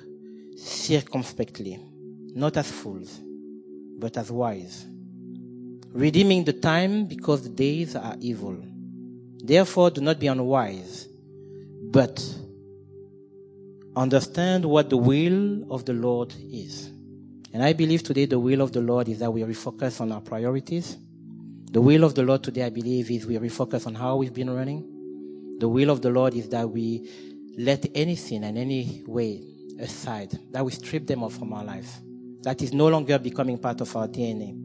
circumspectly, 0.55 1.80
not 2.36 2.57
as 2.57 2.70
fools, 2.70 3.20
but 3.97 4.16
as 4.16 4.32
wise, 4.32 4.86
redeeming 5.91 6.43
the 6.43 6.53
time 6.53 7.05
because 7.05 7.41
the 7.41 7.49
days 7.49 7.95
are 7.95 8.16
evil. 8.20 8.57
Therefore, 9.43 9.89
do 9.89 10.01
not 10.01 10.20
be 10.20 10.28
unwise, 10.28 11.07
but 11.91 12.24
understand 14.00 14.64
what 14.64 14.89
the 14.89 14.97
will 14.97 15.72
of 15.72 15.86
the 15.86 15.93
Lord 15.93 16.34
is. 16.52 16.88
And 17.54 17.62
I 17.64 17.74
believe 17.74 18.04
today 18.04 18.26
the 18.26 18.39
will 18.39 18.62
of 18.62 18.72
the 18.72 18.82
Lord 18.82 19.10
is 19.10 19.20
that 19.20 19.32
we 19.32 19.41
refocus 19.41 20.00
on 20.00 20.12
our 20.12 20.22
priorities. 20.22 20.97
The 21.72 21.82
will 21.82 22.04
of 22.04 22.16
the 22.16 22.24
Lord 22.24 22.43
today, 22.43 22.64
I 22.64 22.70
believe, 22.70 23.12
is 23.12 23.26
we 23.26 23.38
refocus 23.38 23.86
on 23.86 23.95
how 23.95 24.16
we've 24.16 24.34
been 24.34 24.50
running. 24.50 25.58
The 25.60 25.68
will 25.68 25.89
of 25.89 26.02
the 26.02 26.10
Lord 26.10 26.34
is 26.34 26.47
that 26.50 26.70
we 26.70 27.10
let 27.58 27.86
anything 27.93 28.43
and 28.43 28.58
any 28.58 29.04
way 29.06 29.43
aside, 29.80 30.38
that 30.52 30.64
we 30.64 30.72
strip 30.72 31.06
them 31.06 31.24
off 31.24 31.34
from 31.34 31.52
our 31.54 31.64
life. 31.64 32.00
That 32.43 32.62
is 32.62 32.74
no 32.74 32.88
longer 32.88 33.20
becoming 33.20 33.58
part 33.58 33.82
of 33.82 33.93
our 33.95 34.08
DNA. 34.08 34.56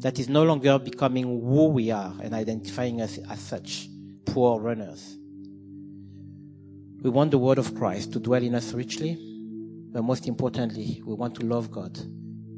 That 0.00 0.18
is 0.18 0.28
no 0.28 0.42
longer 0.42 0.78
becoming 0.78 1.24
who 1.24 1.68
we 1.68 1.90
are 1.90 2.12
and 2.20 2.34
identifying 2.34 3.00
us 3.00 3.18
as 3.30 3.38
such, 3.40 3.88
poor 4.26 4.60
runners. 4.60 5.16
We 7.04 7.10
want 7.10 7.30
the 7.32 7.38
word 7.38 7.58
of 7.58 7.74
Christ 7.74 8.14
to 8.14 8.18
dwell 8.18 8.42
in 8.42 8.54
us 8.54 8.72
richly, 8.72 9.18
but 9.92 10.02
most 10.02 10.26
importantly, 10.26 11.02
we 11.04 11.12
want 11.12 11.34
to 11.34 11.44
love 11.44 11.70
God 11.70 11.98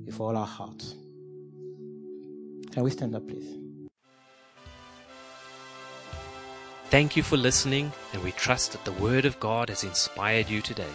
with 0.07 0.21
all 0.21 0.37
our 0.37 0.47
heart. 0.47 0.85
Can 2.71 2.85
we 2.85 2.91
stand 2.91 3.17
up, 3.17 3.27
please? 3.27 3.59
Thank 6.91 7.17
you 7.17 7.25
for 7.25 7.37
listening, 7.37 7.91
and 8.13 8.23
we 8.23 8.31
trust 8.31 8.71
that 8.71 8.85
the 8.85 8.93
Word 8.93 9.25
of 9.25 9.41
God 9.41 9.69
has 9.69 9.83
inspired 9.83 10.49
you 10.49 10.61
today. 10.61 10.95